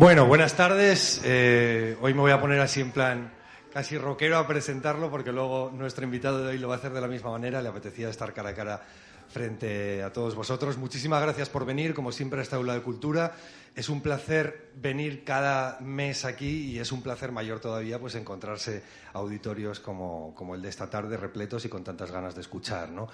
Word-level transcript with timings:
Bueno, 0.00 0.24
buenas 0.24 0.54
tardes. 0.54 1.20
Eh, 1.24 1.94
hoy 2.00 2.14
me 2.14 2.20
voy 2.20 2.30
a 2.30 2.40
poner 2.40 2.58
así 2.60 2.80
en 2.80 2.90
plan 2.90 3.30
casi 3.70 3.98
rockero 3.98 4.38
a 4.38 4.46
presentarlo 4.46 5.10
porque 5.10 5.30
luego 5.30 5.70
nuestro 5.76 6.04
invitado 6.04 6.42
de 6.42 6.52
hoy 6.52 6.58
lo 6.58 6.68
va 6.68 6.76
a 6.76 6.78
hacer 6.78 6.94
de 6.94 7.02
la 7.02 7.06
misma 7.06 7.30
manera. 7.30 7.60
Le 7.60 7.68
apetecía 7.68 8.08
estar 8.08 8.32
cara 8.32 8.48
a 8.48 8.54
cara 8.54 8.82
frente 9.28 10.02
a 10.02 10.10
todos 10.10 10.34
vosotros. 10.34 10.78
Muchísimas 10.78 11.20
gracias 11.20 11.50
por 11.50 11.66
venir, 11.66 11.92
como 11.92 12.12
siempre, 12.12 12.40
a 12.40 12.42
esta 12.42 12.56
aula 12.56 12.72
de 12.72 12.80
cultura. 12.80 13.34
Es 13.76 13.90
un 13.90 14.00
placer 14.00 14.70
venir 14.74 15.22
cada 15.22 15.78
mes 15.80 16.24
aquí 16.24 16.70
y 16.70 16.78
es 16.78 16.92
un 16.92 17.02
placer 17.02 17.30
mayor 17.30 17.60
todavía 17.60 17.98
pues 17.98 18.14
encontrarse 18.14 18.82
auditorios 19.12 19.80
como, 19.80 20.34
como 20.34 20.54
el 20.54 20.62
de 20.62 20.70
esta 20.70 20.88
tarde, 20.88 21.18
repletos 21.18 21.66
y 21.66 21.68
con 21.68 21.84
tantas 21.84 22.10
ganas 22.10 22.34
de 22.34 22.40
escuchar. 22.40 22.88
¿no? 22.88 23.08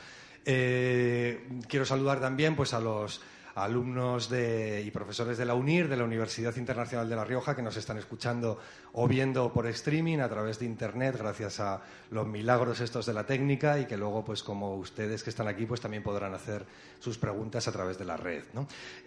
Eh, 0.45 1.49
quiero 1.67 1.85
saludar 1.85 2.21
también 2.21 2.55
pues, 2.55 2.73
a 2.75 2.79
los 2.79 3.21
alumnos 3.57 4.31
y 4.33 4.91
profesores 4.91 5.39
de 5.39 5.45
la 5.45 5.55
UNIR, 5.55 5.89
de 5.89 5.97
la 5.97 6.05
Universidad 6.05 6.55
Internacional 6.57 7.09
de 7.09 7.17
La 7.17 7.25
Rioja, 7.25 7.57
que 7.57 7.63
nos 7.63 7.77
están 7.77 7.97
escuchando 7.99 8.59
o 8.93 9.09
viendo 9.09 9.53
por 9.53 9.67
streaming 9.67 10.19
a 10.19 10.29
través 10.29 10.59
de 10.59 10.67
Internet, 10.67 11.17
gracias 11.19 11.61
a 11.61 11.81
los 12.11 12.27
milagros 12.27 12.81
estos 12.81 13.07
de 13.07 13.15
la 13.15 13.25
técnica 13.25 13.79
y 13.79 13.87
que 13.87 13.97
luego, 13.97 14.25
pues 14.25 14.43
como 14.43 14.77
ustedes 14.77 15.23
que 15.23 15.31
están 15.31 15.49
aquí, 15.49 15.67
pues 15.67 15.81
también 15.81 16.03
podrán 16.03 16.35
hacer 16.35 16.65
sus 16.99 17.19
preguntas 17.19 17.67
a 17.67 17.73
través 17.73 17.99
de 17.99 18.05
la 18.05 18.17
red. 18.17 18.45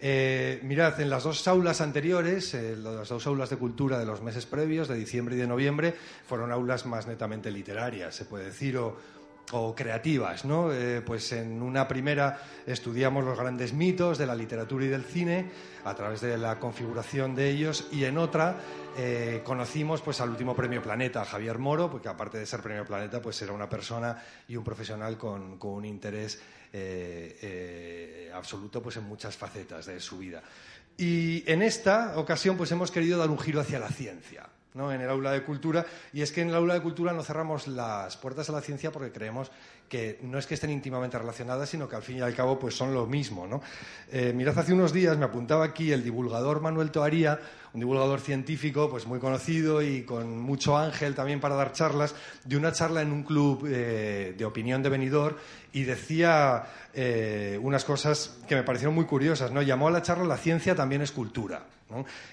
Eh, 0.00 0.60
mirad, 0.64 1.00
en 1.00 1.10
las 1.10 1.24
dos 1.24 1.46
aulas 1.46 1.80
anteriores, 1.80 2.52
eh, 2.54 2.76
las 2.76 3.08
dos 3.08 3.26
aulas 3.26 3.50
de 3.50 3.56
cultura 3.56 3.98
de 3.98 4.06
los 4.06 4.20
meses 4.20 4.46
previos, 4.46 4.88
de 4.88 4.96
diciembre 4.96 5.36
y 5.36 5.38
de 5.38 5.46
noviembre, 5.46 5.94
fueron 6.26 6.50
aulas 6.50 6.86
más 6.86 7.06
netamente 7.06 7.50
literarias, 7.50 8.14
se 8.14 8.24
puede 8.24 8.46
decir, 8.46 8.76
o 8.78 9.19
o 9.52 9.74
creativas, 9.74 10.44
¿no? 10.44 10.72
Eh, 10.72 11.02
pues 11.02 11.32
en 11.32 11.62
una 11.62 11.88
primera 11.88 12.40
estudiamos 12.66 13.24
los 13.24 13.38
grandes 13.38 13.72
mitos 13.72 14.18
de 14.18 14.26
la 14.26 14.34
literatura 14.34 14.84
y 14.84 14.88
del 14.88 15.04
cine 15.04 15.50
a 15.84 15.94
través 15.94 16.20
de 16.20 16.38
la 16.38 16.58
configuración 16.58 17.34
de 17.34 17.50
ellos 17.50 17.88
y 17.90 18.04
en 18.04 18.18
otra 18.18 18.56
eh, 18.96 19.42
conocimos 19.44 20.02
pues 20.02 20.20
al 20.20 20.30
último 20.30 20.54
premio 20.54 20.82
Planeta, 20.82 21.24
Javier 21.24 21.58
Moro, 21.58 21.90
porque 21.90 22.08
aparte 22.08 22.38
de 22.38 22.46
ser 22.46 22.60
premio 22.60 22.84
Planeta, 22.84 23.20
pues 23.20 23.40
era 23.42 23.52
una 23.52 23.68
persona 23.68 24.16
y 24.48 24.56
un 24.56 24.64
profesional 24.64 25.16
con, 25.16 25.58
un 25.60 25.84
interés 25.84 26.40
eh, 26.72 28.30
absoluto 28.34 28.82
pues 28.82 28.96
en 28.98 29.04
muchas 29.04 29.36
facetas 29.36 29.86
de 29.86 29.98
su 30.00 30.18
vida. 30.18 30.42
Y 30.96 31.50
en 31.50 31.62
esta 31.62 32.18
ocasión 32.18 32.56
pues 32.56 32.70
hemos 32.72 32.90
querido 32.90 33.18
dar 33.18 33.30
un 33.30 33.38
giro 33.38 33.60
hacia 33.60 33.78
la 33.78 33.88
ciencia 33.88 34.49
en 34.74 35.00
el 35.00 35.10
aula 35.10 35.32
de 35.32 35.42
cultura. 35.42 35.84
Y 36.12 36.22
es 36.22 36.32
que 36.32 36.42
en 36.42 36.48
el 36.48 36.54
aula 36.54 36.74
de 36.74 36.80
cultura 36.80 37.12
no 37.12 37.22
cerramos 37.22 37.66
las 37.66 38.16
puertas 38.16 38.48
a 38.48 38.52
la 38.52 38.60
ciencia 38.60 38.92
porque 38.92 39.12
creemos 39.12 39.50
que 39.88 40.20
no 40.22 40.38
es 40.38 40.46
que 40.46 40.54
estén 40.54 40.70
íntimamente 40.70 41.18
relacionadas, 41.18 41.68
sino 41.68 41.88
que 41.88 41.96
al 41.96 42.02
fin 42.02 42.18
y 42.18 42.20
al 42.20 42.34
cabo 42.34 42.58
pues 42.58 42.76
son 42.76 42.94
lo 42.94 43.06
mismo. 43.06 43.48
¿no? 43.48 43.60
Eh, 44.12 44.32
mirad, 44.32 44.56
hace 44.56 44.72
unos 44.72 44.92
días 44.92 45.18
me 45.18 45.24
apuntaba 45.24 45.64
aquí 45.64 45.90
el 45.90 46.04
divulgador 46.04 46.60
Manuel 46.60 46.92
Toaría, 46.92 47.40
un 47.74 47.80
divulgador 47.80 48.20
científico 48.20 48.88
pues 48.88 49.06
muy 49.06 49.18
conocido 49.18 49.82
y 49.82 50.04
con 50.04 50.38
mucho 50.38 50.78
ángel 50.78 51.16
también 51.16 51.40
para 51.40 51.56
dar 51.56 51.72
charlas, 51.72 52.14
de 52.44 52.56
una 52.56 52.70
charla 52.72 53.02
en 53.02 53.10
un 53.10 53.24
club 53.24 53.66
eh, 53.68 54.34
de 54.38 54.44
opinión 54.44 54.80
de 54.82 54.88
venidor 54.88 55.36
y 55.72 55.82
decía 55.82 56.66
eh, 56.94 57.58
unas 57.60 57.84
cosas 57.84 58.38
que 58.46 58.54
me 58.54 58.62
parecieron 58.62 58.94
muy 58.94 59.06
curiosas. 59.06 59.50
¿no? 59.50 59.60
Llamó 59.60 59.88
a 59.88 59.90
la 59.90 60.02
charla 60.02 60.24
La 60.24 60.36
ciencia 60.36 60.76
también 60.76 61.02
es 61.02 61.10
cultura. 61.10 61.64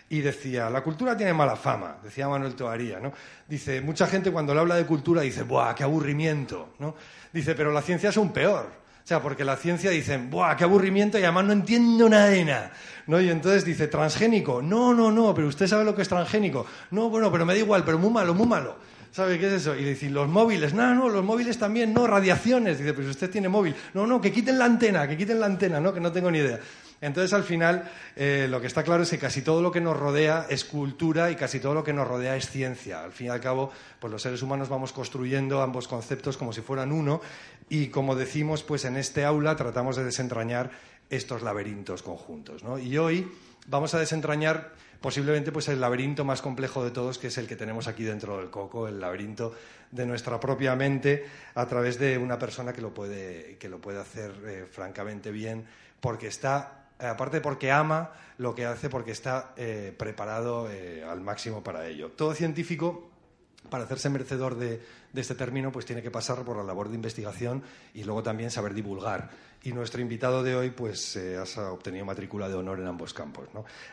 Y 0.09 0.21
decía, 0.21 0.69
la 0.69 0.81
cultura 0.81 1.15
tiene 1.15 1.33
mala 1.33 1.55
fama, 1.55 1.97
decía 2.03 2.27
Manuel 2.27 2.55
Toaría, 2.55 2.99
¿no? 2.99 3.11
Dice, 3.47 3.81
mucha 3.81 4.07
gente 4.07 4.31
cuando 4.31 4.53
le 4.53 4.59
habla 4.59 4.75
de 4.75 4.85
cultura 4.85 5.21
dice, 5.21 5.43
¡buah, 5.43 5.73
qué 5.73 5.83
aburrimiento! 5.83 6.73
¿no? 6.79 6.95
Dice, 7.33 7.55
pero 7.55 7.71
la 7.71 7.81
ciencia 7.81 8.09
es 8.09 8.17
un 8.17 8.31
peor. 8.31 8.87
O 9.03 9.07
sea, 9.07 9.21
porque 9.21 9.45
la 9.45 9.55
ciencia 9.55 9.89
dice, 9.89 10.17
¡buah, 10.17 10.55
qué 10.57 10.65
aburrimiento! 10.65 11.17
Y 11.17 11.23
además 11.23 11.45
no 11.45 11.53
entiendo 11.53 12.09
nada 12.09 12.35
nada. 12.43 12.71
¿no? 13.07 13.21
Y 13.21 13.29
entonces 13.29 13.63
dice, 13.63 13.87
¿transgénico? 13.87 14.61
No, 14.61 14.93
no, 14.93 15.11
no, 15.11 15.33
pero 15.33 15.47
usted 15.47 15.65
sabe 15.65 15.85
lo 15.85 15.95
que 15.95 16.01
es 16.01 16.09
transgénico. 16.09 16.65
No, 16.91 17.09
bueno, 17.09 17.31
pero 17.31 17.45
me 17.45 17.53
da 17.53 17.59
igual, 17.59 17.83
pero 17.85 17.97
muy 17.97 18.09
malo, 18.09 18.33
muy 18.33 18.47
malo. 18.47 18.75
¿Sabe 19.11 19.39
qué 19.39 19.47
es 19.47 19.53
eso? 19.53 19.75
Y 19.75 19.83
dice, 19.83 20.09
los 20.09 20.27
móviles, 20.27 20.73
no, 20.73 20.93
no, 20.93 21.09
los 21.09 21.23
móviles 21.23 21.57
también, 21.57 21.93
no, 21.93 22.05
radiaciones. 22.05 22.77
Dice, 22.77 22.93
pero 22.93 23.09
usted 23.09 23.29
tiene 23.29 23.49
móvil. 23.49 23.73
No, 23.93 24.05
no, 24.05 24.19
que 24.21 24.31
quiten 24.31 24.59
la 24.59 24.65
antena, 24.65 25.07
que 25.07 25.17
quiten 25.17 25.39
la 25.39 25.45
antena, 25.45 25.79
¿no? 25.79 25.93
Que 25.93 25.99
no 25.99 26.11
tengo 26.11 26.29
ni 26.29 26.39
idea. 26.39 26.59
Entonces, 27.01 27.33
al 27.33 27.43
final, 27.43 27.89
eh, 28.15 28.47
lo 28.49 28.59
que 28.59 28.67
está 28.67 28.83
claro 28.83 29.03
es 29.03 29.09
que 29.09 29.19
casi 29.19 29.41
todo 29.41 29.61
lo 29.61 29.71
que 29.71 29.81
nos 29.81 29.97
rodea 29.97 30.47
es 30.49 30.65
cultura 30.65 31.29
y 31.31 31.35
casi 31.35 31.59
todo 31.59 31.73
lo 31.73 31.83
que 31.83 31.93
nos 31.93 32.07
rodea 32.07 32.35
es 32.35 32.49
ciencia. 32.49 33.03
Al 33.03 33.11
fin 33.11 33.27
y 33.27 33.29
al 33.29 33.39
cabo, 33.39 33.71
pues 33.99 34.11
los 34.11 34.21
seres 34.21 34.41
humanos 34.41 34.69
vamos 34.69 34.93
construyendo 34.93 35.61
ambos 35.61 35.87
conceptos 35.87 36.37
como 36.37 36.53
si 36.53 36.61
fueran 36.61 36.91
uno 36.91 37.21
y, 37.69 37.87
como 37.87 38.15
decimos, 38.15 38.63
pues 38.63 38.85
en 38.85 38.97
este 38.97 39.25
aula 39.25 39.55
tratamos 39.55 39.95
de 39.95 40.05
desentrañar 40.05 40.71
estos 41.09 41.41
laberintos 41.41 42.03
conjuntos. 42.03 42.63
Y 42.83 42.97
hoy 42.97 43.31
vamos 43.67 43.93
a 43.93 43.99
desentrañar 43.99 44.71
posiblemente 45.01 45.51
pues 45.51 45.67
el 45.67 45.79
laberinto 45.79 46.25
más 46.25 46.41
complejo 46.41 46.83
de 46.83 46.91
todos, 46.91 47.17
que 47.17 47.27
es 47.27 47.37
el 47.37 47.47
que 47.47 47.55
tenemos 47.55 47.87
aquí 47.87 48.03
dentro 48.03 48.37
del 48.37 48.49
coco, 48.49 48.87
el 48.87 48.99
laberinto 48.99 49.53
de 49.91 50.05
nuestra 50.05 50.39
propia 50.39 50.75
mente, 50.75 51.25
a 51.55 51.65
través 51.67 51.99
de 51.99 52.17
una 52.17 52.37
persona 52.39 52.73
que 52.73 52.81
lo 52.81 52.93
puede, 52.93 53.57
que 53.57 53.69
lo 53.69 53.79
puede 53.79 53.99
hacer 53.99 54.33
eh, 54.45 54.65
francamente 54.69 55.31
bien, 55.31 55.65
porque 55.99 56.27
está 56.27 56.76
aparte 56.99 57.41
porque 57.41 57.71
ama 57.71 58.11
lo 58.37 58.53
que 58.53 58.65
hace, 58.65 58.89
porque 58.89 59.11
está 59.11 59.53
eh, 59.55 59.93
preparado 59.97 60.69
eh, 60.69 61.03
al 61.03 61.21
máximo 61.21 61.63
para 61.63 61.87
ello. 61.87 62.11
Todo 62.11 62.33
científico, 62.33 63.09
para 63.69 63.83
hacerse 63.83 64.09
merecedor 64.09 64.55
de, 64.55 64.81
este 65.13 65.35
término, 65.35 65.71
pues 65.71 65.85
tiene 65.85 66.03
que 66.03 66.11
pasar 66.11 66.43
por 66.43 66.57
la 66.57 66.63
labor 66.63 66.89
de 66.89 66.95
investigación 66.95 67.63
y 67.93 68.03
luego 68.03 68.21
también 68.21 68.51
saber 68.51 68.73
divulgar. 68.73 69.29
Y 69.63 69.73
nuestro 69.73 69.99
invitado 69.99 70.43
de 70.43 70.55
hoy, 70.55 70.69
pues, 70.69 71.17
ha 71.17 71.71
obtenido 71.71 72.05
matrícula 72.05 72.47
de 72.47 72.53
honor 72.53 72.79
en 72.79 72.87
ambos 72.87 73.13
campos. 73.15 73.47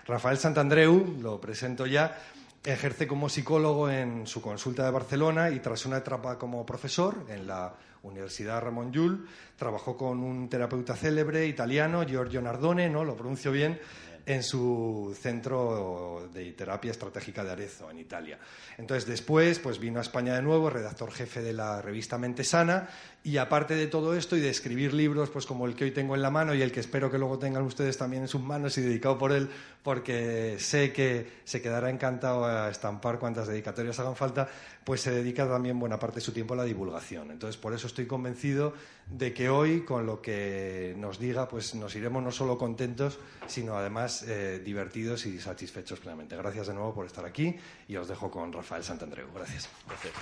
Rafael 0.07 0.37
Santandreu, 0.37 1.17
lo 1.21 1.41
presento 1.41 1.87
ya, 1.87 2.19
ejerce 2.63 3.07
como 3.07 3.29
psicólogo 3.29 3.91
en 3.91 4.27
su 4.27 4.41
consulta 4.41 4.85
de 4.85 4.91
Barcelona 4.91 5.51
y 5.51 5.61
tras 5.61 5.85
una 5.87 5.99
etapa 5.99 6.39
como 6.39 6.65
profesor 6.65 7.27
en 7.29 7.47
la 7.47 7.75
Universidad 8.05 8.63
Ramón 8.63 8.93
Llull, 8.93 9.27
trabajó 9.57 9.97
con 9.97 10.23
un 10.23 10.49
terapeuta 10.49 10.95
célebre 10.95 11.47
italiano, 11.47 12.05
Giorgio 12.05 12.41
Nardone, 12.41 12.89
¿no? 12.89 13.05
Lo 13.05 13.17
pronuncio 13.17 13.51
bien, 13.51 13.81
en 14.27 14.43
su 14.43 15.17
centro 15.21 16.31
de 16.33 16.53
terapia 16.53 16.91
estratégica 16.91 17.45
de 17.45 17.53
Arezzo, 17.53 17.91
en 17.91 17.99
Italia. 17.99 18.39
Entonces, 18.79 19.07
después, 19.07 19.59
pues 19.59 19.79
vino 19.79 19.99
a 19.99 20.03
España 20.03 20.35
de 20.35 20.43
nuevo, 20.43 20.71
redactor 20.71 21.13
jefe 21.13 21.43
de 21.43 21.53
la 21.53 21.83
revista 21.83 22.17
Mente 22.17 22.45
Sana, 22.45 22.89
y 23.27 23.39
aparte 23.39 23.75
de 23.75 23.87
todo 23.87 24.15
esto 24.15 24.37
y 24.37 24.41
de 24.41 24.51
escribir 24.51 24.93
libros, 24.93 25.31
pues 25.31 25.47
como 25.47 25.65
el 25.65 25.75
que 25.75 25.85
hoy 25.85 25.93
tengo 25.93 26.15
en 26.15 26.21
la 26.21 26.31
mano 26.31 26.55
y 26.55 26.61
el 26.61 26.71
que 26.71 26.81
espero 26.81 27.11
que 27.11 27.17
luego 27.17 27.39
tengan 27.39 27.63
ustedes 27.63 27.97
también 27.97 28.25
en 28.25 28.29
sus 28.29 28.43
manos 28.43 28.77
y 28.77 28.83
dedicado 28.83 29.17
por 29.17 29.33
él, 29.33 29.49
porque 29.83 30.57
sé 30.59 30.93
que 30.93 31.41
se 31.45 31.63
quedará 31.63 31.89
encantado 31.89 32.45
a 32.45 32.69
estampar 32.69 33.19
cuantas 33.19 33.49
dedicatorias 33.49 33.99
hagan 33.99 34.15
falta, 34.15 34.47
pues 34.85 35.01
se 35.01 35.11
dedica 35.11 35.49
también 35.49 35.79
buena 35.81 35.99
parte 35.99 36.17
de 36.17 36.21
su 36.21 36.33
tiempo 36.33 36.53
a 36.53 36.59
la 36.59 36.65
divulgación. 36.65 37.31
Entonces, 37.31 37.57
por 37.57 37.73
eso 37.73 37.87
estoy 37.87 38.05
convencido 38.05 38.75
de 39.07 39.33
que 39.33 39.49
hoy, 39.49 39.87
con 39.87 40.05
lo 40.05 40.21
que 40.21 40.95
nos 40.99 41.19
diga, 41.19 41.49
pues 41.49 41.75
nos 41.75 41.97
iremos 41.97 42.23
no 42.23 42.31
solo 42.31 42.59
contentos, 42.59 43.19
sino 43.47 43.75
además 43.75 44.23
eh, 44.29 44.61
divertidos 44.63 45.25
y 45.25 45.41
satisfechos 45.41 45.99
plenamente. 45.99 46.37
Gracias 46.37 46.67
de 46.67 46.75
nuevo 46.75 46.93
por 46.93 47.07
estar 47.07 47.25
aquí 47.25 47.57
y 47.89 47.97
os 47.97 48.07
dejo 48.07 48.31
con 48.31 48.53
Rafael 48.53 48.85
Santandreu. 48.85 49.29
Gracias. 49.35 49.71
Gracias. 49.89 50.13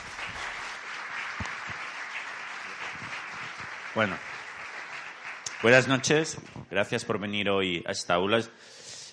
Bueno, 3.94 4.16
buenas 5.62 5.86
noches. 5.86 6.38
Gracias 6.70 7.04
por 7.04 7.18
venir 7.18 7.50
hoy 7.50 7.84
a 7.86 7.92
esta 7.92 8.14
aula. 8.14 8.42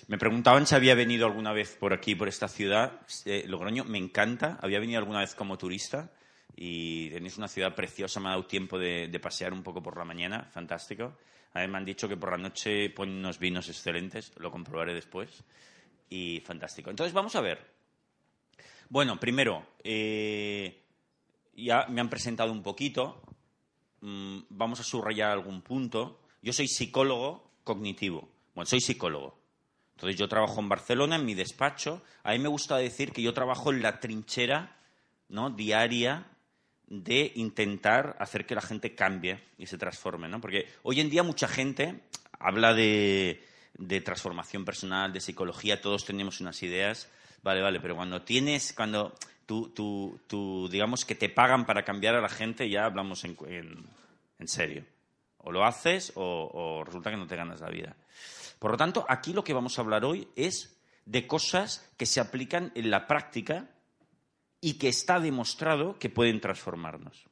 Me 0.08 0.16
preguntaban 0.16 0.66
si 0.66 0.74
había 0.74 0.94
venido 0.94 1.26
alguna 1.26 1.52
vez 1.52 1.76
por 1.78 1.92
aquí, 1.92 2.14
por 2.14 2.28
esta 2.28 2.48
ciudad. 2.48 3.02
Eh, 3.26 3.44
Logroño 3.46 3.84
me 3.84 3.98
encanta. 3.98 4.58
Había 4.62 4.80
venido 4.80 4.98
alguna 4.98 5.18
vez 5.18 5.34
como 5.34 5.58
turista 5.58 6.10
y 6.56 7.10
tenéis 7.10 7.36
una 7.36 7.46
ciudad 7.46 7.74
preciosa. 7.74 8.20
Me 8.20 8.28
ha 8.28 8.30
dado 8.30 8.46
tiempo 8.46 8.78
de, 8.78 9.20
pasear 9.22 9.52
un 9.52 9.62
poco 9.62 9.82
por 9.82 9.98
la 9.98 10.06
mañana. 10.06 10.44
Fantástico. 10.44 11.18
A 11.52 11.60
mí 11.60 11.68
me 11.68 11.76
han 11.76 11.84
dicho 11.84 12.08
que 12.08 12.16
por 12.16 12.30
la 12.30 12.38
noche 12.38 12.88
ponen 12.88 13.16
unos 13.16 13.38
vinos 13.38 13.68
excelentes, 13.68 14.32
lo 14.38 14.50
comprobaré 14.50 14.94
después. 14.94 15.44
Y 16.08 16.42
fantástico. 16.46 16.88
Entonces, 16.88 17.12
vamos 17.12 17.36
a 17.36 17.42
ver. 17.42 17.66
Bueno, 18.88 19.20
primero, 19.20 19.74
eh, 19.84 20.82
ya 21.54 21.84
me 21.90 22.00
han 22.00 22.08
presentado 22.08 22.50
un 22.50 22.62
poquito. 22.62 23.20
Mm, 24.00 24.40
vamos 24.48 24.80
a 24.80 24.84
subrayar 24.84 25.30
algún 25.30 25.62
punto. 25.62 26.20
Yo 26.42 26.52
soy 26.52 26.68
psicólogo 26.68 27.50
cognitivo. 27.64 28.28
Bueno, 28.54 28.66
soy 28.66 28.80
psicólogo. 28.80 29.38
Entonces 29.94 30.18
yo 30.18 30.28
trabajo 30.28 30.60
en 30.60 30.68
Barcelona, 30.68 31.16
en 31.16 31.26
mi 31.26 31.34
despacho. 31.34 32.02
A 32.22 32.32
mí 32.32 32.38
me 32.38 32.48
gusta 32.48 32.76
decir 32.78 33.12
que 33.12 33.22
yo 33.22 33.34
trabajo 33.34 33.70
en 33.70 33.82
la 33.82 34.00
trinchera 34.00 34.78
¿no? 35.28 35.50
diaria 35.50 36.26
de 36.86 37.32
intentar 37.36 38.16
hacer 38.18 38.46
que 38.46 38.54
la 38.54 38.62
gente 38.62 38.94
cambie 38.94 39.42
y 39.58 39.66
se 39.66 39.76
transforme. 39.76 40.28
¿no? 40.28 40.40
Porque 40.40 40.66
hoy 40.82 41.00
en 41.00 41.10
día 41.10 41.22
mucha 41.22 41.46
gente 41.48 42.00
habla 42.38 42.72
de, 42.72 43.46
de 43.74 44.00
transformación 44.00 44.64
personal, 44.64 45.12
de 45.12 45.20
psicología, 45.20 45.80
todos 45.80 46.06
tenemos 46.06 46.40
unas 46.40 46.62
ideas. 46.62 47.10
Vale, 47.42 47.60
vale, 47.60 47.80
pero 47.80 47.96
cuando 47.96 48.22
tienes, 48.22 48.72
cuando 48.72 49.14
tú, 49.50 50.68
digamos 50.70 51.04
que 51.04 51.14
te 51.14 51.28
pagan 51.28 51.66
para 51.66 51.84
cambiar 51.84 52.14
a 52.14 52.20
la 52.20 52.28
gente, 52.28 52.70
ya 52.70 52.84
hablamos 52.84 53.24
en, 53.24 53.36
en, 54.38 54.48
serio. 54.48 54.84
O 55.38 55.50
lo 55.50 55.64
haces 55.64 56.12
o, 56.14 56.82
resulta 56.84 57.10
que 57.10 57.16
no 57.16 57.26
te 57.26 57.36
ganas 57.36 57.60
la 57.60 57.70
vida. 57.70 57.96
Por 58.58 58.72
lo 58.72 58.76
tanto, 58.76 59.04
aquí 59.08 59.32
lo 59.32 59.42
que 59.42 59.54
vamos 59.54 59.78
a 59.78 59.82
hablar 59.82 60.04
hoy 60.04 60.28
es 60.36 60.76
de 61.06 61.26
cosas 61.26 61.90
que 61.96 62.06
se 62.06 62.20
aplican 62.20 62.72
en 62.74 62.90
la 62.90 63.06
práctica 63.06 63.70
y 64.60 64.74
que 64.74 64.88
está 64.88 65.18
demostrado 65.18 65.98
que 65.98 66.10
pueden 66.10 66.40
transformarnos. 66.40 67.24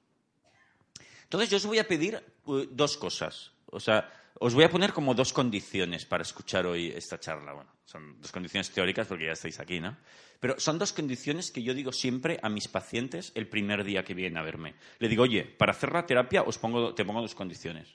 Entonces, 1.24 1.50
yo 1.50 1.58
os 1.58 1.66
voy 1.66 1.78
a 1.78 1.86
pedir 1.86 2.24
uh, 2.46 2.64
dos 2.70 2.96
cosas. 2.96 3.52
O 3.66 3.78
sea, 3.78 4.10
os 4.40 4.54
voy 4.54 4.64
a 4.64 4.70
poner 4.70 4.94
como 4.94 5.14
dos 5.14 5.34
condiciones 5.34 6.06
para 6.06 6.22
escuchar 6.22 6.64
hoy 6.66 6.88
esta 6.88 7.20
charla. 7.20 7.52
Bueno, 7.52 7.70
son 7.84 8.20
dos 8.20 8.32
condiciones 8.32 8.70
teóricas 8.70 9.06
porque 9.06 9.26
ya 9.26 9.32
estáis 9.32 9.60
aquí, 9.60 9.78
¿no? 9.78 9.96
Pero 10.40 10.60
son 10.60 10.78
dos 10.78 10.92
condiciones 10.92 11.50
que 11.50 11.62
yo 11.62 11.74
digo 11.74 11.92
siempre 11.92 12.38
a 12.42 12.48
mis 12.48 12.68
pacientes 12.68 13.32
el 13.34 13.48
primer 13.48 13.82
día 13.84 14.04
que 14.04 14.14
vienen 14.14 14.38
a 14.38 14.42
verme. 14.42 14.74
Le 14.98 15.08
digo, 15.08 15.24
oye, 15.24 15.44
para 15.44 15.72
hacer 15.72 15.92
la 15.92 16.06
terapia 16.06 16.42
os 16.42 16.58
pongo, 16.58 16.94
te 16.94 17.04
pongo 17.04 17.20
dos 17.20 17.34
condiciones. 17.34 17.88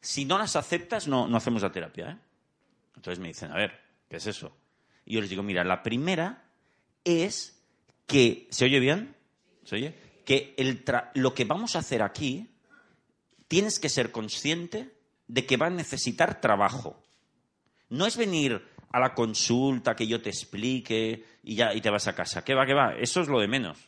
Si 0.00 0.24
no 0.24 0.38
las 0.38 0.56
aceptas, 0.56 1.08
no, 1.08 1.28
no 1.28 1.36
hacemos 1.36 1.62
la 1.62 1.72
terapia, 1.72 2.10
¿eh? 2.10 2.16
Entonces 2.96 3.18
me 3.18 3.28
dicen, 3.28 3.52
a 3.52 3.56
ver, 3.56 3.78
¿qué 4.08 4.16
es 4.16 4.26
eso? 4.26 4.56
Y 5.04 5.14
yo 5.14 5.20
les 5.20 5.30
digo, 5.30 5.42
mira, 5.42 5.62
la 5.64 5.82
primera 5.82 6.44
es 7.04 7.62
que, 8.06 8.46
¿se 8.50 8.64
oye 8.64 8.80
bien? 8.80 9.14
¿Se 9.64 9.76
oye? 9.76 9.94
Que 10.24 10.54
el 10.56 10.84
lo 11.14 11.34
que 11.34 11.44
vamos 11.44 11.76
a 11.76 11.80
hacer 11.80 12.02
aquí, 12.02 12.48
tienes 13.48 13.78
que 13.78 13.88
ser 13.88 14.10
consciente 14.10 14.94
de 15.26 15.46
que 15.46 15.56
va 15.56 15.66
a 15.66 15.70
necesitar 15.70 16.40
trabajo. 16.40 17.02
No 17.88 18.06
es 18.06 18.16
venir 18.16 18.62
a 18.90 19.00
la 19.00 19.14
consulta, 19.14 19.94
que 19.94 20.06
yo 20.06 20.20
te 20.20 20.30
explique 20.30 21.24
y 21.42 21.54
ya 21.54 21.74
y 21.74 21.80
te 21.80 21.90
vas 21.90 22.08
a 22.08 22.14
casa. 22.14 22.44
¿Qué 22.44 22.54
va, 22.54 22.66
qué 22.66 22.74
va? 22.74 22.94
Eso 22.96 23.20
es 23.20 23.28
lo 23.28 23.40
de 23.40 23.48
menos. 23.48 23.78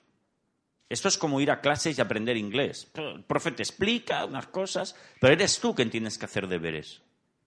Esto 0.88 1.08
es 1.08 1.16
como 1.16 1.40
ir 1.40 1.50
a 1.50 1.60
clases 1.60 1.96
y 1.96 2.00
aprender 2.00 2.37
inglés. 2.37 2.90
El 2.94 3.25
profe 3.25 3.50
te 3.50 3.62
explica 3.62 4.25
unas 4.26 4.46
cosas, 4.49 4.94
pero 5.20 5.32
eres 5.32 5.58
tú 5.58 5.75
quien 5.75 5.90
tienes 5.90 6.19
que 6.19 6.26
hacer 6.26 6.49
deberes. 6.49 7.00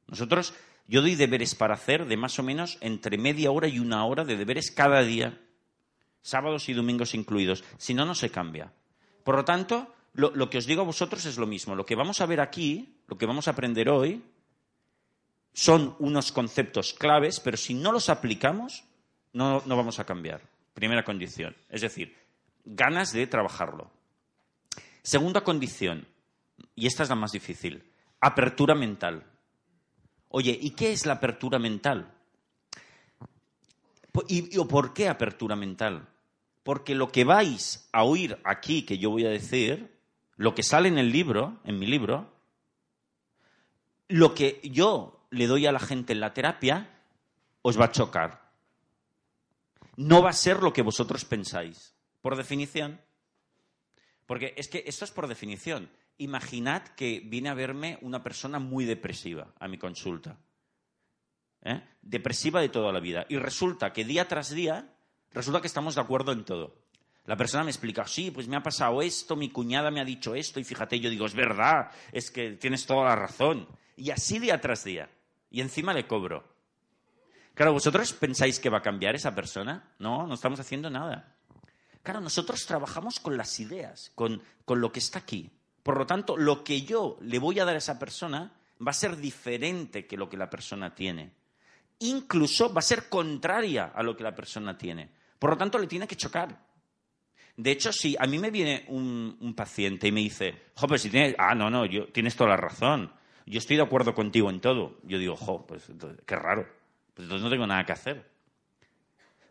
Nosotros, 0.08 0.56
yo 0.88 1.02
doy 1.02 1.16
deberes 1.16 1.54
para 1.54 1.76
hacer 1.76 2.06
de 2.06 2.18
más 2.18 2.40
o 2.40 2.44
menos 2.44 2.78
entre 2.82 3.18
media 3.18 3.52
hora 3.52 3.68
y 3.68 3.80
una 3.80 4.04
hora 4.06 4.26
de 4.26 4.36
deberes 4.36 4.72
cada 4.72 5.04
día, 5.04 5.40
sábados 6.24 6.70
y 6.70 6.74
domingos 6.74 7.14
incluidos. 7.14 7.64
Si 7.78 7.94
no, 7.94 8.06
no 8.06 8.16
se 8.16 8.32
cambia. 8.32 8.74
Por 9.24 9.36
lo 9.36 9.46
tanto, 9.46 9.94
lo, 10.14 10.50
que 10.50 10.58
os 10.58 10.66
digo 10.66 10.82
a 10.82 10.86
vosotros 10.86 11.26
es 11.26 11.38
lo 11.38 11.46
mismo. 11.46 11.76
Lo 11.76 11.86
que 11.86 11.96
vamos 11.96 12.22
a 12.22 12.26
ver 12.26 12.40
aquí, 12.40 12.96
lo 13.08 13.18
que 13.18 13.26
vamos 13.26 13.48
a 13.48 13.52
aprender 13.52 13.90
hoy, 13.90 14.24
son 15.56 15.96
unos 16.00 16.34
conceptos 16.34 16.94
claves, 16.94 17.40
pero 17.40 17.56
si 17.56 17.74
no 17.74 17.94
los 17.94 18.10
aplicamos, 18.10 18.84
no, 19.32 19.64
no 19.66 19.78
vamos 19.78 20.00
a 20.00 20.06
cambiar. 20.06 20.42
Primera 20.74 21.06
condición. 21.06 21.56
Es 21.70 21.80
decir, 21.80 22.14
ganas 22.66 23.14
de 23.14 23.26
trabajarlo. 23.26 23.90
Segunda 25.02 25.46
condición, 25.46 26.06
y 26.76 26.88
esta 26.88 27.04
es 27.04 27.10
la 27.10 27.16
más 27.16 27.32
difícil, 27.32 27.90
apertura 28.20 28.76
mental. 28.76 29.24
Oye, 30.28 30.58
¿y 30.60 30.72
qué 30.72 30.92
es 30.92 31.06
la 31.06 31.14
apertura 31.14 31.58
mental? 31.58 32.14
¿Y, 34.28 34.60
y 34.60 34.66
por 34.66 34.94
qué 34.94 35.08
apertura 35.08 35.56
mental? 35.56 36.06
Porque 36.64 36.96
lo 36.96 37.14
que 37.14 37.24
vais 37.24 37.88
a 37.94 38.04
oír 38.04 38.38
aquí, 38.44 38.84
que 38.84 38.98
yo 38.98 39.10
voy 39.10 39.26
a 39.26 39.30
decir, 39.30 39.96
lo 40.36 40.54
que 40.54 40.64
sale 40.64 40.90
en 40.90 40.98
el 40.98 41.14
libro, 41.14 41.62
en 41.64 41.80
mi 41.80 41.86
libro, 41.86 42.30
lo 44.10 44.36
que 44.36 44.60
yo 44.64 45.15
le 45.36 45.48
doy 45.48 45.66
a 45.66 45.72
la 45.72 45.80
gente 45.80 46.14
en 46.14 46.22
la 46.22 46.34
terapia, 46.34 46.90
os 47.62 47.80
va 47.80 47.86
a 47.86 47.92
chocar. 47.92 48.52
No 49.98 50.22
va 50.22 50.30
a 50.30 50.34
ser 50.34 50.64
lo 50.64 50.72
que 50.72 50.82
vosotros 50.82 51.26
pensáis, 51.26 51.94
por 52.22 52.36
definición. 52.36 53.02
Porque 54.26 54.54
es 54.58 54.68
que 54.68 54.84
esto 54.88 55.06
es 55.06 55.12
por 55.12 55.28
definición. 55.28 55.90
Imaginad 56.18 56.84
que 56.96 57.22
viene 57.24 57.50
a 57.50 57.54
verme 57.54 58.00
una 58.02 58.24
persona 58.24 58.60
muy 58.60 58.86
depresiva 58.86 59.54
a 59.60 59.68
mi 59.68 59.78
consulta. 59.78 60.38
¿eh? 61.64 61.84
Depresiva 62.02 62.62
de 62.62 62.70
toda 62.70 62.94
la 62.94 63.00
vida. 63.00 63.26
Y 63.28 63.38
resulta 63.38 63.92
que 63.92 64.06
día 64.06 64.28
tras 64.28 64.52
día, 64.52 64.96
resulta 65.34 65.60
que 65.60 65.68
estamos 65.68 65.96
de 65.96 66.02
acuerdo 66.02 66.32
en 66.32 66.46
todo. 66.46 66.86
La 67.26 67.36
persona 67.36 67.64
me 67.64 67.72
explica, 67.72 68.08
sí, 68.08 68.32
pues 68.32 68.48
me 68.48 68.56
ha 68.56 68.64
pasado 68.64 69.02
esto, 69.02 69.36
mi 69.36 69.50
cuñada 69.50 69.92
me 69.92 70.00
ha 70.00 70.06
dicho 70.06 70.36
esto, 70.36 70.60
y 70.60 70.64
fíjate, 70.64 71.00
yo 71.00 71.10
digo, 71.10 71.26
es 71.26 71.34
verdad, 71.34 71.90
es 72.12 72.30
que 72.30 72.52
tienes 72.52 72.86
toda 72.86 73.06
la 73.06 73.16
razón. 73.16 73.68
Y 73.98 74.12
así 74.12 74.38
día 74.40 74.62
tras 74.62 74.84
día. 74.84 75.10
Y 75.56 75.62
encima 75.62 75.94
le 75.94 76.06
cobro. 76.06 76.44
Claro, 77.54 77.72
¿vosotros 77.72 78.12
pensáis 78.12 78.60
que 78.60 78.70
va 78.70 78.80
a 78.80 78.82
cambiar 78.82 79.16
esa 79.16 79.34
persona? 79.34 79.94
No, 80.00 80.28
no 80.28 80.34
estamos 80.34 80.60
haciendo 80.60 80.90
nada. 80.90 81.34
Claro, 82.04 82.20
nosotros 82.20 82.66
trabajamos 82.66 83.22
con 83.22 83.38
las 83.38 83.58
ideas, 83.62 84.12
con, 84.16 84.42
con 84.66 84.82
lo 84.82 84.92
que 84.92 85.00
está 85.00 85.20
aquí. 85.20 85.50
Por 85.82 85.98
lo 85.98 86.06
tanto, 86.06 86.36
lo 86.36 86.62
que 86.62 86.82
yo 86.82 87.18
le 87.22 87.40
voy 87.40 87.58
a 87.62 87.64
dar 87.64 87.76
a 87.76 87.78
esa 87.78 87.98
persona 87.98 88.52
va 88.86 88.92
a 88.92 88.94
ser 88.94 89.16
diferente 89.16 90.06
que 90.06 90.18
lo 90.18 90.28
que 90.28 90.36
la 90.36 90.50
persona 90.50 90.94
tiene. 90.94 91.32
Incluso 92.00 92.74
va 92.74 92.80
a 92.80 92.82
ser 92.82 93.08
contraria 93.08 93.94
a 93.96 94.04
lo 94.04 94.18
que 94.18 94.24
la 94.24 94.36
persona 94.36 94.78
tiene. 94.78 95.10
Por 95.40 95.52
lo 95.52 95.58
tanto, 95.58 95.80
le 95.80 95.88
tiene 95.88 96.06
que 96.06 96.18
chocar. 96.18 96.66
De 97.56 97.72
hecho, 97.72 97.94
si 97.94 98.18
a 98.20 98.28
mí 98.28 98.40
me 98.40 98.52
viene 98.52 98.84
un, 98.90 99.54
paciente 99.56 100.10
y 100.10 100.12
me 100.12 100.20
dice, 100.20 100.64
jo, 100.76 100.86
pues 100.86 101.02
si 101.02 101.10
tienes, 101.10 101.34
ah, 101.38 101.56
no, 101.56 101.70
no, 101.70 101.86
yo, 101.86 102.12
tienes 102.12 102.36
toda 102.36 102.50
la 102.50 102.58
razón, 102.58 103.10
yo 103.46 103.60
estoy 103.60 103.78
de 103.78 103.84
acuerdo 103.84 104.14
contigo 104.16 104.50
en 104.50 104.60
todo. 104.60 104.98
Yo 105.04 105.20
digo, 105.20 105.36
jo, 105.36 105.66
pues 105.66 105.84
qué 106.26 106.36
raro, 106.36 106.68
pues 107.14 107.26
entonces 107.26 107.44
no 107.44 107.50
tengo 107.50 107.68
nada 107.68 107.86
que 107.86 107.94
hacer. 107.94 108.30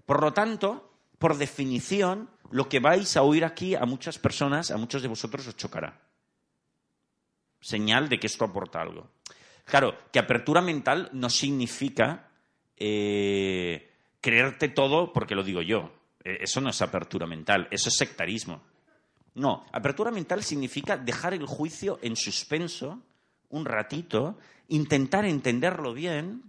Por 0.05 0.21
lo 0.21 0.33
tanto, 0.33 0.91
por 1.19 1.37
definición, 1.37 2.29
lo 2.51 2.69
que 2.69 2.81
vais 2.81 3.17
a 3.17 3.23
oír 3.23 3.45
aquí 3.45 3.75
a 3.75 3.85
muchas 3.87 4.19
personas, 4.19 4.71
a 4.71 4.77
muchos 4.77 5.03
de 5.03 5.09
vosotros 5.09 5.47
os 5.47 5.57
chocará. 5.57 6.01
Señal 7.61 8.09
de 8.09 8.19
que 8.19 8.27
esto 8.27 8.45
aporta 8.45 8.81
algo. 8.81 9.09
Claro, 9.65 9.97
que 10.13 10.19
apertura 10.19 10.61
mental 10.61 11.09
no 11.13 11.31
significa 11.31 12.29
eh, 12.77 13.91
creerte 14.21 14.69
todo 14.69 15.13
porque 15.13 15.35
lo 15.35 15.43
digo 15.43 15.63
yo. 15.63 15.91
Eh, 16.23 16.39
eso 16.41 16.61
no 16.61 16.69
es 16.69 16.83
apertura 16.83 17.27
mental, 17.27 17.69
eso 17.71 17.89
es 17.89 17.97
sectarismo. 17.97 18.61
No, 19.35 19.65
apertura 19.73 20.11
mental 20.11 20.43
significa 20.43 20.97
dejar 20.97 21.33
el 21.33 21.47
juicio 21.47 21.99
en 22.03 22.17
suspenso 22.17 23.03
un 23.55 23.65
ratito, 23.65 24.39
intentar 24.69 25.25
entenderlo 25.25 25.95
bien 25.95 26.43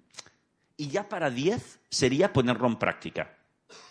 y 0.78 0.88
ya 0.90 1.08
para 1.08 1.30
diez 1.30 1.80
sería 1.90 2.34
ponerlo 2.34 2.68
en 2.68 2.78
práctica. 2.78 3.38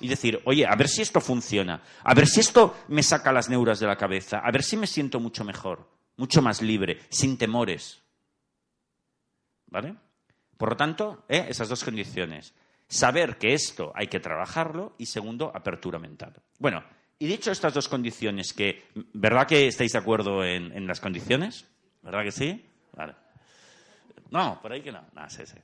Y 0.00 0.09
decir, 0.09 0.40
oye, 0.44 0.66
a 0.66 0.75
ver 0.76 0.88
si 0.88 1.02
esto 1.02 1.21
funciona, 1.21 1.83
a 2.02 2.14
ver 2.14 2.26
si 2.26 2.40
esto 2.40 2.76
me 2.88 3.02
saca 3.02 3.33
las 3.33 3.49
neuras 3.49 3.80
de 3.80 3.87
la 3.87 3.97
cabeza, 3.97 4.38
a 4.38 4.50
ver 4.50 4.62
si 4.62 4.76
me 4.76 4.87
siento 4.87 5.21
mucho 5.21 5.44
mejor, 5.44 5.88
mucho 6.16 6.42
más 6.42 6.62
libre, 6.62 7.00
sin 7.09 7.37
temores. 7.37 8.02
¿Vale? 9.66 9.97
Por 10.56 10.71
lo 10.71 10.76
tanto, 10.76 11.25
¿eh? 11.28 11.47
esas 11.49 11.68
dos 11.68 11.85
condiciones 11.85 12.54
saber 12.88 13.38
que 13.38 13.54
esto 13.54 13.92
hay 13.94 14.06
que 14.06 14.21
trabajarlo 14.21 14.94
y 14.99 15.06
segundo, 15.06 15.50
apertura 15.54 15.99
mental. 15.99 16.35
Bueno, 16.59 16.85
y 17.18 17.26
dicho 17.26 17.50
estas 17.50 17.75
dos 17.75 17.88
condiciones, 17.88 18.52
que 18.52 18.85
¿verdad 19.12 19.47
que 19.47 19.66
estáis 19.66 19.92
de 19.92 19.99
acuerdo 19.99 20.44
en, 20.44 20.87
las 20.87 21.00
condiciones? 21.00 21.66
¿Verdad 22.02 22.23
que 22.25 22.33
sí? 22.33 22.66
Vale. 22.96 23.14
No, 24.30 24.60
por 24.60 24.72
ahí 24.72 24.82
que 24.82 24.92
no. 24.92 25.04
sí, 25.28 25.46
sí. 25.46 25.56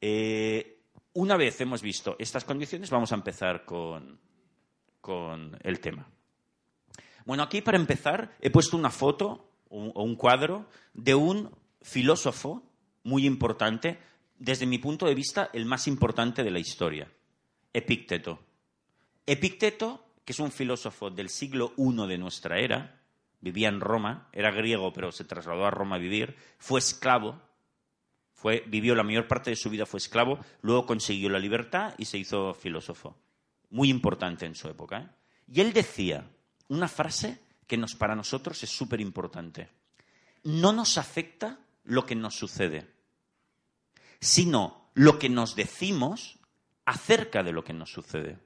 Eh, 0.00 0.80
una 1.14 1.36
vez 1.36 1.60
hemos 1.60 1.82
visto 1.82 2.16
estas 2.18 2.44
condiciones, 2.44 2.90
vamos 2.90 3.12
a 3.12 3.16
empezar 3.16 3.64
con, 3.64 4.18
con 5.00 5.58
el 5.62 5.80
tema. 5.80 6.08
Bueno, 7.24 7.42
aquí 7.42 7.60
para 7.60 7.76
empezar 7.76 8.36
he 8.40 8.50
puesto 8.50 8.76
una 8.76 8.90
foto 8.90 9.50
o 9.70 10.02
un 10.02 10.16
cuadro 10.16 10.66
de 10.94 11.14
un 11.14 11.54
filósofo 11.82 12.62
muy 13.02 13.26
importante 13.26 13.98
desde 14.38 14.66
mi 14.66 14.78
punto 14.78 15.06
de 15.06 15.14
vista, 15.14 15.50
el 15.52 15.66
más 15.66 15.88
importante 15.88 16.42
de 16.42 16.50
la 16.50 16.58
historia, 16.58 17.10
Epicteto. 17.72 18.38
Epicteto, 19.26 20.04
que 20.24 20.32
es 20.32 20.38
un 20.38 20.50
filósofo 20.50 21.10
del 21.10 21.28
siglo 21.28 21.74
I 21.76 22.06
de 22.06 22.18
nuestra 22.18 22.58
era, 22.58 22.97
vivía 23.40 23.68
en 23.68 23.80
Roma, 23.80 24.28
era 24.32 24.50
griego 24.50 24.92
pero 24.92 25.12
se 25.12 25.24
trasladó 25.24 25.66
a 25.66 25.70
Roma 25.70 25.96
a 25.96 26.00
vivir, 26.00 26.36
fue 26.58 26.80
esclavo, 26.80 27.40
Fue, 28.32 28.62
vivió 28.66 28.94
la 28.94 29.02
mayor 29.02 29.26
parte 29.26 29.50
de 29.50 29.56
su 29.56 29.68
vida, 29.68 29.84
fue 29.84 29.98
esclavo, 29.98 30.38
luego 30.62 30.86
consiguió 30.86 31.28
la 31.28 31.40
libertad 31.40 31.94
y 31.98 32.04
se 32.04 32.18
hizo 32.18 32.54
filósofo. 32.54 33.16
Muy 33.70 33.90
importante 33.90 34.46
en 34.46 34.54
su 34.54 34.68
época. 34.68 34.98
¿eh? 34.98 35.08
Y 35.48 35.60
él 35.60 35.72
decía 35.72 36.24
una 36.68 36.86
frase 36.86 37.40
que 37.66 37.76
nos, 37.76 37.94
para 37.94 38.14
nosotros 38.14 38.62
es 38.62 38.70
súper 38.70 39.00
importante. 39.00 39.68
No 40.44 40.72
nos 40.72 40.98
afecta 40.98 41.58
lo 41.84 42.06
que 42.06 42.14
nos 42.14 42.34
sucede, 42.34 42.88
sino 44.20 44.90
lo 44.94 45.18
que 45.18 45.28
nos 45.28 45.56
decimos 45.56 46.38
acerca 46.84 47.42
de 47.42 47.52
lo 47.52 47.64
que 47.64 47.72
nos 47.72 47.90
sucede. 47.90 48.38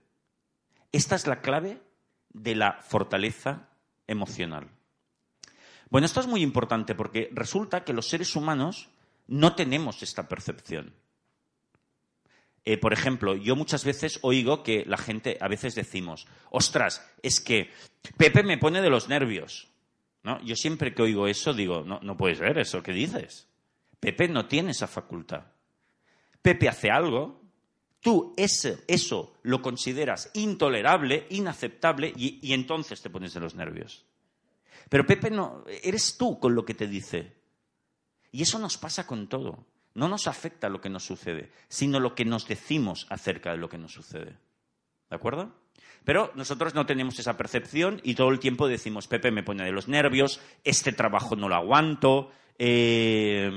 Esta 0.90 1.16
es 1.16 1.26
la 1.26 1.40
clave 1.40 1.80
de 2.30 2.54
la 2.54 2.80
fortaleza 2.82 3.68
emocional. 4.06 4.68
Bueno, 5.92 6.06
esto 6.06 6.20
es 6.20 6.26
muy 6.26 6.40
importante 6.40 6.94
porque 6.94 7.28
resulta 7.34 7.84
que 7.84 7.92
los 7.92 8.08
seres 8.08 8.34
humanos 8.34 8.88
no 9.26 9.54
tenemos 9.54 10.02
esta 10.02 10.26
percepción. 10.26 10.94
Eh, 12.64 12.78
por 12.78 12.94
ejemplo, 12.94 13.37
yo 13.37 13.56
muchas 13.56 13.84
veces 13.84 14.18
oigo 14.22 14.62
que 14.62 14.87
la 14.87 14.96
gente, 14.96 15.37
a 15.38 15.49
veces 15.49 15.75
decimos, 15.75 16.26
ostras, 16.49 17.06
es 17.22 17.42
que 17.42 17.70
Pepe 18.16 18.42
me 18.42 18.56
pone 18.56 18.80
de 18.80 18.88
los 18.88 19.11
nervios. 19.11 19.68
¿No? 20.22 20.42
Yo 20.42 20.56
siempre 20.56 20.94
que 20.94 21.02
oigo 21.02 21.28
eso 21.28 21.52
digo, 21.52 21.82
no, 21.84 22.00
no 22.00 22.16
puedes 22.16 22.40
ver 22.40 22.56
eso 22.56 22.82
que 22.82 22.92
dices. 22.92 23.46
Pepe 24.00 24.28
no 24.28 24.46
tiene 24.46 24.70
esa 24.70 24.87
facultad. 24.87 25.44
Pepe 26.40 26.70
hace 26.70 26.90
algo, 26.90 27.42
tú 28.00 28.34
eso 28.38 29.34
lo 29.42 29.61
consideras 29.61 30.30
intolerable, 30.32 31.26
inaceptable, 31.28 32.14
y 32.16 32.54
entonces 32.54 33.02
te 33.02 33.11
pones 33.11 33.34
de 33.34 33.40
los 33.40 33.54
nervios. 33.54 34.06
Pero 34.92 35.06
Pepe 35.06 35.30
no, 35.30 35.64
eres 35.82 36.18
tú 36.18 36.38
con 36.38 36.54
lo 36.54 36.66
que 36.66 36.75
te 36.75 36.87
dice. 36.87 37.32
Y 38.30 38.42
eso 38.42 38.58
nos 38.58 38.76
pasa 38.76 39.06
con 39.06 39.26
todo. 39.26 39.64
No 39.94 40.06
nos 40.06 40.26
afecta 40.26 40.68
lo 40.68 40.82
que 40.82 40.90
nos 40.90 41.02
sucede, 41.02 41.50
sino 41.66 41.99
lo 41.99 42.14
que 42.14 42.26
nos 42.26 42.46
decimos 42.46 43.06
acerca 43.08 43.52
de 43.52 43.56
lo 43.56 43.70
que 43.70 43.78
nos 43.78 43.94
sucede. 43.94 44.37
¿De 45.08 45.16
acuerdo? 45.16 45.50
Pero 46.04 46.30
nosotros 46.34 46.75
no 46.75 46.84
tenemos 46.84 47.18
esa 47.18 47.38
percepción 47.38 48.02
y 48.04 48.16
todo 48.16 48.28
el 48.28 48.38
tiempo 48.38 48.68
decimos, 48.68 49.08
Pepe 49.08 49.30
me 49.30 49.42
pone 49.42 49.64
de 49.64 49.72
los 49.72 49.88
nervios, 49.88 50.42
este 50.62 50.92
trabajo 50.92 51.37
no 51.37 51.49
lo 51.49 51.54
aguanto, 51.54 52.30
eh, 52.58 53.50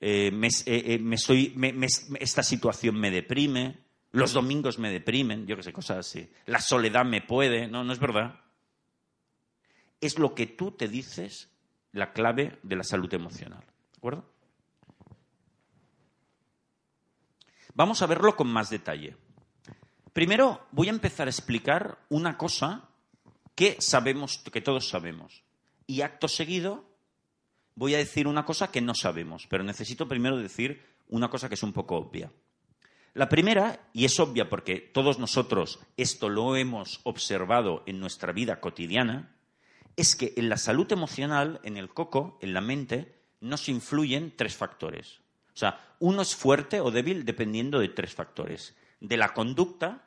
eh, 0.00 0.50
eh, 0.66 1.86
esta 2.20 2.42
situación 2.44 2.94
me 2.94 3.10
deprime, 3.10 3.78
los 4.12 4.34
domingos 4.34 4.78
me 4.78 4.92
deprimen, 4.92 5.48
yo 5.48 5.56
qué 5.56 5.64
sé, 5.64 5.72
cosas 5.72 5.98
así. 5.98 6.30
La 6.46 6.60
soledad 6.60 7.04
me 7.04 7.22
puede, 7.22 7.66
no, 7.66 7.82
no 7.82 7.92
es 7.92 7.98
verdad. 7.98 8.38
Es 10.00 10.18
lo 10.18 10.34
que 10.34 10.46
tú 10.46 10.72
te 10.72 10.88
dices 10.88 11.50
la 11.92 12.12
clave 12.12 12.58
de 12.62 12.76
la 12.76 12.84
salud 12.84 13.12
emocional. 13.12 13.60
¿De 13.60 13.98
acuerdo? 13.98 14.24
Vamos 17.74 18.02
a 18.02 18.06
verlo 18.06 18.36
con 18.36 18.48
más 18.48 18.70
detalle. 18.70 19.16
Primero 20.12 20.66
voy 20.72 20.88
a 20.88 20.90
empezar 20.90 21.28
a 21.28 21.30
explicar 21.30 21.98
una 22.08 22.36
cosa 22.36 22.88
que 23.54 23.76
sabemos, 23.80 24.38
que 24.52 24.60
todos 24.60 24.88
sabemos. 24.88 25.44
Y 25.86 26.02
acto 26.02 26.28
seguido 26.28 26.84
voy 27.74 27.94
a 27.94 27.98
decir 27.98 28.26
una 28.26 28.44
cosa 28.44 28.72
que 28.72 28.80
no 28.80 28.94
sabemos, 28.94 29.46
pero 29.48 29.62
necesito 29.62 30.08
primero 30.08 30.36
decir 30.36 30.84
una 31.08 31.30
cosa 31.30 31.48
que 31.48 31.54
es 31.54 31.62
un 31.62 31.72
poco 31.72 31.96
obvia. 31.96 32.32
La 33.14 33.28
primera, 33.28 33.88
y 33.92 34.04
es 34.04 34.18
obvia 34.18 34.48
porque 34.48 34.80
todos 34.80 35.20
nosotros 35.20 35.78
esto 35.96 36.28
lo 36.28 36.56
hemos 36.56 37.00
observado 37.04 37.84
en 37.86 38.00
nuestra 38.00 38.32
vida 38.32 38.60
cotidiana, 38.60 39.36
es 39.98 40.14
que 40.14 40.32
en 40.36 40.48
la 40.48 40.56
salud 40.56 40.90
emocional, 40.92 41.60
en 41.64 41.76
el 41.76 41.88
coco, 41.92 42.38
en 42.40 42.54
la 42.54 42.60
mente, 42.60 43.20
nos 43.40 43.68
influyen 43.68 44.32
tres 44.36 44.56
factores. 44.56 45.18
O 45.48 45.58
sea, 45.58 45.96
uno 45.98 46.22
es 46.22 46.36
fuerte 46.36 46.80
o 46.80 46.92
débil 46.92 47.24
dependiendo 47.24 47.80
de 47.80 47.88
tres 47.88 48.14
factores. 48.14 48.76
De 49.00 49.16
la 49.16 49.34
conducta, 49.34 50.06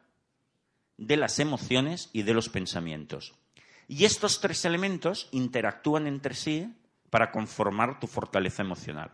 de 0.95 1.17
las 1.17 1.39
emociones 1.39 2.10
y 2.13 2.24
de 2.24 2.33
los 2.33 2.48
pensamientos. 2.48 3.33
Y 3.89 4.05
estos 4.05 4.39
tres 4.39 4.63
elementos 4.63 5.27
interactúan 5.31 6.07
entre 6.07 6.36
sí 6.36 6.74
para 7.10 7.31
conformar 7.31 8.00
tu 8.00 8.07
fortaleza 8.07 8.62
emocional. 8.62 9.12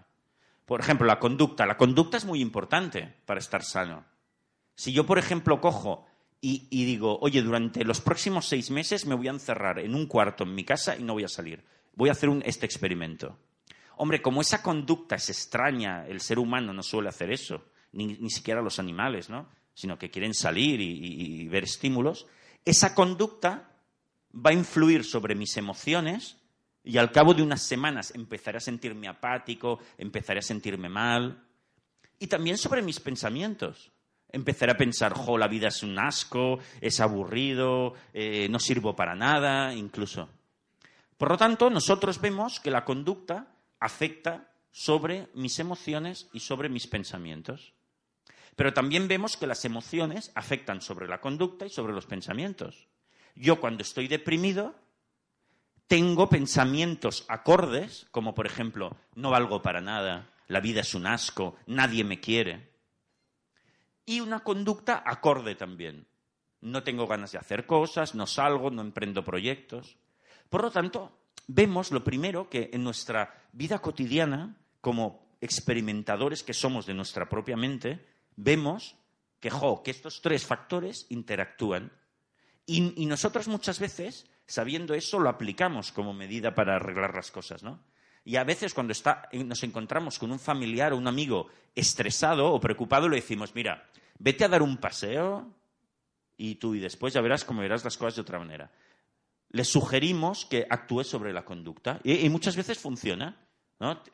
Por 0.68 0.80
ejemplo, 0.80 1.08
la 1.08 1.18
conducta. 1.18 1.66
La 1.66 1.78
conducta 1.78 2.18
es 2.18 2.26
muy 2.26 2.40
importante 2.40 3.16
para 3.26 3.40
estar 3.40 3.64
sano. 3.64 4.06
Si 4.76 4.94
yo, 4.94 5.08
por 5.08 5.18
ejemplo, 5.18 5.60
cojo 5.60 6.06
y, 6.40 6.86
digo, 6.86 7.18
oye, 7.20 7.42
durante 7.42 7.84
los 7.84 8.00
próximos 8.00 8.48
seis 8.48 8.70
meses 8.70 9.06
me 9.06 9.16
voy 9.16 9.28
a 9.28 9.32
encerrar 9.32 9.80
en 9.80 9.96
un 9.96 10.06
cuarto 10.06 10.44
en 10.44 10.54
mi 10.54 10.64
casa 10.64 10.96
y 10.96 11.04
no 11.04 11.14
voy 11.14 11.24
a 11.24 11.28
salir. 11.28 11.64
Voy 11.96 12.10
a 12.10 12.12
hacer 12.12 12.30
este 12.46 12.66
experimento. 12.66 13.38
Hombre, 13.98 14.22
como 14.22 14.42
esa 14.42 14.62
conducta 14.62 15.16
es 15.16 15.30
extraña, 15.30 16.06
el 16.08 16.22
ser 16.22 16.38
humano 16.38 16.72
no 16.74 16.84
suele 16.84 17.10
hacer 17.10 17.32
eso, 17.32 17.66
ni, 17.92 18.30
siquiera 18.30 18.62
los 18.62 18.78
animales, 18.78 19.30
¿no? 19.30 19.50
Sino 19.74 19.98
que 19.98 20.12
quieren 20.12 20.36
salir 20.36 20.80
y, 20.80 21.48
ver 21.48 21.64
estímulos, 21.64 22.28
esa 22.64 22.94
conducta 22.94 23.72
va 24.34 24.52
a 24.52 24.54
influir 24.54 25.04
sobre 25.04 25.34
mis 25.34 25.58
emociones 25.58 26.38
y 26.84 27.00
al 27.00 27.12
cabo 27.12 27.34
de 27.34 27.42
unas 27.42 27.64
semanas 27.64 28.14
empezaré 28.14 28.60
a 28.60 28.62
sentirme 28.62 29.08
apático, 29.08 29.80
empezaré 29.98 30.40
a 30.40 30.44
sentirme 30.44 30.90
mal. 30.90 31.44
Y 32.20 32.28
también 32.28 32.58
sobre 32.58 32.82
mis 32.82 33.00
pensamientos. 33.00 33.92
Empezaré 34.32 34.74
a 34.74 34.78
pensar, 34.78 35.14
jo, 35.14 35.38
la 35.38 35.48
vida 35.48 35.70
es 35.70 35.84
un 35.84 35.98
asco, 35.98 36.60
es 36.82 37.00
aburrido, 37.00 37.94
eh, 38.14 38.48
no 38.50 38.60
sirvo 38.60 38.96
para 38.96 39.16
nada, 39.16 39.74
incluso. 39.74 40.30
Por 41.18 41.30
lo 41.30 41.38
tanto, 41.38 41.70
nosotros 41.70 42.22
vemos 42.22 42.60
que 42.60 42.72
la 42.72 42.86
conducta 42.86 43.48
afecta 43.80 44.52
sobre 44.72 45.28
mis 45.34 45.60
emociones 45.60 46.30
y 46.34 46.42
sobre 46.42 46.70
mis 46.70 46.88
pensamientos. 46.88 47.74
Pero 48.56 48.74
también 48.74 49.08
vemos 49.08 49.38
que 49.38 49.48
las 49.48 49.66
emociones 49.66 50.32
afectan 50.36 50.82
sobre 50.82 51.08
la 51.08 51.22
conducta 51.22 51.66
y 51.66 51.70
sobre 51.70 51.94
los 51.94 52.06
pensamientos. 52.06 52.88
Yo 53.36 53.60
cuando 53.60 53.84
estoy 53.84 54.08
deprimido 54.08 54.76
tengo 55.88 56.28
pensamientos 56.28 57.26
acordes, 57.30 58.08
como 58.12 58.36
por 58.36 58.46
ejemplo, 58.46 58.98
no 59.16 59.32
valgo 59.32 59.62
para 59.62 59.80
nada, 59.80 60.30
la 60.48 60.60
vida 60.60 60.82
es 60.82 60.94
un 60.94 61.08
asco, 61.08 61.56
nadie 61.66 62.04
me 62.04 62.20
quiere. 62.20 62.70
Y 64.08 64.22
una 64.22 64.40
conducta 64.40 65.04
acorde 65.06 65.56
también. 65.56 66.08
No 66.62 66.82
tengo 66.82 67.08
ganas 67.08 67.34
de 67.34 67.40
hacer 67.40 67.66
cosas, 67.66 68.16
no 68.16 68.26
salgo, 68.26 68.72
no 68.72 68.82
emprendo 68.82 69.24
proyectos. 69.24 69.98
Por 70.50 70.64
lo 70.64 70.72
tanto, 70.72 71.12
vemos 71.48 71.92
lo 71.92 72.06
primero 72.06 72.50
que 72.50 72.70
en 72.72 72.86
nuestra 72.86 73.44
vida 73.52 73.80
cotidiana, 73.80 74.56
como 74.80 75.28
experimentadores 75.42 76.42
que 76.42 76.54
somos 76.54 76.86
de 76.86 76.94
nuestra 76.94 77.28
propia 77.28 77.58
mente, 77.58 78.00
vemos 78.38 78.96
que, 79.42 79.52
estos 79.92 80.22
tres 80.22 80.46
factores 80.46 81.06
interactúan. 81.10 81.92
Y, 82.66 83.06
nosotros 83.06 83.50
muchas 83.50 83.78
veces, 83.78 84.26
sabiendo 84.46 84.94
eso, 84.94 85.20
lo 85.20 85.30
aplicamos 85.30 85.92
como 85.92 86.14
medida 86.14 86.56
para 86.56 86.78
arreglar 86.78 87.14
las 87.14 87.30
cosas, 87.30 87.62
¿no? 87.62 87.84
Y 88.28 88.36
a 88.36 88.44
veces 88.44 88.74
cuando 88.74 88.94
nos 89.32 89.64
encontramos 89.64 90.20
con 90.20 90.32
un 90.32 90.40
familiar 90.40 90.92
o 90.92 90.98
un 90.98 91.08
amigo 91.08 91.48
estresado 91.74 92.52
o 92.52 92.60
preocupado, 92.60 93.08
le 93.08 93.16
decimos, 93.16 93.56
mira, 93.56 93.88
vete 94.20 94.44
a 94.44 94.50
dar 94.50 94.62
un 94.62 94.78
paseo 94.78 95.50
y 96.36 96.56
tú 96.56 96.76
y 96.76 96.80
después 96.80 97.14
ya 97.14 97.22
verás 97.22 97.46
cómo 97.46 97.62
verás 97.62 97.84
las 97.84 97.98
cosas 97.98 98.16
de 98.16 98.22
otra 98.22 98.38
manera 98.38 98.70
le 99.50 99.64
sugerimos 99.64 100.46
que 100.46 100.66
actúe 100.70 101.04
sobre 101.04 101.34
la 101.34 101.46
conducta 101.46 102.00
y, 102.04 102.28
muchas 102.30 102.56
veces 102.56 102.80
funciona. 102.80 103.38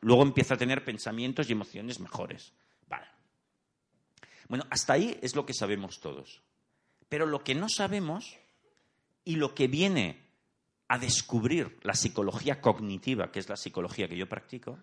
Luego 0.02 0.24
empieza 0.24 0.56
a 0.56 0.58
tener 0.58 0.84
pensamientos 0.84 1.50
y 1.50 1.54
emociones 1.54 2.00
mejores. 2.00 2.54
Vale. 2.88 3.08
Bueno, 4.48 4.66
hasta 4.70 4.94
ahí 4.94 5.18
es 5.22 5.36
lo 5.36 5.46
que 5.46 5.54
sabemos 5.54 6.00
todos. 6.00 6.42
Pero 7.10 7.26
lo 7.26 7.44
que 7.44 7.56
no 7.56 7.68
sabemos 7.70 8.38
y 9.24 9.38
lo 9.38 9.56
que 9.56 9.68
viene 9.68 10.23
a 10.94 11.00
descubrir 11.00 11.80
la 11.82 11.96
psicología 11.96 12.62
cognitiva, 12.62 13.32
que 13.32 13.40
es 13.40 13.50
la 13.50 13.58
psicología 13.58 14.08
que 14.08 14.16
yo 14.16 14.30
practico, 14.30 14.78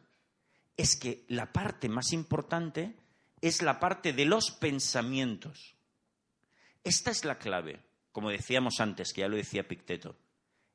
es 0.77 0.97
que 0.97 1.25
la 1.29 1.53
parte 1.53 1.89
más 1.89 2.13
importante 2.13 2.97
es 3.41 3.63
la 3.63 3.79
parte 3.79 4.13
de 4.13 4.25
los 4.25 4.51
pensamientos. 4.51 5.77
Esta 6.83 7.13
es 7.13 7.25
la 7.25 7.39
clave, 7.39 7.81
como 8.11 8.31
decíamos 8.31 8.81
antes, 8.81 9.13
que 9.13 9.21
ya 9.21 9.29
lo 9.29 9.37
decía 9.37 9.69
Picteto. 9.69 10.17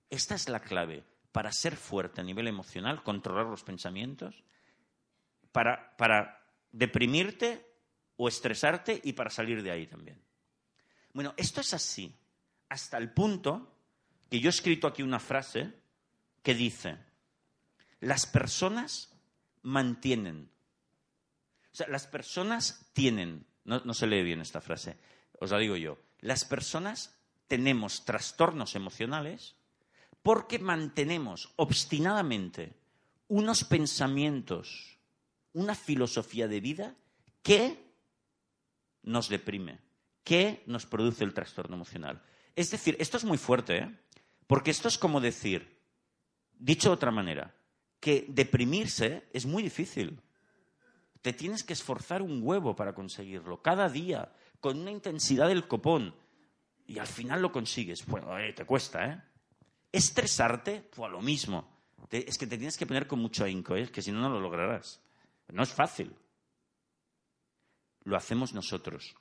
Esta 0.09 0.35
es 0.35 0.47
la 0.47 0.61
clave 0.61 1.03
para 1.33 1.51
ser 1.51 1.75
fuerte 1.75 2.21
a 2.21 2.23
nivel 2.23 2.47
emocional, 2.47 3.03
controlar 3.03 3.47
los 3.47 3.65
pensamientos, 3.65 4.41
para, 5.51 5.97
para 5.97 6.47
deprimirte 6.71 7.73
o 8.15 8.29
estresarte 8.29 9.01
y 9.03 9.11
para 9.11 9.29
salir 9.29 9.61
de 9.61 9.71
ahí 9.71 9.85
también. 9.85 10.17
Bueno, 11.11 11.33
esto 11.35 11.59
es 11.59 11.73
así, 11.73 12.15
hasta 12.69 12.97
el 12.97 13.11
punto 13.11 13.74
que 14.35 14.41
yo 14.41 14.49
he 14.49 14.51
escrito 14.51 14.85
aquí 14.85 15.01
una 15.01 15.21
frase 15.21 15.71
que 16.43 16.53
dice, 16.53 16.97
las 18.01 18.25
personas 18.25 19.15
mantienen, 19.61 20.51
o 21.71 21.75
sea, 21.75 21.87
las 21.87 22.05
personas 22.05 22.91
tienen, 22.91 23.47
no, 23.63 23.79
no 23.85 23.93
se 23.93 24.07
lee 24.07 24.23
bien 24.23 24.41
esta 24.41 24.59
frase, 24.59 24.97
os 25.39 25.51
la 25.51 25.57
digo 25.59 25.77
yo, 25.77 25.97
las 26.19 26.43
personas 26.43 27.17
tenemos 27.47 28.03
trastornos 28.03 28.75
emocionales 28.75 29.55
porque 30.21 30.59
mantenemos 30.59 31.53
obstinadamente 31.55 32.75
unos 33.29 33.63
pensamientos, 33.63 34.97
una 35.53 35.75
filosofía 35.75 36.49
de 36.49 36.59
vida 36.59 36.95
que 37.41 37.85
nos 39.01 39.29
deprime, 39.29 39.79
que 40.25 40.61
nos 40.65 40.85
produce 40.85 41.23
el 41.23 41.33
trastorno 41.33 41.77
emocional. 41.77 42.21
Es 42.53 42.71
decir, 42.71 42.95
esto 42.99 43.15
es 43.15 43.23
muy 43.23 43.37
fuerte, 43.37 43.77
¿eh? 43.77 43.99
Porque 44.47 44.71
esto 44.71 44.87
es 44.87 44.97
como 44.97 45.21
decir, 45.21 45.79
dicho 46.53 46.89
de 46.89 46.95
otra 46.95 47.11
manera, 47.11 47.55
que 47.99 48.25
deprimirse 48.27 49.27
es 49.33 49.45
muy 49.45 49.63
difícil. 49.63 50.21
Te 51.21 51.33
tienes 51.33 51.63
que 51.63 51.73
esforzar 51.73 52.21
un 52.21 52.41
huevo 52.43 52.75
para 52.75 52.93
conseguirlo, 52.93 53.61
cada 53.61 53.89
día, 53.89 54.31
con 54.59 54.79
una 54.79 54.91
intensidad 54.91 55.47
del 55.47 55.67
copón, 55.67 56.15
y 56.87 56.99
al 56.99 57.07
final 57.07 57.41
lo 57.41 57.51
consigues. 57.51 58.05
Bueno, 58.05 58.37
eh, 58.37 58.53
te 58.53 58.65
cuesta, 58.65 59.05
¿eh? 59.05 59.21
Estresarte, 59.91 60.81
pues 60.95 61.11
lo 61.11 61.21
mismo. 61.21 61.67
es 62.11 62.37
que 62.37 62.45
te 62.45 62.57
tienes 62.57 62.77
que 62.77 62.85
poner 62.85 63.07
con 63.07 63.19
mucho 63.19 63.43
ahínco, 63.43 63.75
¿eh? 63.75 63.89
que 63.91 64.01
si 64.01 64.11
no, 64.11 64.19
no 64.19 64.29
lo 64.29 64.39
lograrás. 64.39 65.01
No 65.47 65.63
es 65.63 65.73
fácil. 65.73 66.15
Lo 68.03 68.15
hacemos 68.15 68.53
nosotros. 68.53 69.15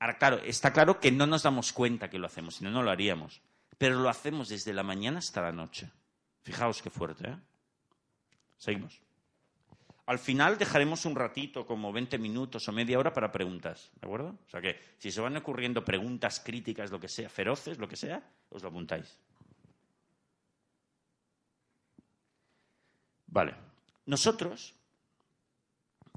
Ahora, 0.00 0.18
claro, 0.18 0.38
está 0.38 0.72
claro 0.72 0.98
que 0.98 1.12
no 1.12 1.26
nos 1.26 1.44
damos 1.44 1.72
cuenta 1.72 2.10
que 2.10 2.18
lo 2.18 2.26
hacemos, 2.26 2.56
si 2.56 2.64
no, 2.64 2.70
no 2.70 2.82
lo 2.82 2.90
haríamos. 2.90 3.42
Pero 3.78 4.00
lo 4.00 4.08
hacemos 4.08 4.48
desde 4.48 4.72
la 4.72 4.82
mañana 4.82 5.18
hasta 5.18 5.42
la 5.42 5.52
noche. 5.52 5.90
Fijaos 6.42 6.82
qué 6.82 6.90
fuerte, 6.90 7.28
¿eh? 7.28 7.36
Seguimos. 8.56 9.00
Al 10.06 10.18
final 10.18 10.58
dejaremos 10.58 11.06
un 11.06 11.14
ratito, 11.14 11.66
como 11.66 11.92
20 11.92 12.18
minutos 12.18 12.68
o 12.68 12.72
media 12.72 12.98
hora, 12.98 13.12
para 13.12 13.32
preguntas, 13.32 13.90
¿de 14.00 14.06
acuerdo? 14.06 14.36
O 14.46 14.50
sea 14.50 14.60
que 14.60 14.78
si 14.98 15.10
se 15.10 15.20
van 15.20 15.36
ocurriendo 15.36 15.84
preguntas 15.84 16.40
críticas, 16.40 16.90
lo 16.90 17.00
que 17.00 17.08
sea, 17.08 17.30
feroces, 17.30 17.78
lo 17.78 17.88
que 17.88 17.96
sea, 17.96 18.22
os 18.50 18.62
lo 18.62 18.68
apuntáis. 18.68 19.18
Vale. 23.26 23.54
Nosotros 24.06 24.74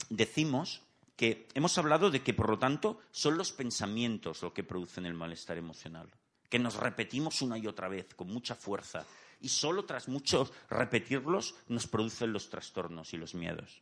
decimos 0.10 0.84
que 1.16 1.48
hemos 1.54 1.78
hablado 1.78 2.12
de 2.12 2.22
que, 2.22 2.34
por 2.34 2.50
lo 2.50 2.60
tanto, 2.60 3.00
son 3.12 3.38
los 3.38 3.54
pensamientos 3.54 4.44
lo 4.44 4.54
que 4.54 4.64
producen 4.64 5.06
el 5.06 5.14
malestar 5.14 5.58
emocional, 5.58 6.10
que 6.50 6.60
nos 6.60 6.76
repetimos 6.76 7.42
una 7.42 7.58
y 7.58 7.68
otra 7.68 7.88
vez 7.88 8.14
con 8.16 8.28
mucha 8.28 8.56
fuerza 8.56 9.06
y 9.40 9.50
solo 9.50 9.86
tras 9.86 10.08
mucho 10.08 10.50
repetirlos 10.70 11.56
nos 11.68 11.88
producen 11.88 12.34
los 12.34 12.50
trastornos 12.50 13.14
y 13.14 13.18
los 13.18 13.36
miedos. 13.36 13.82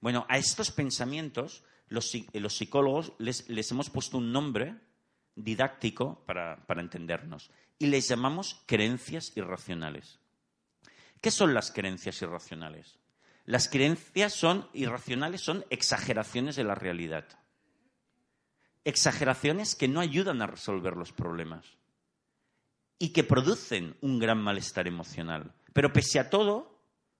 Bueno, 0.00 0.26
a 0.28 0.36
estos 0.38 0.70
pensamientos 0.70 1.64
los, 1.88 2.10
psicólogos 2.10 3.12
les, 3.18 3.70
hemos 3.70 3.90
puesto 3.90 4.18
un 4.18 4.32
nombre 4.32 4.76
didáctico 5.34 6.24
para, 6.26 6.64
para 6.66 6.82
entendernos 6.82 7.50
y 7.78 7.86
les 7.86 8.08
llamamos 8.08 8.62
creencias 8.66 9.32
irracionales. 9.36 10.18
¿Qué 11.20 11.30
son 11.30 11.54
las 11.54 11.70
creencias 11.70 12.20
irracionales? 12.22 12.98
Las 13.46 13.68
creencias 13.68 14.32
son 14.32 14.68
irracionales, 14.72 15.40
son 15.40 15.64
exageraciones 15.70 16.56
de 16.56 16.64
la 16.64 16.74
realidad. 16.74 17.24
Exageraciones 18.84 19.74
que 19.74 19.88
no 19.88 20.00
ayudan 20.00 20.42
a 20.42 20.46
resolver 20.46 20.96
los 20.96 21.12
problemas 21.12 21.76
y 22.98 23.10
que 23.10 23.24
producen 23.24 23.96
un 24.00 24.18
gran 24.18 24.38
malestar 24.38 24.86
emocional. 24.86 25.54
Pero 25.72 25.92
pese 25.92 26.18
a 26.18 26.30
todo, 26.30 26.78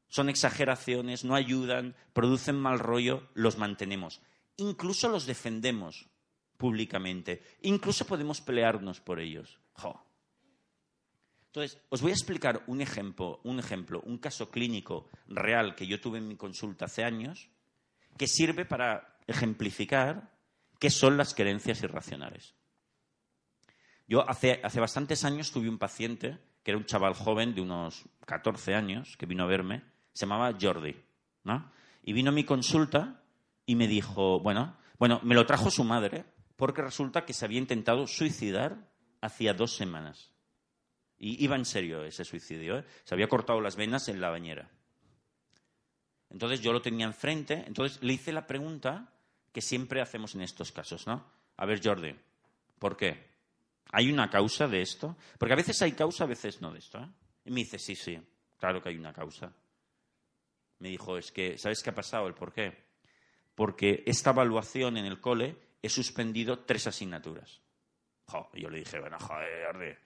son 0.09 0.29
exageraciones, 0.29 1.25
no 1.25 1.35
ayudan, 1.35 1.97
producen 2.13 2.57
mal 2.57 2.79
rollo, 2.79 3.29
los 3.35 3.59
mantenemos. 3.59 4.21
Incluso 4.57 5.09
los 5.09 5.27
defendemos 5.27 6.09
públicamente. 6.57 7.43
Incluso 7.63 8.07
podemos 8.07 8.41
pelearnos 8.41 9.01
por 9.01 9.21
ellos. 9.21 9.59
Entonces, 11.47 11.81
os 11.89 12.01
voy 12.01 12.11
a 12.11 12.15
explicar 12.15 12.63
un 12.67 12.81
ejemplo, 12.81 13.41
un 13.45 13.59
ejemplo, 13.59 14.01
un 14.05 14.19
caso 14.19 14.51
clínico 14.51 15.09
real 15.29 15.75
que 15.75 15.87
yo 15.87 16.01
tuve 16.01 16.19
en 16.19 16.29
mi 16.29 16.37
consulta 16.37 16.87
hace 16.87 17.05
años, 17.05 17.49
que 18.17 18.27
sirve 18.27 18.65
para 18.65 19.19
ejemplificar 19.27 20.33
qué 20.79 20.91
son 20.91 21.17
las 21.17 21.35
creencias 21.35 21.83
irracionales. 21.83 22.55
Yo 24.07 24.29
hace, 24.29 24.61
hace 24.63 24.81
bastantes 24.81 25.25
años 25.25 25.51
tuve 25.51 25.69
un 25.69 25.79
paciente, 25.79 26.39
que 26.63 26.71
era 26.71 26.79
un 26.79 26.85
chaval 26.85 27.15
joven 27.15 27.55
de 27.55 27.61
unos 27.61 28.05
14 28.27 28.75
años, 28.75 29.17
que 29.17 29.27
vino 29.27 29.45
a 29.45 29.47
verme, 29.47 29.83
se 30.13 30.27
llamaba 30.27 30.57
Jordi, 30.61 30.97
¿no? 31.45 31.71
Y 32.03 32.13
vino 32.13 32.31
a 32.31 32.35
mi 32.35 32.45
consulta 32.45 33.23
y 33.67 33.77
me 33.77 33.89
dijo, 33.89 34.41
bueno, 34.41 34.77
bueno, 34.99 35.21
me 35.23 35.35
lo 35.35 35.47
trajo 35.47 35.71
su 35.71 35.85
madre, 35.85 36.25
porque 36.57 36.83
resulta 36.83 37.25
que 37.25 37.33
se 37.33 37.45
había 37.45 37.59
intentado 37.59 38.07
suicidar 38.07 38.91
hacía 39.21 39.55
dos 39.55 39.75
semanas. 39.75 40.33
Y 41.19 41.43
iba 41.43 41.57
en 41.57 41.65
serio 41.65 42.05
ese 42.05 42.25
suicidio. 42.25 42.79
¿eh? 42.79 42.85
Se 43.05 43.15
había 43.15 43.29
cortado 43.29 43.61
las 43.61 43.77
venas 43.77 44.09
en 44.09 44.21
la 44.21 44.31
bañera. 44.31 44.71
Entonces 46.31 46.61
yo 46.61 46.73
lo 46.73 46.83
tenía 46.83 47.07
enfrente. 47.07 47.65
Entonces 47.67 48.03
le 48.03 48.13
hice 48.13 48.33
la 48.33 48.47
pregunta 48.47 49.13
que 49.53 49.63
siempre 49.63 50.01
hacemos 50.01 50.35
en 50.35 50.43
estos 50.43 50.73
casos, 50.73 51.07
¿no? 51.07 51.25
A 51.57 51.65
ver, 51.65 51.81
Jordi, 51.83 52.15
¿por 52.79 52.97
qué? 52.97 53.34
¿Hay 53.93 54.11
una 54.11 54.29
causa 54.29 54.67
de 54.67 54.81
esto? 54.81 55.17
Porque 55.39 55.53
a 55.53 55.57
veces 55.57 55.81
hay 55.83 55.93
causa, 55.93 56.25
a 56.25 56.27
veces 56.27 56.61
no 56.61 56.73
de 56.73 56.79
esto. 56.79 56.99
¿eh? 56.99 57.09
Y 57.45 57.51
me 57.51 57.61
dice, 57.61 57.79
sí, 57.79 57.95
sí, 57.95 58.19
claro 58.59 58.83
que 58.83 58.89
hay 58.89 58.97
una 58.97 59.13
causa. 59.13 59.53
Me 60.81 60.89
dijo, 60.89 61.17
es 61.17 61.31
que, 61.31 61.57
¿sabes 61.59 61.83
qué 61.83 61.91
ha 61.91 61.95
pasado? 61.95 62.27
¿El 62.27 62.35
por 62.35 62.53
qué? 62.53 62.85
Porque 63.55 64.03
esta 64.07 64.31
evaluación 64.31 64.97
en 64.97 65.07
el 65.07 65.21
cole 65.21 65.57
he 65.81 65.89
suspendido 65.89 66.61
tres 66.61 66.87
asignaturas. 66.87 67.61
y 68.55 68.63
yo 68.63 68.71
le 68.71 68.79
dije, 68.79 68.99
bueno, 68.99 69.19
joder, 69.19 69.99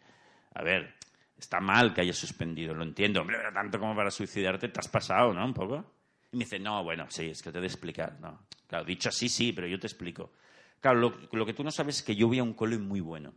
a 0.55 0.63
ver, 0.63 0.95
está 1.39 1.61
mal 1.61 1.95
que 1.95 2.03
hayas 2.03 2.17
suspendido, 2.17 2.75
lo 2.75 2.83
entiendo. 2.83 3.21
Hombre, 3.21 3.39
tanto 3.55 3.79
como 3.79 3.95
para 3.95 4.11
suicidarte, 4.11 4.69
te 4.69 4.81
has 4.81 4.89
pasado, 4.89 5.33
¿no? 5.33 5.45
Un 5.45 5.55
poco. 5.55 5.85
Y 6.33 6.37
me 6.37 6.45
dice, 6.45 6.59
no, 6.59 6.83
bueno, 6.85 7.07
sí, 7.09 7.27
es 7.27 7.43
que 7.43 7.51
te 7.51 7.59
he 7.59 7.61
de 7.61 7.67
explicar. 7.67 8.19
Claro, 8.67 8.85
dicho 8.85 9.09
así, 9.09 9.29
sí, 9.29 9.53
pero 9.53 9.67
yo 9.67 9.79
te 9.79 9.87
explico. 9.87 10.33
Claro, 10.81 11.13
lo, 11.33 11.47
que 11.47 11.55
tú 11.55 11.65
no 11.65 11.71
sabes 11.71 11.97
es 11.97 12.03
que 12.03 12.15
yo 12.15 12.29
voy 12.29 12.39
a 12.39 12.43
un 12.43 12.55
cole 12.55 12.79
muy 12.79 13.01
bueno, 13.01 13.35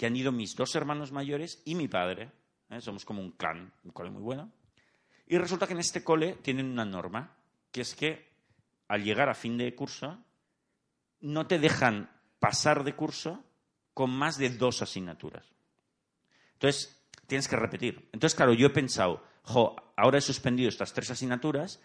que 0.00 0.06
han 0.06 0.16
ido 0.16 0.32
mis 0.32 0.56
dos 0.56 0.74
hermanos 0.76 1.12
mayores 1.12 1.60
y 1.66 1.74
mi 1.74 1.86
padre. 1.86 2.32
¿eh? 2.70 2.80
Somos 2.80 3.04
como 3.04 3.20
un 3.20 3.32
clan, 3.32 3.70
un 3.84 3.90
cole 3.90 4.08
muy 4.08 4.22
bueno. 4.22 4.50
Y 5.26 5.36
resulta 5.36 5.66
que 5.66 5.74
en 5.74 5.80
este 5.80 6.02
cole 6.02 6.38
tienen 6.40 6.70
una 6.70 6.86
norma, 6.86 7.36
que 7.70 7.82
es 7.82 7.94
que 7.94 8.32
al 8.88 9.04
llegar 9.04 9.28
a 9.28 9.34
fin 9.34 9.58
de 9.58 9.74
curso, 9.74 10.16
no 11.20 11.46
te 11.46 11.58
dejan 11.58 12.10
pasar 12.38 12.82
de 12.82 12.96
curso 12.96 13.44
con 13.92 14.08
más 14.08 14.38
de 14.38 14.48
dos 14.48 14.80
asignaturas. 14.80 15.44
Entonces, 16.54 16.98
tienes 17.26 17.46
que 17.46 17.56
repetir. 17.56 18.08
Entonces, 18.14 18.34
claro, 18.34 18.54
yo 18.54 18.68
he 18.68 18.70
pensado, 18.70 19.22
jo, 19.42 19.76
ahora 19.96 20.16
he 20.16 20.22
suspendido 20.22 20.70
estas 20.70 20.94
tres 20.94 21.10
asignaturas, 21.10 21.78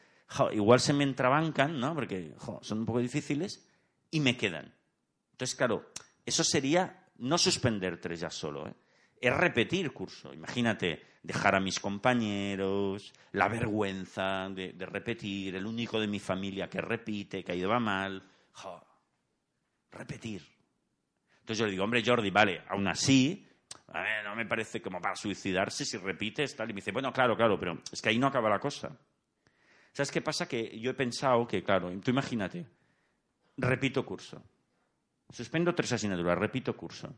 igual 0.53 0.79
se 0.79 0.93
me 0.93 1.03
entrabancan, 1.03 1.81
¿no? 1.81 1.93
Porque 1.93 2.33
son 2.61 2.79
un 2.79 2.85
poco 2.85 2.99
difíciles 2.99 3.67
y 4.09 4.21
me 4.21 4.37
quedan. 4.37 4.73
Entonces, 5.33 5.53
claro, 5.57 5.91
eso 6.25 6.45
sería 6.45 7.04
no 7.17 7.37
suspender 7.37 7.99
tres 7.99 8.19
ya 8.19 8.29
solo, 8.29 8.67
¿eh? 8.67 8.73
es 9.19 9.35
repetir 9.35 9.91
curso. 9.91 10.33
Imagínate, 10.33 11.01
dejar 11.23 11.55
a 11.55 11.59
mis 11.59 11.79
compañeros, 11.79 13.13
la 13.31 13.47
vergüenza 13.47 14.49
de, 14.49 14.73
repetir, 14.79 15.55
el 15.55 15.65
único 15.65 15.99
de 15.99 16.07
mi 16.07 16.19
familia 16.19 16.69
que 16.69 16.81
repite, 16.81 17.43
que 17.43 17.51
ha 17.51 17.55
ido 17.55 17.69
va 17.69 17.79
mal. 17.79 18.23
repetir. 19.91 20.43
Entonces 21.39 21.59
yo 21.59 21.65
le 21.65 21.71
digo, 21.71 21.83
hombre, 21.83 22.03
Jordi, 22.05 22.29
vale, 22.31 22.61
aún 22.67 22.87
así, 22.87 23.47
no 24.23 24.35
me 24.35 24.45
parece 24.45 24.81
como 24.81 24.99
para 24.99 25.15
suicidarse 25.15 25.85
si 25.85 25.97
repites 25.97 26.55
tal. 26.55 26.69
Y 26.69 26.73
me 26.73 26.81
dice, 26.81 26.91
bueno, 26.91 27.11
claro, 27.13 27.35
claro, 27.35 27.59
pero 27.59 27.81
es 27.91 28.01
que 28.01 28.09
ahí 28.09 28.19
no 28.19 28.27
acaba 28.27 28.49
la 28.49 28.59
cosa. 28.59 28.97
¿Sabes 29.93 30.11
qué 30.11 30.21
pasa? 30.21 30.47
Que 30.47 30.77
yo 30.79 30.91
he 30.91 30.95
pensado 30.95 31.47
que, 31.47 31.63
claro, 31.63 31.89
tú 32.01 32.11
imagínate, 32.11 32.65
repito 33.57 34.05
curso. 34.05 34.43
Suspendo 35.29 35.75
tres 35.75 35.91
asignaturas, 35.91 36.37
repito 36.37 36.75
curso. 36.75 37.15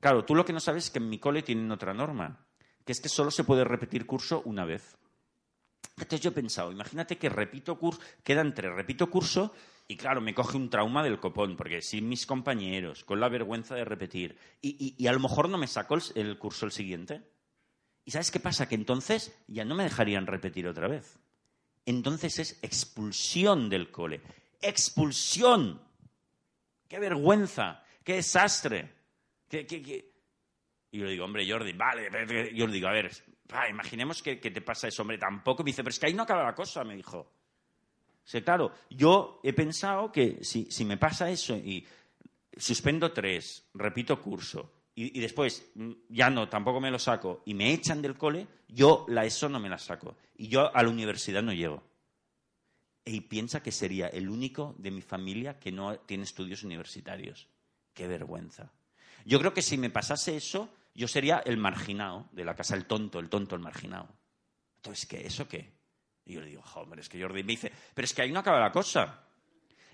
Claro, 0.00 0.24
tú 0.24 0.34
lo 0.34 0.44
que 0.44 0.52
no 0.52 0.60
sabes 0.60 0.84
es 0.84 0.90
que 0.90 0.98
en 0.98 1.08
mi 1.08 1.18
cole 1.18 1.42
tienen 1.42 1.70
otra 1.70 1.94
norma, 1.94 2.46
que 2.84 2.92
es 2.92 3.00
que 3.00 3.08
solo 3.08 3.30
se 3.30 3.44
puede 3.44 3.64
repetir 3.64 4.06
curso 4.06 4.42
una 4.44 4.64
vez. 4.64 4.96
Entonces 5.96 6.20
yo 6.20 6.30
he 6.30 6.34
pensado, 6.34 6.70
imagínate 6.70 7.16
que 7.16 7.30
repito 7.30 7.78
curso, 7.78 8.00
queda 8.22 8.42
entre 8.42 8.70
repito 8.70 9.08
curso 9.08 9.54
y 9.88 9.96
claro, 9.96 10.20
me 10.20 10.34
coge 10.34 10.56
un 10.56 10.68
trauma 10.68 11.02
del 11.02 11.20
copón, 11.20 11.56
porque 11.56 11.80
sin 11.80 12.08
mis 12.08 12.26
compañeros, 12.26 13.04
con 13.04 13.20
la 13.20 13.28
vergüenza 13.28 13.74
de 13.74 13.84
repetir, 13.84 14.36
y, 14.60 15.06
a 15.06 15.12
lo 15.12 15.20
mejor 15.20 15.48
no 15.48 15.58
me 15.58 15.68
saco 15.68 15.96
el, 16.14 16.38
curso 16.38 16.66
el 16.66 16.72
siguiente. 16.72 17.22
¿Y 18.04 18.10
sabes 18.10 18.30
qué 18.30 18.40
pasa? 18.40 18.68
Que 18.68 18.74
entonces 18.74 19.32
ya 19.46 19.64
no 19.64 19.74
me 19.74 19.84
dejarían 19.84 20.26
repetir 20.26 20.66
otra 20.66 20.88
vez. 20.88 21.18
Entonces 21.84 22.38
es 22.40 22.58
expulsión 22.62 23.68
del 23.68 23.92
cole. 23.92 24.22
¡Expulsión! 24.60 25.80
¡Qué 26.88 26.98
vergüenza! 26.98 27.82
¡Qué 28.02 28.14
desastre! 28.14 28.92
Y 29.50 30.98
yo 30.98 31.04
le 31.04 31.10
digo, 31.10 31.24
hombre, 31.24 31.48
Jordi, 31.50 31.72
vale. 31.72 32.08
Yo 32.54 32.66
le 32.66 32.72
digo, 32.72 32.88
a 32.88 32.92
ver, 32.92 33.10
imaginemos 33.70 34.22
que, 34.22 34.40
que, 34.40 34.50
te 34.50 34.60
pasa 34.60 34.88
eso, 34.88 35.02
hombre, 35.02 35.18
tampoco. 35.18 35.62
Me 35.62 35.70
dice, 35.70 35.82
pero 35.82 35.90
es 35.90 35.98
que 35.98 36.06
ahí 36.06 36.14
no 36.14 36.22
acaba 36.22 36.44
la 36.44 36.54
cosa, 36.54 36.84
me 36.84 36.96
dijo 36.96 37.32
claro, 38.44 38.72
yo 38.90 39.40
he 39.42 39.52
pensado 39.52 40.10
que 40.10 40.38
si, 40.42 40.84
me 40.84 40.96
pasa 40.96 41.30
eso 41.30 41.56
y 41.56 41.86
suspendo 42.56 43.12
tres, 43.12 43.68
repito 43.74 44.20
curso, 44.20 44.72
y, 44.94 45.20
después 45.20 45.70
mm, 45.74 45.92
ya 46.08 46.30
no, 46.30 46.48
tampoco 46.48 46.80
me 46.80 46.90
lo 46.90 46.98
saco, 46.98 47.42
y 47.44 47.54
me 47.54 47.72
echan 47.72 48.00
del 48.00 48.16
cole, 48.16 48.46
yo 48.68 49.04
la 49.08 49.24
ESO 49.24 49.48
no 49.48 49.60
me 49.60 49.68
la 49.68 49.78
saco. 49.78 50.16
Y 50.38 50.48
yo 50.48 50.74
a 50.74 50.82
la 50.82 50.88
universidad 50.88 51.42
no 51.42 51.52
llego. 51.52 51.82
Y 53.06 53.20
piensa 53.22 53.62
que 53.62 53.70
sería 53.70 54.08
el 54.08 54.28
único 54.28 54.74
de 54.78 54.90
mi 54.90 55.00
familia 55.00 55.58
que 55.58 55.70
no 55.70 55.96
tiene 56.00 56.24
estudios 56.24 56.64
universitarios. 56.64 57.48
Qué 57.94 58.08
vergüenza. 58.08 58.72
Yo 59.24 59.38
creo 59.38 59.54
que 59.54 59.62
si 59.62 59.78
me 59.78 59.90
pasase 59.90 60.36
eso, 60.36 60.68
yo 60.94 61.06
sería 61.06 61.38
el 61.38 61.56
marginado 61.56 62.28
de 62.32 62.44
la 62.44 62.56
casa, 62.56 62.74
el 62.74 62.84
tonto, 62.84 63.20
el 63.20 63.28
tonto, 63.28 63.54
el 63.54 63.62
marginado. 63.62 64.08
Entonces, 64.76 65.06
¿qué? 65.06 65.24
¿Eso 65.24 65.48
qué? 65.48 65.72
Y 66.24 66.34
yo 66.34 66.40
le 66.40 66.48
digo, 66.48 66.64
hombre, 66.74 67.00
es 67.00 67.08
que 67.08 67.22
Jordi 67.22 67.44
me 67.44 67.52
dice, 67.52 67.70
pero 67.94 68.04
es 68.04 68.12
que 68.12 68.22
ahí 68.22 68.32
no 68.32 68.40
acaba 68.40 68.58
la 68.58 68.72
cosa. 68.72 69.22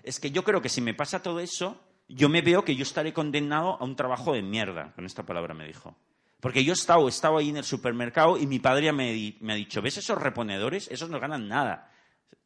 Es 0.01 0.19
que 0.19 0.31
yo 0.31 0.43
creo 0.43 0.61
que 0.61 0.69
si 0.69 0.81
me 0.81 0.95
pasa 0.95 1.21
todo 1.21 1.39
eso, 1.39 1.79
yo 2.07 2.29
me 2.29 2.41
veo 2.41 2.65
que 2.65 2.75
yo 2.75 2.83
estaré 2.83 3.13
condenado 3.13 3.77
a 3.79 3.83
un 3.83 3.95
trabajo 3.95 4.33
de 4.33 4.41
mierda, 4.41 4.91
con 4.93 5.05
esta 5.05 5.23
palabra 5.23 5.53
me 5.53 5.67
dijo. 5.67 5.95
Porque 6.39 6.63
yo 6.63 6.73
he 6.73 6.75
estado, 6.75 7.37
ahí 7.37 7.49
en 7.49 7.57
el 7.57 7.63
supermercado 7.63 8.37
y 8.37 8.47
mi 8.47 8.59
padre 8.59 8.91
me 8.91 9.53
ha 9.53 9.55
dicho, 9.55 9.81
¿ves 9.83 9.97
esos 9.97 10.19
reponedores? 10.19 10.89
Esos 10.89 11.09
no 11.09 11.19
ganan 11.19 11.47
nada. 11.47 11.92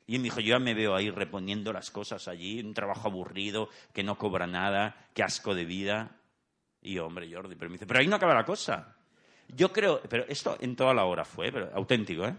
Y 0.09 0.17
me 0.17 0.23
dijo, 0.23 0.39
yo 0.39 0.55
ya 0.55 0.59
me 0.59 0.73
veo 0.73 0.95
ahí 0.95 1.09
reponiendo 1.09 1.73
las 1.73 1.91
cosas 1.91 2.29
allí, 2.29 2.61
un 2.61 2.73
trabajo 2.73 3.09
aburrido, 3.09 3.69
que 3.93 4.03
no 4.03 4.17
cobra 4.17 4.47
nada, 4.47 5.09
qué 5.13 5.21
asco 5.21 5.53
de 5.53 5.65
vida. 5.65 6.15
Y 6.81 6.97
hombre, 6.99 7.29
Jordi, 7.31 7.55
pero 7.55 7.69
me 7.69 7.73
dice, 7.73 7.85
pero 7.85 7.99
ahí 7.99 8.07
no 8.07 8.15
acaba 8.15 8.33
la 8.33 8.45
cosa. 8.45 8.95
Yo 9.49 9.73
creo, 9.73 10.01
pero 10.09 10.25
esto 10.29 10.57
en 10.61 10.77
toda 10.77 10.93
la 10.93 11.03
hora 11.03 11.25
fue, 11.25 11.51
pero 11.51 11.69
auténtico, 11.75 12.25
¿eh? 12.25 12.35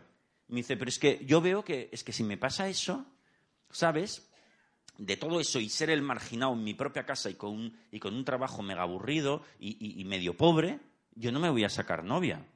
Me 0.49 0.57
dice, 0.57 0.79
pero 0.79 0.89
es 0.89 0.99
que 0.99 1.23
yo 1.27 1.43
veo 1.43 1.63
que 1.63 1.91
es 1.93 2.03
que 2.03 2.13
si 2.13 2.25
me 2.25 2.39
pasa 2.39 2.69
eso, 2.69 3.05
¿sabes? 3.71 4.31
De 4.97 5.19
todo 5.19 5.39
eso 5.39 5.61
y 5.61 5.69
ser 5.69 5.91
el 5.91 6.01
marginado 6.01 6.55
en 6.55 6.65
mi 6.65 6.73
propia 6.73 7.05
casa 7.05 7.29
y 7.29 7.35
con 7.35 7.51
un, 7.51 7.79
y 7.93 8.01
con 8.01 8.15
un 8.15 8.25
trabajo 8.25 8.63
mega 8.63 8.81
aburrido 8.81 9.43
y 9.59 10.03
medio 10.07 10.35
pobre, 10.35 10.81
yo 11.15 11.33
no 11.33 11.39
me 11.39 11.51
voy 11.51 11.65
a 11.65 11.69
sacar 11.69 12.03
novia. 12.03 12.47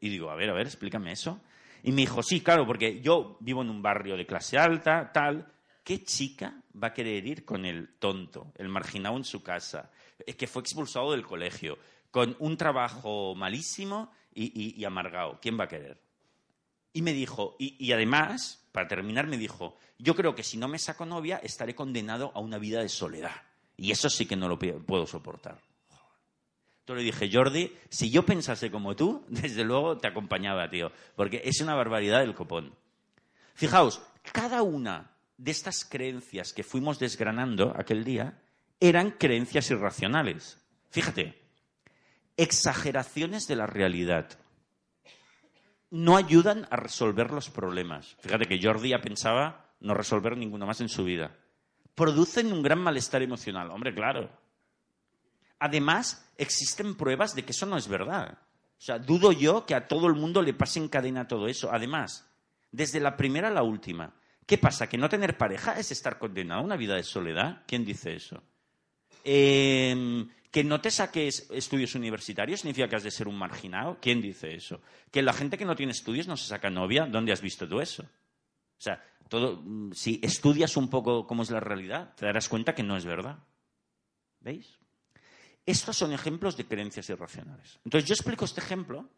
Y 0.00 0.08
digo, 0.08 0.30
a 0.30 0.34
ver, 0.34 0.50
a 0.50 0.52
ver, 0.52 0.66
explícame 0.66 1.12
eso. 1.12 1.40
Y 1.82 1.92
me 1.92 2.02
dijo, 2.02 2.22
sí, 2.22 2.40
claro, 2.40 2.66
porque 2.66 3.00
yo 3.00 3.36
vivo 3.40 3.62
en 3.62 3.70
un 3.70 3.82
barrio 3.82 4.16
de 4.16 4.26
clase 4.26 4.56
alta, 4.56 5.10
tal. 5.12 5.52
¿Qué 5.82 6.04
chica 6.04 6.62
va 6.80 6.88
a 6.88 6.94
querer 6.94 7.26
ir 7.26 7.44
con 7.44 7.64
el 7.64 7.94
tonto, 7.98 8.52
el 8.56 8.68
marginado 8.68 9.16
en 9.16 9.24
su 9.24 9.42
casa, 9.42 9.90
que 10.38 10.46
fue 10.46 10.62
expulsado 10.62 11.10
del 11.10 11.26
colegio, 11.26 11.76
con 12.12 12.36
un 12.38 12.56
trabajo 12.56 13.34
malísimo 13.34 14.12
y, 14.32 14.84
amargado? 14.84 15.40
¿Quién 15.42 15.58
va 15.58 15.64
a 15.64 15.68
querer? 15.68 16.00
Y 16.92 17.02
me 17.02 17.12
dijo, 17.12 17.56
y, 17.58 17.90
además, 17.90 18.64
para 18.70 18.86
terminar, 18.86 19.26
me 19.26 19.36
dijo, 19.36 19.76
yo 19.98 20.14
creo 20.14 20.36
que 20.36 20.44
si 20.44 20.56
no 20.56 20.68
me 20.68 20.78
saco 20.78 21.04
novia 21.04 21.38
estaré 21.42 21.74
condenado 21.74 22.30
a 22.34 22.38
una 22.38 22.58
vida 22.58 22.80
de 22.80 22.88
soledad. 22.88 23.42
Y 23.76 23.90
eso 23.90 24.08
sí 24.08 24.26
que 24.26 24.36
no 24.36 24.48
lo 24.48 24.58
puedo 24.58 25.06
soportar. 25.06 25.58
Entonces 26.82 27.04
le 27.04 27.12
dije, 27.12 27.30
Jordi, 27.32 27.72
si 27.90 28.10
yo 28.10 28.24
pensase 28.24 28.70
como 28.70 28.96
tú, 28.96 29.24
desde 29.28 29.64
luego 29.64 29.98
te 29.98 30.08
acompañaba, 30.08 30.68
tío, 30.68 30.90
porque 31.14 31.40
es 31.44 31.60
una 31.60 31.76
barbaridad 31.76 32.22
el 32.22 32.34
copón. 32.34 32.74
Fijaos, 33.54 34.02
cada 34.32 34.62
una 34.62 35.12
de 35.36 35.52
estas 35.52 35.84
creencias 35.84 36.52
que 36.52 36.64
fuimos 36.64 36.98
desgranando 36.98 37.72
aquel 37.76 38.04
día 38.04 38.40
eran 38.80 39.12
creencias 39.12 39.70
irracionales. 39.70 40.58
Fíjate, 40.90 41.40
exageraciones 42.36 43.46
de 43.46 43.56
la 43.56 43.66
realidad. 43.66 44.28
No 45.90 46.16
ayudan 46.16 46.66
a 46.70 46.76
resolver 46.76 47.30
los 47.30 47.48
problemas. 47.48 48.16
Fíjate 48.18 48.46
que 48.46 48.60
Jordi 48.60 48.88
ya 48.88 49.00
pensaba 49.00 49.72
no 49.78 49.94
resolver 49.94 50.36
ninguno 50.36 50.66
más 50.66 50.80
en 50.80 50.88
su 50.88 51.04
vida. 51.04 51.36
Producen 51.94 52.52
un 52.52 52.62
gran 52.62 52.80
malestar 52.80 53.22
emocional. 53.22 53.70
Hombre, 53.70 53.94
claro, 53.94 54.30
Además, 55.64 56.28
existen 56.38 56.96
pruebas 56.96 57.36
de 57.36 57.44
que 57.44 57.52
eso 57.52 57.66
no 57.66 57.76
es 57.76 57.86
verdad. 57.86 58.36
O 58.36 58.80
sea, 58.84 58.98
dudo 58.98 59.30
yo 59.30 59.64
que 59.64 59.76
a 59.76 59.86
todo 59.86 60.08
el 60.08 60.14
mundo 60.14 60.42
le 60.42 60.54
pase 60.54 60.80
en 60.80 60.88
cadena 60.88 61.28
todo 61.28 61.46
eso. 61.46 61.70
Además, 61.72 62.28
desde 62.72 62.98
la 62.98 63.16
primera 63.16 63.46
a 63.46 63.52
la 63.52 63.62
última. 63.62 64.12
¿Qué 64.44 64.58
pasa? 64.58 64.88
¿Que 64.88 64.98
no 64.98 65.08
tener 65.08 65.38
pareja 65.38 65.78
es 65.78 65.92
estar 65.92 66.18
condenado 66.18 66.62
a 66.62 66.64
una 66.64 66.76
vida 66.76 66.96
de 66.96 67.04
soledad? 67.04 67.62
¿Quién 67.68 67.84
dice 67.84 68.12
eso? 68.16 68.42
Em, 69.22 70.28
¿Que 70.50 70.64
no 70.64 70.80
te 70.80 70.90
saques 70.90 71.48
estudios 71.52 71.94
universitarios 71.94 72.58
significa 72.58 72.88
que 72.88 72.96
has 72.96 73.04
de 73.04 73.12
ser 73.12 73.28
un 73.28 73.38
marginado? 73.38 73.98
¿Quién 74.02 74.20
dice 74.20 74.56
eso? 74.56 74.80
¿Que 75.12 75.22
la 75.22 75.32
gente 75.32 75.56
que 75.56 75.64
no 75.64 75.76
tiene 75.76 75.92
estudios 75.92 76.26
no 76.26 76.36
se 76.36 76.48
saca 76.48 76.70
novia? 76.70 77.06
¿Dónde 77.06 77.30
has 77.30 77.40
visto 77.40 77.68
tú 77.68 77.80
eso? 77.80 78.02
O 78.02 78.80
sea, 78.82 79.00
todo, 79.28 79.62
mm, 79.62 79.92
si 79.92 80.18
estudias 80.24 80.76
un 80.76 80.90
poco 80.90 81.24
cómo 81.24 81.44
es 81.44 81.50
la 81.50 81.60
realidad, 81.60 82.16
te 82.16 82.26
darás 82.26 82.48
cuenta 82.48 82.74
que 82.74 82.82
no 82.82 82.96
es 82.96 83.04
verdad. 83.04 83.38
¿Veis? 84.40 84.81
Estos 85.64 85.96
son 85.96 86.12
ejemplos 86.12 86.56
de 86.56 86.66
creencias 86.66 87.08
irracionales. 87.08 87.78
Entonces 87.84 88.08
yo 88.08 88.14
explico 88.14 88.44
este 88.44 88.60
ejemplo 88.60 89.08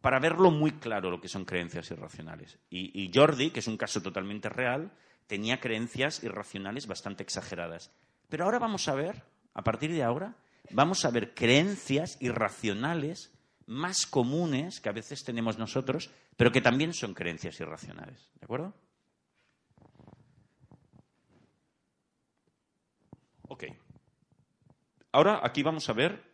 para 0.00 0.18
verlo 0.18 0.50
muy 0.50 0.72
claro 0.72 1.10
lo 1.10 1.20
que 1.20 1.28
son 1.28 1.44
creencias 1.44 1.90
irracionales. 1.90 2.58
Y, 2.68 3.10
Jordi, 3.14 3.50
que 3.50 3.60
es 3.60 3.68
un 3.68 3.76
caso 3.76 4.02
totalmente 4.02 4.48
real, 4.48 4.90
tenía 5.28 5.60
creencias 5.60 6.22
irracionales 6.24 6.88
bastante 6.88 7.22
exageradas. 7.22 7.92
Pero 8.28 8.44
ahora 8.44 8.58
vamos 8.58 8.88
a 8.88 8.94
ver, 8.94 9.22
a 9.54 9.62
partir 9.62 9.92
de 9.92 10.02
ahora, 10.02 10.34
vamos 10.70 11.04
a 11.04 11.10
ver 11.10 11.34
creencias 11.34 12.16
irracionales 12.20 13.32
más 13.66 14.06
comunes 14.06 14.80
que 14.80 14.88
a 14.88 14.92
veces 14.92 15.22
tenemos 15.22 15.56
nosotros, 15.56 16.10
pero 16.36 16.50
que 16.50 16.60
también 16.60 16.92
son 16.92 17.14
creencias 17.14 17.60
irracionales. 17.60 18.28
¿De 18.40 18.44
acuerdo? 18.44 18.74
Ok. 23.48 23.64
Ahora 25.12 25.40
aquí 25.44 25.62
vamos 25.62 25.88
a 25.88 25.92
ver, 25.92 26.24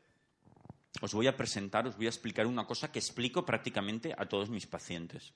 os 1.00 1.12
voy 1.12 1.26
a 1.26 1.36
presentar, 1.36 1.86
os 1.86 1.96
voy 1.96 2.06
a 2.06 2.14
explicar 2.14 2.46
una 2.46 2.64
cosa 2.64 2.90
que 2.90 3.00
explico 3.00 3.44
prácticamente 3.44 4.14
a 4.16 4.26
todos 4.26 4.50
mis 4.50 4.66
pacientes. 4.66 5.34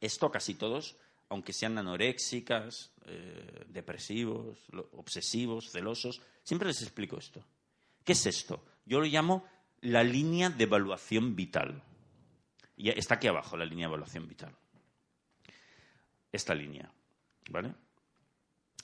Esto 0.00 0.30
casi 0.30 0.54
todos, 0.54 0.96
aunque 1.28 1.52
sean 1.52 1.76
anoréxicas, 1.76 2.90
eh, 3.04 3.66
depresivos, 3.68 4.58
obsesivos, 4.92 5.70
celosos, 5.70 6.22
siempre 6.42 6.68
les 6.68 6.80
explico 6.80 7.18
esto. 7.18 7.44
¿Qué 8.02 8.12
es 8.12 8.24
esto? 8.26 8.64
Yo 8.86 8.98
lo 8.98 9.06
llamo 9.06 9.44
la 9.82 10.02
línea 10.02 10.48
de 10.48 10.64
evaluación 10.64 11.36
vital. 11.36 11.82
Y 12.76 12.88
está 12.88 13.16
aquí 13.16 13.26
abajo 13.26 13.58
la 13.58 13.66
línea 13.66 13.86
de 13.86 13.90
evaluación 13.90 14.26
vital. 14.26 14.56
Esta 16.32 16.54
línea. 16.54 16.90
¿Vale? 17.50 17.74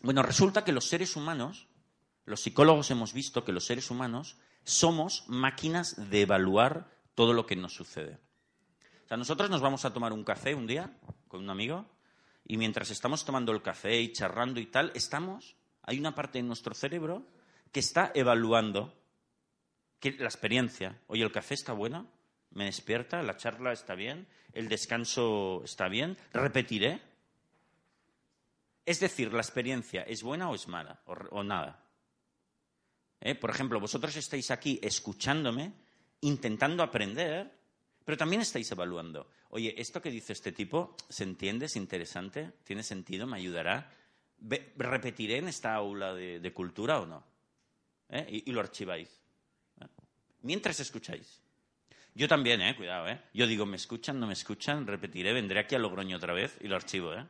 Bueno, 0.03 0.23
resulta 0.23 0.65
que 0.65 0.73
los 0.73 0.87
seres 0.87 1.17
humanos 1.17 1.67
los 2.27 2.41
psicólogos 2.41 2.91
hemos 2.91 3.13
visto 3.13 3.45
que 3.45 3.53
los 3.53 3.65
seres 3.65 3.91
humanos 3.91 4.37
somos 4.65 5.25
máquinas 5.29 6.11
de 6.11 6.23
evaluar 6.23 6.91
todo 7.15 7.33
lo 7.33 7.47
que 7.47 7.55
nos 7.55 7.73
sucede. 7.73 8.19
O 9.05 9.09
sea, 9.09 9.17
nosotros 9.17 9.49
nos 9.49 9.61
vamos 9.61 9.85
a 9.85 9.93
tomar 9.93 10.13
un 10.13 10.25
café 10.25 10.55
un 10.55 10.67
día 10.67 10.99
con 11.29 11.45
un 11.45 11.51
amigo 11.51 11.87
y 12.45 12.57
mientras 12.57 12.91
estamos 12.91 13.25
tomando 13.25 13.53
el 13.53 13.63
café 13.63 14.01
y 14.01 14.13
charrando 14.13 14.59
y 14.59 14.67
tal, 14.67 14.91
estamos, 14.95 15.55
hay 15.83 16.01
una 16.01 16.17
parte 16.17 16.39
de 16.39 16.43
nuestro 16.43 16.75
cerebro 16.75 17.25
que 17.71 17.79
está 17.81 18.11
evaluando 18.13 18.93
que 20.01 20.11
la 20.13 20.27
experiencia. 20.27 21.01
Oye, 21.07 21.23
el 21.23 21.33
café 21.33 21.55
está 21.55 21.73
bueno, 21.73 22.11
me 22.51 22.65
despierta, 22.65 23.23
la 23.23 23.37
charla 23.37 23.73
está 23.73 23.95
bien, 23.95 24.27
el 24.53 24.69
descanso 24.69 25.63
está 25.65 25.89
bien, 25.89 26.19
repetiré. 26.33 27.01
Es 28.85 28.99
decir, 28.99 29.33
la 29.33 29.43
experiencia 29.43 30.03
es 30.03 30.25
buena 30.25 30.51
o 30.51 30.57
es 30.57 30.67
mala 30.67 31.01
o 31.07 31.45
nada. 31.45 31.86
¿Eh? 33.21 33.35
Por 33.35 33.51
ejemplo, 33.51 33.81
vosotros 33.81 34.17
estáis 34.17 34.51
aquí 34.51 34.79
escuchándome, 34.83 35.73
intentando 36.21 36.83
aprender, 36.83 37.51
pero 38.05 38.17
también 38.17 38.43
estáis 38.43 38.71
evaluando. 38.71 39.29
Oye, 39.51 39.75
¿esto 39.79 40.01
que 40.03 40.11
dice 40.11 40.33
este 40.33 40.53
tipo 40.53 40.97
se 41.09 41.25
entiende? 41.25 41.67
¿Es 41.67 41.77
interesante? 41.77 42.53
¿Tiene 42.65 42.83
sentido? 42.83 43.27
¿Me 43.27 43.37
ayudará? 43.37 43.91
¿Repetiré 44.77 45.39
en 45.39 45.49
esta 45.49 45.75
aula 45.75 46.15
de, 46.15 46.53
cultura 46.53 47.01
o 47.01 47.07
no? 47.07 47.25
¿Eh? 48.09 48.43
Y, 48.47 48.53
lo 48.53 48.61
archiváis. 48.61 49.09
¿eh? 49.81 49.87
Mientras 50.43 50.79
escucháis. 50.81 51.41
Yo 52.15 52.29
también, 52.29 52.61
¿eh? 52.63 52.77
Cuidado, 52.77 53.09
¿eh? 53.09 53.21
Yo 53.35 53.47
digo, 53.47 53.67
¿me 53.67 53.77
escuchan? 53.77 54.19
¿No 54.19 54.27
me 54.27 54.33
escuchan? 54.33 54.87
Repetiré, 54.87 55.33
vendré 55.33 55.61
aquí 55.61 55.75
a 55.75 55.79
Logroño 55.79 56.17
otra 56.17 56.33
vez 56.33 56.57
y 56.61 56.69
lo 56.69 56.77
archivo, 56.77 57.13
¿eh? 57.13 57.27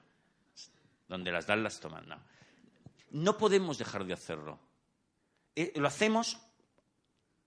Donde 1.09 1.33
las 1.33 1.47
dan, 1.47 1.63
las 1.63 1.81
toman. 1.81 2.09
No. 2.09 2.21
No 3.11 3.39
podemos 3.39 3.79
dejar 3.79 4.05
de 4.05 4.13
hacerlo. 4.13 4.59
Eh, 5.57 5.73
lo 5.77 5.89
hacemos, 5.89 6.39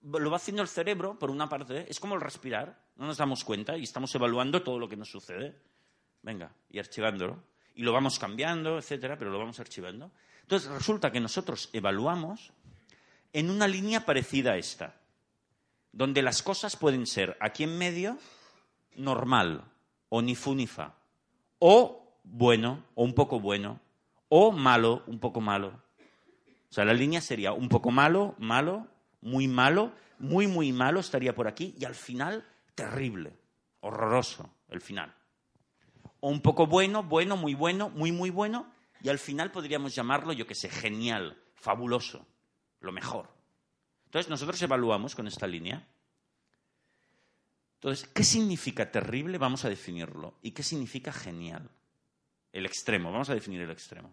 lo 0.02 0.32
va 0.32 0.38
haciendo 0.38 0.64
el 0.64 0.68
cerebro, 0.68 1.18
por 1.18 1.30
una 1.30 1.48
parte, 1.48 1.86
es 1.90 2.00
como 2.00 2.16
el 2.16 2.22
respirar, 2.22 2.82
no 2.96 3.06
nos 3.06 3.18
damos 3.18 3.44
cuenta 3.44 3.78
y 3.78 3.84
estamos 3.84 4.14
evaluando 4.16 4.64
todo 4.64 4.80
lo 4.80 4.90
que 4.90 4.98
nos 4.98 5.10
sucede. 5.12 5.56
Venga, 6.24 6.52
y 6.70 6.80
archivándolo. 6.80 7.42
Y 7.76 7.84
lo 7.84 7.94
vamos 7.94 8.20
cambiando, 8.20 8.78
etcétera, 8.78 9.18
pero 9.18 9.32
lo 9.32 9.40
vamos 9.40 9.60
archivando. 9.60 10.12
Entonces 10.42 10.70
resulta 10.70 11.12
que 11.12 11.20
nosotros 11.20 11.70
evaluamos 11.72 12.52
en 13.32 13.52
una 13.52 13.68
línea 13.68 14.06
parecida 14.06 14.54
a 14.54 14.58
esta, 14.58 14.96
donde 15.92 16.24
las 16.24 16.42
cosas 16.42 16.76
pueden 16.76 17.06
ser 17.06 17.38
aquí 17.40 17.64
en 17.64 17.78
medio 17.78 18.18
normal, 18.96 19.64
o 20.10 20.22
ni 20.22 20.36
fu 20.36 20.58
fa, 20.66 20.96
o 21.60 22.20
bueno, 22.24 22.84
o 22.96 23.04
un 23.04 23.14
poco 23.14 23.40
bueno, 23.40 23.80
o 24.28 24.52
malo, 24.52 25.04
un 25.06 25.20
poco 25.20 25.40
malo, 25.40 25.82
o 26.70 26.74
sea, 26.74 26.86
la 26.86 26.94
línea 26.94 27.22
sería 27.22 27.52
un 27.52 27.68
poco 27.68 27.90
malo, 27.92 28.36
malo, 28.38 28.88
muy 29.22 29.48
malo, 29.48 29.94
muy, 30.20 30.48
muy 30.48 30.72
malo 30.72 31.00
estaría 31.00 31.34
por 31.34 31.48
aquí 31.48 31.76
y 31.80 31.86
al 31.86 31.96
final 31.96 32.46
terrible, 32.76 33.38
horroroso 33.80 34.54
el 34.70 34.82
final. 34.82 35.14
O 36.20 36.30
un 36.30 36.42
poco 36.42 36.68
bueno, 36.68 37.04
bueno, 37.04 37.38
muy 37.38 37.56
bueno, 37.56 37.90
muy, 37.90 38.12
muy 38.12 38.30
bueno, 38.30 38.72
y 39.02 39.10
al 39.10 39.20
final 39.20 39.52
podríamos 39.52 39.96
llamarlo, 39.96 40.34
yo 40.34 40.46
qué 40.46 40.56
sé, 40.56 40.70
genial, 40.70 41.42
fabuloso, 41.56 42.28
lo 42.82 42.92
mejor. 42.92 43.30
Entonces, 44.06 44.30
nosotros 44.30 44.62
evaluamos 44.62 45.16
con 45.16 45.28
esta 45.28 45.48
línea. 45.48 45.88
Entonces, 47.76 48.10
¿qué 48.10 48.24
significa 48.24 48.92
terrible? 48.92 49.38
Vamos 49.38 49.64
a 49.64 49.70
definirlo. 49.70 50.38
¿Y 50.42 50.52
qué 50.52 50.64
significa 50.64 51.14
genial? 51.14 51.70
El 52.52 52.66
extremo, 52.66 53.12
vamos 53.12 53.30
a 53.30 53.36
definir 53.36 53.62
el 53.62 53.72
extremo. 53.72 54.12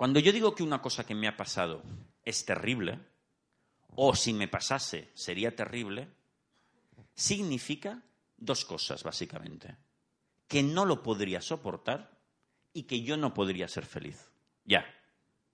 Cuando 0.00 0.18
yo 0.18 0.32
digo 0.32 0.54
que 0.54 0.62
una 0.62 0.80
cosa 0.80 1.04
que 1.04 1.14
me 1.14 1.28
ha 1.28 1.36
pasado 1.36 1.82
es 2.24 2.46
terrible, 2.46 2.98
o 3.96 4.16
si 4.16 4.32
me 4.32 4.48
pasase 4.48 5.10
sería 5.12 5.54
terrible, 5.54 6.08
significa 7.12 8.02
dos 8.38 8.64
cosas, 8.64 9.02
básicamente. 9.02 9.76
Que 10.48 10.62
no 10.62 10.86
lo 10.86 11.02
podría 11.02 11.42
soportar 11.42 12.18
y 12.72 12.84
que 12.84 13.02
yo 13.02 13.18
no 13.18 13.34
podría 13.34 13.68
ser 13.68 13.84
feliz. 13.84 14.30
Ya, 14.64 14.86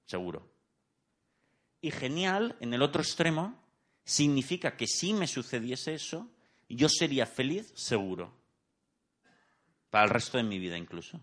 seguro. 0.05 0.49
Y 1.81 1.91
genial, 1.91 2.55
en 2.61 2.73
el 2.73 2.83
otro 2.83 3.03
extremo, 3.03 3.61
significa 4.05 4.77
que 4.77 4.87
si 4.87 5.13
me 5.13 5.27
sucediese 5.27 5.93
eso, 5.95 6.31
yo 6.69 6.89
sería 6.89 7.27
feliz 7.27 7.73
seguro. 7.75 8.33
Para 9.91 10.05
el 10.05 10.11
resto 10.11 10.39
de 10.39 10.45
mi 10.45 10.61
vida 10.61 10.79
incluso. 10.79 11.21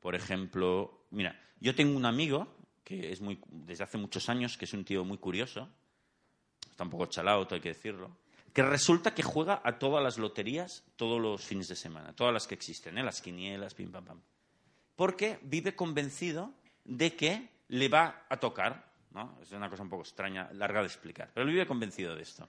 Por 0.00 0.14
ejemplo, 0.14 0.99
mira, 1.10 1.38
yo 1.60 1.74
tengo 1.74 1.96
un 1.96 2.06
amigo 2.06 2.56
que 2.84 3.12
es 3.12 3.20
muy, 3.20 3.40
desde 3.46 3.84
hace 3.84 3.98
muchos 3.98 4.28
años, 4.28 4.56
que 4.56 4.64
es 4.64 4.72
un 4.72 4.84
tío 4.84 5.04
muy 5.04 5.18
curioso, 5.18 5.68
está 6.70 6.84
un 6.84 6.90
poco 6.90 7.06
chalado, 7.06 7.46
hay 7.50 7.60
que 7.60 7.68
decirlo, 7.68 8.16
que 8.52 8.62
resulta 8.62 9.14
que 9.14 9.22
juega 9.22 9.60
a 9.62 9.78
todas 9.78 10.02
las 10.02 10.18
loterías 10.18 10.82
todos 10.96 11.20
los 11.20 11.44
fines 11.44 11.68
de 11.68 11.76
semana, 11.76 12.12
todas 12.14 12.32
las 12.32 12.46
que 12.46 12.54
existen, 12.54 12.98
¿eh? 12.98 13.04
las 13.04 13.20
quinielas, 13.20 13.74
pim 13.74 13.92
pam 13.92 14.04
pam. 14.04 14.20
Porque 14.96 15.38
vive 15.42 15.76
convencido 15.76 16.52
de 16.84 17.14
que 17.14 17.48
le 17.68 17.88
va 17.88 18.24
a 18.28 18.36
tocar, 18.38 18.90
¿no? 19.12 19.38
Es 19.40 19.52
una 19.52 19.70
cosa 19.70 19.82
un 19.82 19.90
poco 19.90 20.02
extraña, 20.02 20.50
larga 20.54 20.80
de 20.80 20.86
explicar, 20.86 21.30
pero 21.32 21.46
vive 21.46 21.66
convencido 21.66 22.16
de 22.16 22.22
esto. 22.22 22.48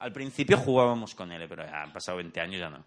Al 0.00 0.12
principio 0.12 0.58
jugábamos 0.58 1.14
con 1.14 1.32
él, 1.32 1.48
pero 1.48 1.64
ya 1.64 1.82
han 1.82 1.92
pasado 1.92 2.18
20 2.18 2.40
años, 2.40 2.60
ya 2.60 2.70
no. 2.70 2.84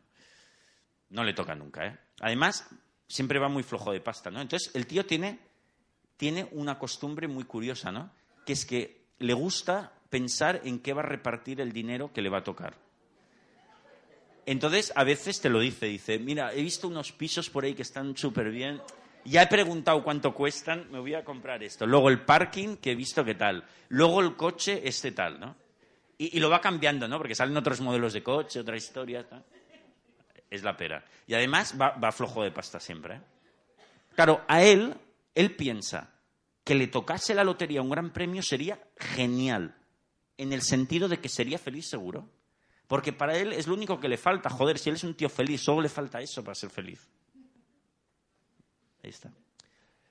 No 1.10 1.24
le 1.24 1.34
toca 1.34 1.56
nunca, 1.56 1.88
¿eh? 1.88 1.98
Además, 2.22 2.70
siempre 3.12 3.40
va 3.40 3.50
muy 3.50 3.64
flojo 3.64 3.92
de 3.92 4.00
pasta, 4.00 4.32
¿no? 4.32 4.42
Entonces, 4.42 4.74
el 4.74 4.88
tío 4.88 5.06
tiene, 5.06 5.40
tiene 6.18 6.48
una 6.52 6.80
costumbre 6.80 7.28
muy 7.28 7.44
curiosa, 7.44 7.92
¿no? 7.92 8.12
Que 8.46 8.54
es 8.54 8.66
que 8.66 9.02
le 9.20 9.34
gusta 9.34 9.92
pensar 10.10 10.62
en 10.64 10.80
qué 10.80 10.94
va 10.94 11.02
a 11.02 11.06
repartir 11.06 11.62
el 11.62 11.72
dinero 11.72 12.12
que 12.14 12.22
le 12.22 12.30
va 12.30 12.40
a 12.40 12.44
tocar. 12.44 12.76
Entonces, 14.46 14.92
a 14.96 15.04
veces 15.04 15.40
te 15.40 15.50
lo 15.50 15.60
dice, 15.60 15.86
dice, 15.86 16.20
mira, 16.20 16.54
he 16.54 16.62
visto 16.62 16.88
unos 16.88 17.12
pisos 17.12 17.50
por 17.50 17.64
ahí 17.64 17.74
que 17.74 17.84
están 17.84 18.18
súper 18.18 18.50
bien, 18.50 18.82
ya 19.26 19.44
he 19.44 19.48
preguntado 19.48 20.04
cuánto 20.04 20.34
cuestan, 20.34 20.88
me 20.92 21.00
voy 21.00 21.14
a 21.14 21.24
comprar 21.24 21.62
esto. 21.64 21.86
Luego 21.86 22.10
el 22.10 22.22
parking, 22.22 22.78
que 22.78 22.92
he 22.92 22.96
visto 22.96 23.24
qué 23.24 23.36
tal. 23.36 23.64
Luego 23.90 24.22
el 24.22 24.36
coche, 24.36 24.82
este 24.84 25.12
tal, 25.12 25.40
¿no? 25.40 25.56
Y, 26.18 26.40
lo 26.40 26.50
va 26.52 26.62
cambiando, 26.62 27.08
¿no? 27.08 27.18
Porque 27.18 27.34
salen 27.34 27.58
otros 27.58 27.82
modelos 27.82 28.14
de 28.14 28.22
coche, 28.22 28.60
otra 28.60 28.78
historia. 28.78 29.26
Es 30.52 30.64
la 30.64 30.76
pera. 30.76 31.04
Y 31.26 31.34
además 31.34 31.76
va, 31.80 32.12
flojo 32.12 32.44
de 32.44 32.52
pasta 32.52 32.80
siempre. 32.80 33.16
¿eh? 33.16 33.22
Claro, 34.16 34.44
a 34.50 34.62
él, 34.62 34.94
él 35.34 35.56
piensa 35.56 36.12
que 36.66 36.76
le 36.76 36.88
tocase 36.88 37.34
la 37.34 37.46
lotería 37.46 37.82
un 37.82 37.90
gran 37.90 38.12
premio 38.12 38.44
sería 38.44 38.80
genial. 38.98 39.74
En 40.38 40.52
el 40.52 40.62
sentido 40.62 41.08
de 41.08 41.22
que 41.22 41.30
sería 41.30 41.58
feliz 41.58 41.88
seguro. 41.88 42.30
Porque 42.88 43.14
para 43.14 43.38
él 43.38 43.54
es 43.54 43.68
lo 43.68 43.74
único 43.74 43.98
que 44.02 44.10
le 44.10 44.18
falta. 44.18 44.50
Joder, 44.50 44.78
si 44.78 44.90
él 44.90 44.96
es 44.96 45.06
un 45.06 45.16
tío 45.16 45.30
feliz, 45.30 45.62
solo 45.62 45.82
le 45.82 45.90
falta 45.90 46.20
eso 46.20 46.44
para 46.44 46.56
ser 46.56 46.70
feliz. 46.70 47.10
Ahí 49.02 49.10
está. 49.10 49.32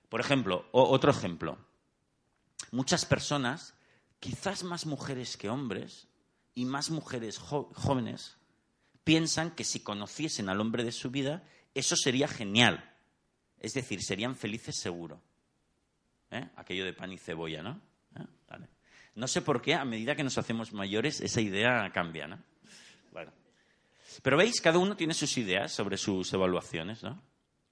Por 0.09 0.21
ejemplo, 0.21 0.67
otro 0.73 1.11
ejemplo. 1.11 1.59
Muchas 2.73 3.05
personas 3.05 3.75
quizás 4.19 4.65
más 4.65 4.87
mujeres 4.87 5.37
que 5.37 5.51
hombres 5.51 6.09
y 6.55 6.65
más 6.65 6.89
mujeres 6.91 7.39
jóvenes 7.39 8.40
piensan 9.05 9.53
que 9.53 9.65
si 9.65 9.81
conociesen 9.81 10.49
al 10.49 10.61
hombre 10.61 10.85
de 10.85 10.93
su 10.93 11.11
vida, 11.11 11.43
eso 11.75 11.97
sería 11.97 12.29
genial. 12.29 12.95
Es 13.59 13.75
decir, 13.75 14.03
serían 14.03 14.37
felices 14.37 14.77
seguro. 14.81 15.21
¿Eh? 16.31 16.49
Aquello 16.57 16.85
de 16.85 16.93
pan 16.93 17.13
y 17.13 17.19
cebolla, 17.19 17.63
¿no? 17.63 17.81
¿Eh? 18.17 18.27
No 19.15 19.27
sé 19.27 19.43
por 19.43 19.61
qué, 19.61 19.75
a 19.75 19.85
medida 19.85 20.15
que 20.15 20.23
nos 20.23 20.39
hacemos 20.39 20.73
mayores, 20.73 21.21
esa 21.21 21.41
idea 21.41 21.91
cambia, 21.93 22.27
¿no? 22.27 22.39
Bueno. 23.13 23.33
Pero 24.23 24.37
veis, 24.37 24.61
cada 24.61 24.79
uno 24.79 24.97
tiene 24.97 25.15
sus 25.15 25.37
ideas 25.37 25.73
sobre 25.73 25.97
sus 25.97 26.33
evaluaciones, 26.33 27.03
¿no? 27.03 27.21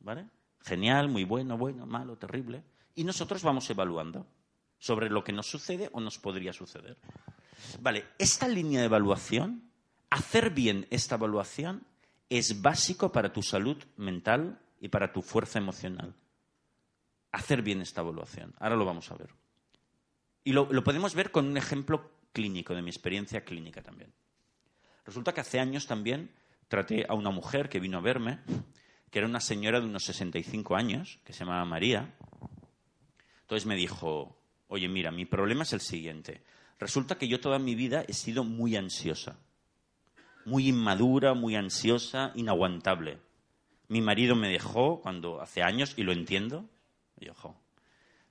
¿Vale? 0.00 0.26
Genial, 0.62 1.08
muy 1.08 1.24
bueno, 1.24 1.56
bueno, 1.56 1.86
malo, 1.86 2.16
terrible. 2.16 2.62
Y 2.96 3.04
nosotros 3.04 3.42
vamos 3.42 3.70
evaluando 3.70 4.26
sobre 4.78 5.08
lo 5.08 5.22
que 5.22 5.32
nos 5.32 5.46
sucede 5.46 5.88
o 5.92 6.00
nos 6.00 6.18
podría 6.18 6.52
suceder. 6.52 6.96
Vale, 7.80 8.04
esta 8.18 8.48
línea 8.48 8.80
de 8.80 8.86
evaluación, 8.86 9.67
hacer 10.10 10.50
bien 10.50 10.86
esta 10.90 11.16
evaluación 11.16 11.86
es 12.28 12.60
básico 12.60 13.12
para 13.12 13.32
tu 13.32 13.42
salud 13.42 13.76
mental 13.96 14.60
y 14.80 14.88
para 14.88 15.12
tu 15.12 15.22
fuerza 15.22 15.58
emocional. 15.58 16.14
Hacer 17.32 17.62
bien 17.62 17.80
esta 17.80 18.00
evaluación. 18.00 18.54
Ahora 18.58 18.76
lo 18.76 18.84
vamos 18.84 19.10
a 19.10 19.16
ver. 19.16 19.30
Y 20.44 20.52
lo, 20.52 20.68
podemos 20.82 21.14
ver 21.14 21.30
con 21.30 21.46
un 21.46 21.56
ejemplo 21.56 22.10
clínico, 22.32 22.74
de 22.74 22.82
mi 22.82 22.90
experiencia 22.90 23.44
clínica 23.44 23.82
también. 23.82 24.12
Resulta 25.04 25.32
que 25.32 25.40
hace 25.40 25.60
años 25.60 25.86
también 25.86 26.30
traté 26.68 27.06
a 27.08 27.14
una 27.14 27.30
mujer 27.30 27.68
que 27.68 27.80
vino 27.80 27.98
a 27.98 28.02
verme, 28.02 28.40
que 29.10 29.18
era 29.18 29.28
una 29.28 29.40
señora 29.40 29.80
de 29.80 29.86
unos 29.86 30.04
65 30.04 30.76
años, 30.76 31.18
que 31.24 31.32
se 31.32 31.40
llamaba 31.40 31.64
María. 31.64 32.14
Entonces 33.42 33.66
me 33.66 33.76
dijo, 33.76 34.38
oye, 34.68 34.88
mira, 34.88 35.10
mi 35.10 35.24
problema 35.24 35.64
es 35.64 35.72
el 35.72 35.80
siguiente. 35.80 36.42
Resulta 36.78 37.18
que 37.18 37.28
yo 37.28 37.40
toda 37.40 37.58
mi 37.58 37.74
vida 37.74 38.04
he 38.06 38.12
sido 38.12 38.44
muy 38.44 38.76
ansiosa, 38.76 39.38
muy 40.44 40.68
inmadura, 40.68 41.34
muy 41.34 41.56
ansiosa, 41.56 42.32
inaguantable. 42.34 43.18
Mi 43.88 44.00
marido 44.00 44.34
me 44.36 44.48
dejó 44.48 45.00
cuando 45.00 45.40
hace 45.40 45.62
años, 45.62 45.94
y 45.96 46.02
lo 46.02 46.12
entiendo, 46.12 46.68
me 47.18 47.26
dejó. 47.26 47.56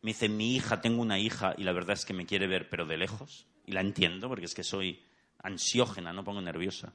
Me 0.02 0.12
dice, 0.12 0.30
mi 0.30 0.56
hija, 0.56 0.82
tengo 0.82 1.02
una 1.02 1.20
hija 1.20 1.56
y 1.58 1.64
la 1.64 1.74
verdad 1.74 1.94
es 1.94 2.06
que 2.06 2.14
me 2.14 2.26
quiere 2.26 2.48
ver, 2.48 2.70
pero 2.70 2.86
de 2.86 2.98
lejos. 2.98 3.48
Y 3.66 3.72
la 3.72 3.82
entiendo 3.82 4.30
porque 4.30 4.46
es 4.46 4.54
que 4.54 4.64
soy 4.64 5.04
ansiógena, 5.44 6.14
no 6.14 6.24
pongo 6.24 6.42
nerviosa. 6.42 6.94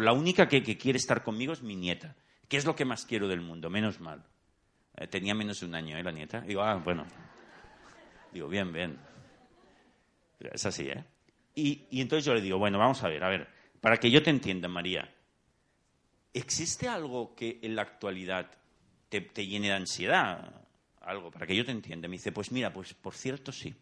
la 0.00 0.12
única 0.12 0.48
que, 0.48 0.62
quiere 0.62 0.98
estar 0.98 1.22
conmigo 1.22 1.52
es 1.52 1.62
mi 1.62 1.76
nieta, 1.76 2.16
que 2.48 2.56
es 2.56 2.64
lo 2.64 2.74
que 2.74 2.84
más 2.84 3.04
quiero 3.04 3.28
del 3.28 3.40
mundo, 3.40 3.70
menos 3.70 4.00
mal. 4.00 4.24
Eh, 4.96 5.06
tenía 5.06 5.34
menos 5.34 5.60
de 5.60 5.66
un 5.66 5.74
año, 5.74 5.96
¿eh, 5.96 6.02
la 6.02 6.12
nieta? 6.12 6.40
digo, 6.40 6.62
ah, 6.62 6.74
bueno, 6.76 7.06
Digo, 8.32 8.48
bien, 8.48 8.72
bien. 8.72 8.98
Es 10.40 10.64
así, 10.66 10.88
¿eh? 10.88 11.04
Y, 11.54 12.00
entonces 12.00 12.24
yo 12.24 12.34
le 12.34 12.40
digo, 12.40 12.58
bueno, 12.58 12.78
vamos 12.78 13.02
a 13.02 13.08
ver, 13.08 13.22
a 13.22 13.28
ver, 13.28 13.46
para 13.82 13.98
que 13.98 14.12
yo 14.12 14.22
te 14.22 14.30
entienda, 14.30 14.68
María, 14.68 15.12
¿existe 16.32 16.88
algo 16.88 17.34
que 17.34 17.58
en 17.62 17.74
la 17.74 17.82
actualidad 17.82 18.48
te, 19.08 19.20
te 19.20 19.44
llene 19.44 19.66
de 19.66 19.74
ansiedad? 19.74 20.62
Algo, 21.00 21.32
para 21.32 21.48
que 21.48 21.56
yo 21.56 21.64
te 21.64 21.72
entienda. 21.72 22.06
Me 22.06 22.14
dice, 22.14 22.30
pues 22.30 22.52
mira, 22.52 22.72
pues 22.72 22.94
por 22.94 23.12
cierto 23.12 23.50
sí. 23.50 23.74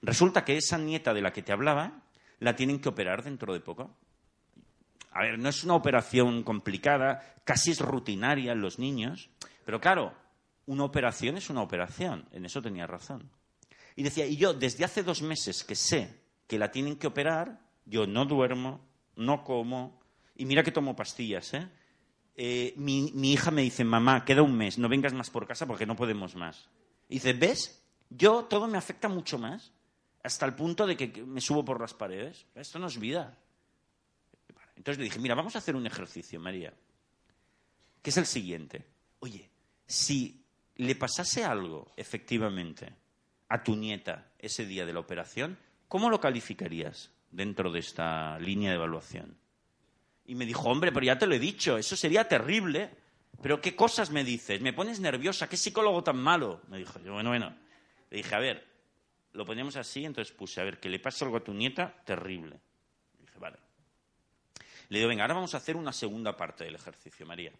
Resulta 0.00 0.44
que 0.44 0.56
esa 0.56 0.78
nieta 0.78 1.12
de 1.12 1.22
la 1.22 1.32
que 1.32 1.42
te 1.42 1.50
hablaba 1.50 2.04
la 2.38 2.54
tienen 2.54 2.78
que 2.78 2.88
operar 2.88 3.24
dentro 3.24 3.52
de 3.52 3.58
poco. 3.58 3.96
A 5.10 5.22
ver, 5.22 5.40
no 5.40 5.48
es 5.48 5.64
una 5.64 5.74
operación 5.74 6.44
complicada, 6.44 7.34
casi 7.42 7.72
es 7.72 7.80
rutinaria 7.80 8.52
en 8.52 8.60
los 8.60 8.78
niños, 8.78 9.28
pero 9.64 9.80
claro, 9.80 10.14
una 10.66 10.84
operación 10.84 11.36
es 11.36 11.50
una 11.50 11.62
operación, 11.62 12.28
en 12.30 12.44
eso 12.44 12.62
tenía 12.62 12.86
razón. 12.86 13.28
Y 13.96 14.04
decía, 14.04 14.24
y 14.24 14.36
yo 14.36 14.54
desde 14.54 14.84
hace 14.84 15.02
dos 15.02 15.20
meses 15.20 15.64
que 15.64 15.74
sé 15.74 16.20
que 16.46 16.60
la 16.60 16.70
tienen 16.70 16.94
que 16.94 17.08
operar, 17.08 17.58
yo 17.86 18.06
no 18.06 18.24
duermo, 18.24 18.86
no 19.16 19.42
como, 19.42 20.00
y 20.34 20.44
mira 20.44 20.62
que 20.62 20.70
tomo 20.70 20.94
pastillas, 20.94 21.54
¿eh? 21.54 21.68
eh 22.36 22.74
mi, 22.76 23.32
hija 23.32 23.50
me 23.50 23.62
dice, 23.62 23.84
mamá, 23.84 24.24
queda 24.24 24.42
un 24.42 24.56
mes, 24.56 24.78
no 24.78 24.88
vengas 24.88 25.14
más 25.14 25.30
por 25.30 25.46
casa 25.46 25.66
porque 25.66 25.86
no 25.86 25.96
podemos 25.96 26.36
más. 26.36 26.68
Y 27.08 27.14
dice, 27.14 27.32
¿ves? 27.32 27.82
Yo 28.10 28.44
todo 28.44 28.68
me 28.68 28.78
afecta 28.78 29.08
mucho 29.08 29.38
más, 29.38 29.72
hasta 30.22 30.46
el 30.46 30.54
punto 30.54 30.86
de 30.86 30.96
que 30.96 31.22
me 31.24 31.40
subo 31.40 31.64
por 31.64 31.80
las 31.80 31.94
paredes. 31.94 32.46
Esto 32.54 32.78
no 32.78 32.86
es 32.86 32.98
vida. 32.98 33.36
Entonces 34.76 34.98
le 34.98 35.04
dije, 35.04 35.18
mira, 35.18 35.34
vamos 35.34 35.54
a 35.56 35.58
hacer 35.58 35.74
un 35.74 35.86
ejercicio, 35.86 36.38
María, 36.38 36.72
que 38.02 38.10
es 38.10 38.16
el 38.16 38.26
siguiente. 38.26 38.86
Oye, 39.20 39.50
si 39.86 40.44
le 40.76 40.94
pasase 40.94 41.44
algo, 41.44 41.90
efectivamente, 41.96 42.92
a 43.48 43.62
tu 43.62 43.74
nieta 43.76 44.30
ese 44.38 44.66
día 44.66 44.84
de 44.84 44.92
la 44.92 45.00
operación, 45.00 45.58
¿cómo 45.88 46.10
lo 46.10 46.20
calificarías 46.20 47.10
dentro 47.30 47.70
de 47.70 47.80
esta 47.80 48.38
línea 48.38 48.70
de 48.70 48.76
evaluación? 48.76 49.36
Y 50.26 50.34
me 50.34 50.46
dijo, 50.46 50.68
hombre, 50.68 50.92
pero 50.92 51.06
ya 51.06 51.18
te 51.18 51.26
lo 51.26 51.34
he 51.34 51.38
dicho, 51.38 51.78
eso 51.78 51.96
sería 51.96 52.26
terrible. 52.26 52.90
Pero 53.42 53.60
¿qué 53.60 53.76
cosas 53.76 54.10
me 54.10 54.24
dices? 54.24 54.60
Me 54.60 54.72
pones 54.72 54.98
nerviosa, 55.00 55.48
¿qué 55.48 55.56
psicólogo 55.56 56.02
tan 56.02 56.16
malo? 56.16 56.62
Me 56.68 56.78
dijo, 56.78 56.98
yo, 57.04 57.12
bueno, 57.12 57.30
bueno. 57.30 57.54
Le 58.10 58.16
dije, 58.18 58.34
a 58.34 58.38
ver, 58.38 58.66
lo 59.32 59.44
ponemos 59.44 59.76
así, 59.76 60.04
entonces 60.04 60.34
puse, 60.34 60.60
a 60.60 60.64
ver, 60.64 60.80
que 60.80 60.88
le 60.88 60.98
pasa 60.98 61.24
algo 61.24 61.36
a 61.36 61.44
tu 61.44 61.52
nieta, 61.52 62.02
terrible. 62.04 62.58
dije, 63.20 63.38
vale. 63.38 63.58
Le 64.88 64.98
digo, 64.98 65.08
venga, 65.08 65.24
ahora 65.24 65.34
vamos 65.34 65.54
a 65.54 65.58
hacer 65.58 65.76
una 65.76 65.92
segunda 65.92 66.36
parte 66.36 66.64
del 66.64 66.74
ejercicio, 66.74 67.26
María. 67.26 67.52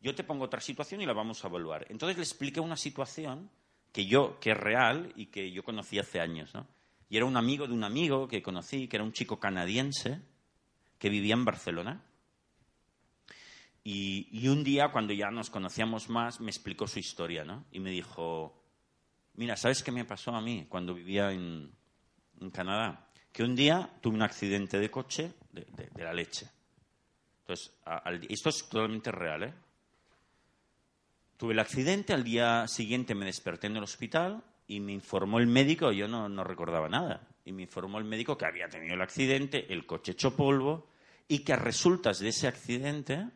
Yo 0.00 0.14
te 0.14 0.24
pongo 0.24 0.44
otra 0.44 0.60
situación 0.60 1.00
y 1.00 1.06
la 1.06 1.12
vamos 1.12 1.44
a 1.44 1.48
evaluar. 1.48 1.86
Entonces 1.88 2.16
le 2.16 2.24
expliqué 2.24 2.60
una 2.60 2.76
situación 2.76 3.50
que 3.92 4.06
yo, 4.06 4.38
que 4.40 4.50
es 4.50 4.56
real 4.56 5.12
y 5.16 5.26
que 5.26 5.50
yo 5.50 5.62
conocí 5.62 5.98
hace 5.98 6.20
años, 6.20 6.52
¿no? 6.52 6.66
Y 7.08 7.16
era 7.16 7.26
un 7.26 7.36
amigo 7.36 7.66
de 7.66 7.74
un 7.74 7.84
amigo 7.84 8.28
que 8.28 8.42
conocí, 8.42 8.88
que 8.88 8.96
era 8.96 9.04
un 9.04 9.12
chico 9.12 9.38
canadiense 9.38 10.20
que 10.98 11.08
vivía 11.08 11.34
en 11.34 11.44
Barcelona. 11.44 12.02
Y, 13.86 14.48
un 14.48 14.64
día, 14.64 14.90
cuando 14.90 15.12
ya 15.12 15.30
nos 15.30 15.50
conocíamos 15.50 16.08
más, 16.08 16.40
me 16.40 16.50
explicó 16.50 16.86
su 16.86 16.98
historia, 16.98 17.44
¿no? 17.44 17.66
Y 17.70 17.80
me 17.80 17.90
dijo, 17.90 18.58
mira, 19.34 19.56
¿sabes 19.56 19.82
qué 19.82 19.92
me 19.92 20.06
pasó 20.06 20.34
a 20.34 20.40
mí 20.40 20.66
cuando 20.70 20.94
vivía 20.94 21.30
en, 21.32 21.70
Canadá? 22.50 23.10
Que 23.30 23.42
un 23.42 23.54
día 23.54 23.90
tuve 24.00 24.14
un 24.14 24.22
accidente 24.22 24.78
de 24.78 24.90
coche 24.90 25.34
de, 25.52 26.02
la 26.02 26.14
leche. 26.14 26.48
Entonces, 27.40 27.74
esto 28.30 28.48
es 28.48 28.66
totalmente 28.66 29.12
real, 29.12 29.42
¿eh? 29.42 29.54
Tuve 31.36 31.52
el 31.52 31.58
accidente, 31.58 32.14
al 32.14 32.24
día 32.24 32.66
siguiente 32.68 33.14
me 33.14 33.26
desperté 33.26 33.66
en 33.66 33.76
el 33.76 33.82
hospital 33.82 34.42
y 34.66 34.80
me 34.80 34.92
informó 34.92 35.38
el 35.38 35.46
médico, 35.46 35.92
yo 35.92 36.08
no, 36.08 36.28
no 36.28 36.44
recordaba 36.44 36.88
nada, 36.88 37.28
y 37.44 37.52
me 37.52 37.62
informó 37.62 37.98
el 37.98 38.04
médico 38.04 38.38
que 38.38 38.46
había 38.46 38.68
tenido 38.68 38.94
el 38.94 39.02
accidente, 39.02 39.72
el 39.72 39.86
coche 39.86 40.12
hecho 40.12 40.34
polvo, 40.34 40.88
y 41.28 41.40
que 41.40 41.52
a 41.52 41.56
resultas 41.56 42.18
de 42.18 42.28
ese 42.28 42.48
accidente 42.48 43.28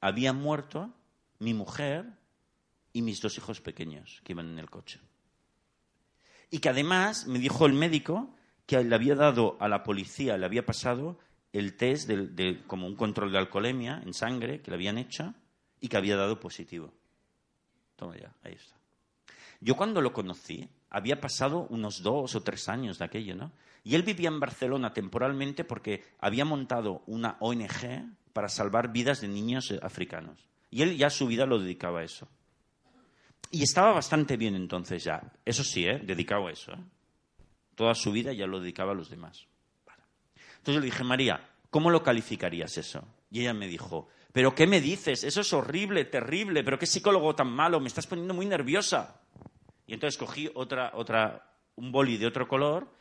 había 0.00 0.32
muerto 0.32 0.94
mi 1.38 1.54
mujer 1.54 2.06
y 2.92 3.02
mis 3.02 3.20
dos 3.20 3.36
hijos 3.38 3.60
pequeños 3.60 4.20
que 4.24 4.32
iban 4.32 4.50
en 4.50 4.58
el 4.58 4.70
coche. 4.70 5.00
Y 6.50 6.58
que 6.60 6.70
además 6.70 7.26
me 7.26 7.38
dijo 7.38 7.66
el 7.66 7.74
médico 7.74 8.34
que 8.66 8.82
le 8.82 8.94
había 8.94 9.14
dado 9.14 9.56
a 9.60 9.68
la 9.68 9.82
policía, 9.82 10.36
le 10.36 10.46
había 10.46 10.64
pasado 10.64 11.18
el 11.52 11.76
test 11.76 12.08
de, 12.08 12.62
como 12.66 12.86
un 12.86 12.96
control 12.96 13.32
de 13.32 13.38
alcoholemia 13.38 14.02
en 14.04 14.14
sangre 14.14 14.60
que 14.60 14.70
le 14.70 14.76
habían 14.76 14.98
hecho 14.98 15.34
y 15.80 15.88
que 15.88 15.96
había 15.96 16.16
dado 16.16 16.40
positivo. 16.40 16.92
Toma 17.96 18.16
ya, 18.16 18.34
ahí 18.42 18.52
está. 18.52 18.77
Yo 19.60 19.76
cuando 19.76 20.00
lo 20.00 20.12
conocí, 20.12 20.68
había 20.90 21.20
pasado 21.20 21.66
unos 21.70 22.02
dos 22.02 22.34
o 22.34 22.42
tres 22.42 22.68
años 22.68 22.98
de 22.98 23.04
aquello, 23.04 23.34
¿no? 23.34 23.52
Y 23.84 23.94
él 23.94 24.02
vivía 24.02 24.28
en 24.28 24.40
Barcelona 24.40 24.92
temporalmente 24.92 25.64
porque 25.64 26.04
había 26.20 26.44
montado 26.44 27.02
una 27.06 27.36
ONG 27.40 28.12
para 28.32 28.48
salvar 28.48 28.92
vidas 28.92 29.20
de 29.20 29.28
niños 29.28 29.70
eh, 29.70 29.80
africanos. 29.82 30.48
Y 30.70 30.82
él 30.82 30.96
ya 30.96 31.10
su 31.10 31.26
vida 31.26 31.46
lo 31.46 31.58
dedicaba 31.58 32.00
a 32.00 32.04
eso. 32.04 32.28
Y 33.50 33.62
estaba 33.62 33.92
bastante 33.92 34.36
bien 34.36 34.54
entonces 34.54 35.02
ya. 35.04 35.32
Eso 35.44 35.64
sí, 35.64 35.86
¿eh? 35.86 35.98
dedicado 35.98 36.46
a 36.46 36.52
eso. 36.52 36.72
¿eh? 36.72 36.84
Toda 37.74 37.94
su 37.94 38.12
vida 38.12 38.32
ya 38.32 38.46
lo 38.46 38.60
dedicaba 38.60 38.92
a 38.92 38.94
los 38.94 39.08
demás. 39.08 39.46
Entonces 40.58 40.82
le 40.82 40.86
dije, 40.86 41.04
María, 41.04 41.40
¿cómo 41.70 41.90
lo 41.90 42.02
calificarías 42.02 42.76
eso? 42.78 43.06
Y 43.30 43.40
ella 43.40 43.54
me 43.54 43.68
dijo, 43.68 44.08
¿pero 44.32 44.54
qué 44.54 44.66
me 44.66 44.80
dices? 44.80 45.24
Eso 45.24 45.40
es 45.40 45.52
horrible, 45.52 46.04
terrible, 46.04 46.64
pero 46.64 46.78
qué 46.78 46.86
psicólogo 46.86 47.34
tan 47.34 47.50
malo, 47.50 47.80
me 47.80 47.88
estás 47.88 48.06
poniendo 48.06 48.34
muy 48.34 48.46
nerviosa. 48.46 49.20
Y 49.86 49.94
entonces 49.94 50.18
cogí 50.18 50.50
otra, 50.54 50.92
otra, 50.94 51.52
un 51.76 51.92
boli 51.92 52.16
de 52.16 52.26
otro 52.26 52.46
color 52.46 52.92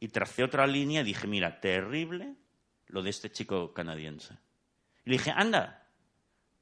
y 0.00 0.08
tracé 0.08 0.44
otra 0.44 0.66
línea 0.66 1.00
y 1.00 1.04
dije, 1.04 1.26
mira, 1.26 1.60
terrible 1.60 2.34
lo 2.88 3.02
de 3.02 3.10
este 3.10 3.30
chico 3.30 3.72
canadiense. 3.72 4.34
Y 5.04 5.10
le 5.10 5.16
dije, 5.16 5.32
anda, 5.34 5.88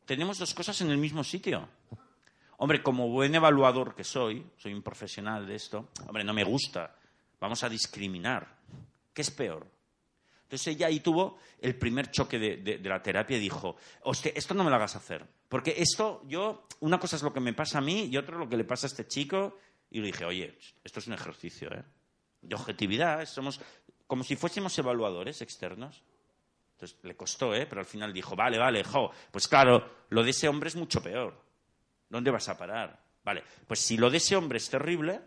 tenemos 0.04 0.38
dos 0.38 0.54
cosas 0.54 0.80
en 0.80 0.90
el 0.90 0.98
mismo 0.98 1.24
sitio. 1.24 1.68
Hombre, 2.58 2.82
como 2.82 3.08
buen 3.08 3.34
evaluador 3.34 3.94
que 3.94 4.04
soy, 4.04 4.46
soy 4.56 4.72
un 4.72 4.82
profesional 4.82 5.46
de 5.46 5.56
esto, 5.56 5.88
hombre, 6.06 6.22
no 6.22 6.32
me 6.32 6.44
gusta. 6.44 6.96
Vamos 7.40 7.64
a 7.64 7.68
discriminar. 7.68 8.56
¿Qué 9.12 9.22
es 9.22 9.30
peor? 9.32 9.66
Entonces 10.52 10.74
ella 10.74 10.88
ahí 10.88 11.00
tuvo 11.00 11.38
el 11.62 11.76
primer 11.76 12.10
choque 12.10 12.38
de, 12.38 12.78
la 12.84 13.02
terapia 13.02 13.38
y 13.38 13.40
dijo, 13.40 13.74
hostia, 14.02 14.32
esto 14.34 14.52
no 14.52 14.62
me 14.62 14.68
lo 14.68 14.76
hagas 14.76 14.96
hacer. 14.96 15.26
Porque 15.48 15.76
esto, 15.78 16.20
yo, 16.26 16.68
una 16.80 17.00
cosa 17.00 17.16
es 17.16 17.22
lo 17.22 17.32
que 17.32 17.40
me 17.40 17.54
pasa 17.54 17.78
a 17.78 17.80
mí 17.80 18.04
y 18.12 18.18
otra 18.18 18.36
lo 18.36 18.46
que 18.46 18.58
le 18.58 18.64
pasa 18.64 18.86
a 18.86 18.88
este 18.88 19.06
chico 19.06 19.56
y 19.90 20.00
le 20.00 20.08
dije, 20.08 20.26
oye, 20.26 20.58
esto 20.84 21.00
es 21.00 21.06
un 21.06 21.14
ejercicio 21.14 21.72
¿eh? 21.72 21.82
de 22.42 22.54
objetividad, 22.54 23.24
somos 23.24 23.62
como 24.06 24.24
si 24.24 24.36
fuésemos 24.36 24.78
evaluadores 24.78 25.40
externos. 25.40 26.02
Entonces 26.72 26.98
le 27.02 27.16
costó, 27.16 27.54
¿eh? 27.54 27.64
pero 27.64 27.80
al 27.80 27.86
final 27.86 28.12
dijo, 28.12 28.36
vale, 28.36 28.58
vale, 28.58 28.84
jo, 28.84 29.10
pues 29.30 29.48
claro, 29.48 30.04
lo 30.10 30.22
de 30.22 30.32
ese 30.32 30.48
hombre 30.48 30.68
es 30.68 30.76
mucho 30.76 31.02
peor. 31.02 31.34
¿Dónde 32.10 32.30
vas 32.30 32.50
a 32.50 32.58
parar? 32.58 33.02
Vale, 33.24 33.42
pues 33.66 33.80
si 33.80 33.96
lo 33.96 34.10
de 34.10 34.18
ese 34.18 34.36
hombre 34.36 34.58
es 34.58 34.68
terrible, 34.68 35.18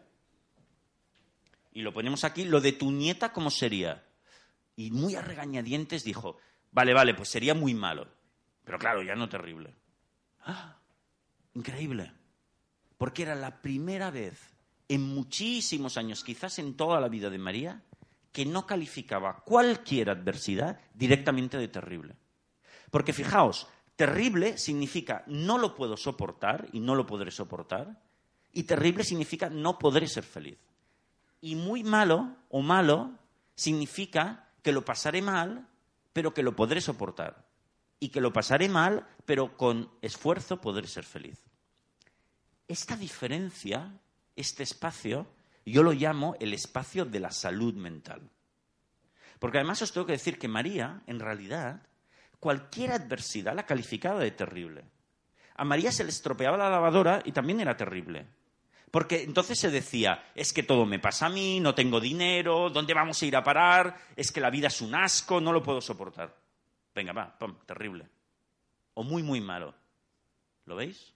y 1.71 1.81
lo 1.81 1.91
ponemos 1.91 2.23
aquí, 2.23 2.43
lo 2.43 2.61
de 2.61 2.73
tu 2.73 2.91
nieta, 2.91 3.33
¿cómo 3.33 3.49
sería? 3.49 4.03
Y 4.75 4.91
muy 4.91 5.15
a 5.15 5.21
regañadientes 5.21 6.03
dijo, 6.03 6.37
vale, 6.71 6.93
vale, 6.93 7.13
pues 7.13 7.29
sería 7.29 7.53
muy 7.53 7.73
malo. 7.73 8.07
Pero 8.63 8.77
claro, 8.79 9.01
ya 9.03 9.15
no 9.15 9.29
terrible. 9.29 9.73
¡Ah! 10.45 10.77
Increíble. 11.53 12.11
Porque 12.97 13.23
era 13.23 13.35
la 13.35 13.61
primera 13.61 14.11
vez 14.11 14.55
en 14.87 15.01
muchísimos 15.01 15.97
años, 15.97 16.23
quizás 16.23 16.59
en 16.59 16.75
toda 16.75 16.99
la 16.99 17.07
vida 17.07 17.29
de 17.29 17.37
María, 17.37 17.81
que 18.31 18.45
no 18.45 18.65
calificaba 18.65 19.43
cualquier 19.45 20.09
adversidad 20.09 20.79
directamente 20.93 21.57
de 21.57 21.67
terrible. 21.67 22.15
Porque 22.91 23.13
fijaos, 23.13 23.67
terrible 23.95 24.57
significa 24.57 25.23
no 25.27 25.57
lo 25.57 25.73
puedo 25.73 25.97
soportar 25.97 26.67
y 26.73 26.79
no 26.79 26.95
lo 26.95 27.05
podré 27.05 27.31
soportar, 27.31 28.01
y 28.51 28.63
terrible 28.63 29.03
significa 29.03 29.49
no 29.49 29.79
podré 29.79 30.07
ser 30.07 30.23
feliz. 30.23 30.57
Y 31.41 31.55
muy 31.55 31.83
malo 31.83 32.35
o 32.49 32.61
malo 32.61 33.11
significa 33.55 34.44
que 34.65 34.71
lo 34.71 34.83
pasaré 34.83 35.21
mal, 35.21 35.67
pero 36.11 36.33
que 36.33 36.41
lo 36.41 36.55
podré 36.55 36.81
soportar. 36.81 37.45
Y 37.99 38.09
que 38.09 38.19
lo 38.19 38.33
pasaré 38.33 38.67
mal, 38.67 39.07
pero 39.23 39.55
con 39.57 39.91
esfuerzo 40.01 40.59
podré 40.59 40.87
ser 40.87 41.03
feliz. 41.03 41.37
Esta 42.67 42.97
diferencia 42.97 43.93
este 44.35 44.63
espacio 44.63 45.27
yo 45.67 45.83
lo 45.83 45.91
llamo 45.91 46.35
el 46.39 46.51
espacio 46.51 47.05
de 47.05 47.19
la 47.19 47.29
salud 47.29 47.75
mental. 47.75 48.27
Porque 49.37 49.59
además 49.59 49.83
os 49.83 49.91
tengo 49.91 50.07
que 50.07 50.13
decir 50.13 50.39
que 50.39 50.47
María, 50.47 51.03
en 51.05 51.19
realidad, 51.19 51.83
cualquier 52.39 52.91
adversidad 52.91 53.55
la 53.55 53.67
calificaba 53.67 54.19
de 54.19 54.31
terrible. 54.31 54.83
A 55.57 55.63
María 55.63 55.91
se 55.91 56.03
le 56.03 56.09
estropeaba 56.09 56.57
la 56.57 56.71
lavadora 56.71 57.21
y 57.23 57.33
también 57.33 57.59
era 57.59 57.77
terrible. 57.77 58.25
Porque 58.91 59.23
entonces 59.23 59.59
se 59.59 59.69
decía, 59.69 60.31
es 60.35 60.53
que 60.53 60.63
todo 60.63 60.85
me 60.85 60.99
pasa 60.99 61.25
a 61.25 61.29
mí, 61.29 61.59
no 61.59 61.75
tengo 61.75 61.99
dinero, 61.99 62.69
¿dónde 62.69 62.93
vamos 62.93 63.21
a 63.21 63.25
ir 63.25 63.35
a 63.35 63.43
parar? 63.43 63.97
Es 64.15 64.31
que 64.31 64.39
la 64.39 64.49
vida 64.49 64.67
es 64.67 64.81
un 64.81 64.95
asco, 64.95 65.41
no 65.41 65.51
lo 65.51 65.61
puedo 65.61 65.81
soportar. 65.81 66.35
Venga, 66.93 67.11
va, 67.11 67.37
pum, 67.37 67.55
terrible. 67.65 68.07
O 68.93 69.03
muy, 69.03 69.21
muy 69.21 69.41
malo. 69.41 69.75
¿Lo 70.65 70.75
veis? 70.75 71.13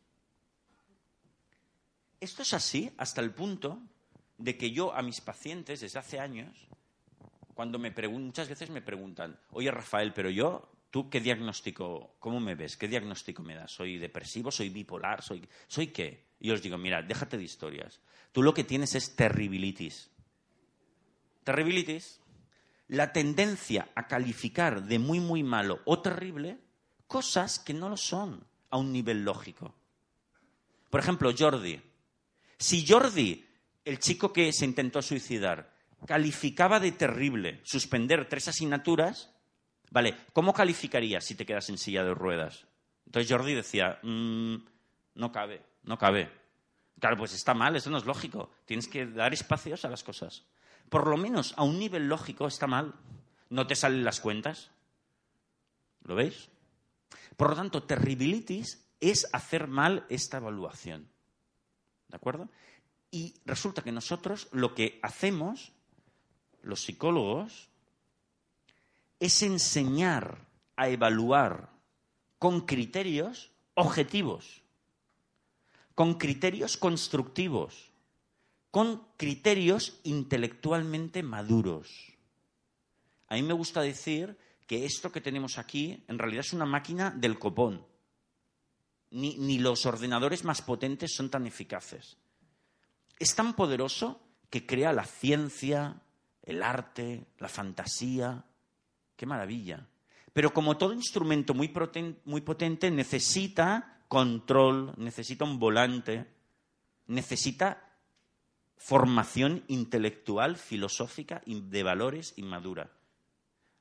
Esto 2.20 2.42
es 2.42 2.54
así 2.54 2.92
hasta 2.98 3.22
el 3.22 3.32
punto 3.32 3.80
de 4.38 4.58
que 4.58 4.72
yo 4.72 4.94
a 4.94 5.02
mis 5.02 5.22
pacientes 5.22 5.80
desde 5.80 6.00
hace 6.00 6.20
años, 6.20 6.68
cuando 7.54 7.80
me 7.80 7.92
preguntan, 7.92 8.26
muchas 8.26 8.50
veces 8.50 8.70
me 8.70 8.82
preguntan, 8.82 9.40
oye 9.52 9.72
Rafael, 9.72 10.14
pero 10.14 10.30
yo, 10.30 10.70
¿tú 10.90 11.10
qué 11.10 11.22
diagnóstico, 11.22 12.16
cómo 12.20 12.40
me 12.40 12.56
ves? 12.56 12.78
¿Qué 12.78 12.88
diagnóstico 12.88 13.42
me 13.42 13.56
das? 13.56 13.72
¿Soy 13.72 13.98
depresivo? 13.98 14.52
¿Soy 14.52 14.70
bipolar? 14.70 15.22
¿Soy, 15.22 15.48
¿soy 15.68 15.88
qué? 15.88 16.29
Y 16.40 16.52
os 16.52 16.62
digo, 16.62 16.78
mira, 16.78 17.02
déjate 17.02 17.38
de 17.38 17.44
historias. 17.44 18.00
Tú 18.32 18.44
lo 18.44 18.54
que 18.54 18.64
tienes 18.64 18.96
es 18.96 19.16
terribilitis. 19.16 20.10
Terribilitis, 21.44 22.22
la 22.88 23.12
tendencia 23.12 23.90
a 23.96 24.08
calificar 24.08 24.84
de 24.84 25.00
muy, 25.00 25.20
muy 25.20 25.44
malo 25.44 25.82
o 25.86 26.02
terrible 26.02 26.60
cosas 27.08 27.60
que 27.60 27.74
no 27.74 27.90
lo 27.90 27.98
son 27.98 28.46
a 28.70 28.78
un 28.78 28.92
nivel 28.92 29.24
lógico. 29.24 29.76
Por 30.90 31.00
ejemplo, 31.00 31.34
Jordi. 31.38 31.82
Si 32.58 32.86
Jordi, 32.86 33.46
el 33.86 34.00
chico 34.00 34.34
que 34.34 34.52
se 34.52 34.66
intentó 34.66 35.02
suicidar, 35.02 35.74
calificaba 36.06 36.80
de 36.80 36.92
terrible 36.92 37.62
suspender 37.64 38.28
tres 38.28 38.48
asignaturas, 38.48 39.32
vale, 39.92 40.16
¿cómo 40.34 40.54
calificarías 40.54 41.26
si 41.26 41.36
te 41.36 41.46
quedas 41.46 41.70
en 41.70 41.78
silla 41.78 42.04
de 42.04 42.14
ruedas? 42.14 42.68
Entonces 43.06 43.32
Jordi 43.32 43.54
decía, 43.56 44.00
mm, 44.04 44.56
no 45.20 45.32
cabe, 45.32 45.62
no 45.84 45.98
cabe. 45.98 46.32
Claro, 47.00 47.18
pues 47.18 47.34
está 47.34 47.54
mal, 47.54 47.76
eso 47.76 47.90
no 47.90 47.98
es 47.98 48.06
lógico. 48.06 48.50
Tienes 48.66 48.88
que 48.88 49.06
dar 49.06 49.34
espacios 49.34 49.86
a 49.86 49.90
las 49.90 50.04
cosas. 50.04 50.46
Por 50.90 51.08
lo 51.08 51.18
menos 51.18 51.54
a 51.58 51.64
un 51.64 51.78
nivel 51.78 52.08
lógico 52.08 52.48
está 52.48 52.68
mal. 52.68 52.96
No 53.50 53.68
te 53.68 53.76
salen 53.76 54.04
las 54.04 54.20
cuentas. 54.20 54.72
¿Lo 56.04 56.16
veis? 56.16 56.50
Por 57.38 57.50
lo 57.50 57.56
tanto, 57.56 57.84
terribilitis 57.84 58.86
es 59.00 59.28
hacer 59.34 59.68
mal 59.68 60.06
esta 60.10 60.38
evaluación. 60.38 61.08
¿De 62.08 62.16
acuerdo? 62.16 62.50
Y 63.12 63.36
resulta 63.46 63.82
que 63.82 63.92
nosotros 63.92 64.48
lo 64.52 64.76
que 64.76 65.00
hacemos, 65.04 65.72
los 66.62 66.82
psicólogos, 66.82 67.70
es 69.20 69.42
enseñar 69.44 70.48
a 70.76 70.90
evaluar 70.90 71.70
con 72.38 72.62
criterios 72.62 73.52
objetivos, 73.74 74.64
con 76.00 76.14
criterios 76.14 76.78
constructivos, 76.78 77.92
con 78.72 79.06
criterios 79.18 80.00
intelectualmente 80.06 81.24
maduros. 81.24 81.90
A 83.28 83.36
mí 83.36 83.44
me 83.44 83.52
gusta 83.52 83.82
decir 83.82 84.38
que 84.66 84.86
esto 84.86 85.12
que 85.12 85.20
tenemos 85.20 85.58
aquí 85.58 86.06
en 86.08 86.18
realidad 86.18 86.46
es 86.46 86.54
una 86.54 86.66
máquina 86.66 87.12
del 87.12 87.38
copón. 87.38 87.86
Ni, 89.12 89.60
los 89.60 89.86
ordenadores 89.86 90.46
más 90.46 90.62
potentes 90.62 91.14
son 91.14 91.30
tan 91.30 91.46
eficaces. 91.46 92.16
Es 93.20 93.36
tan 93.36 93.54
poderoso 93.54 94.22
que 94.50 94.66
crea 94.66 94.94
la 94.94 95.04
ciencia, 95.04 96.02
el 96.44 96.64
arte, 96.64 97.28
la 97.40 97.50
fantasía. 97.50 98.46
¡Qué 99.18 99.26
maravilla! 99.26 99.86
Pero 100.32 100.54
como 100.54 100.78
todo 100.78 100.94
instrumento 100.94 101.54
muy 101.54 101.68
potente 101.68 102.90
necesita 102.90 103.99
control, 104.10 104.94
necesita 104.98 105.46
un 105.46 105.60
volante, 105.60 106.26
necesita 107.08 107.90
formación 108.76 109.64
intelectual, 109.68 110.58
filosófica, 110.58 111.42
de 111.46 111.84
valores 111.84 112.34
inmadura. 112.36 112.90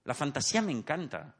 La 0.04 0.14
fantasía 0.14 0.62
me 0.62 0.72
encanta. 0.72 1.34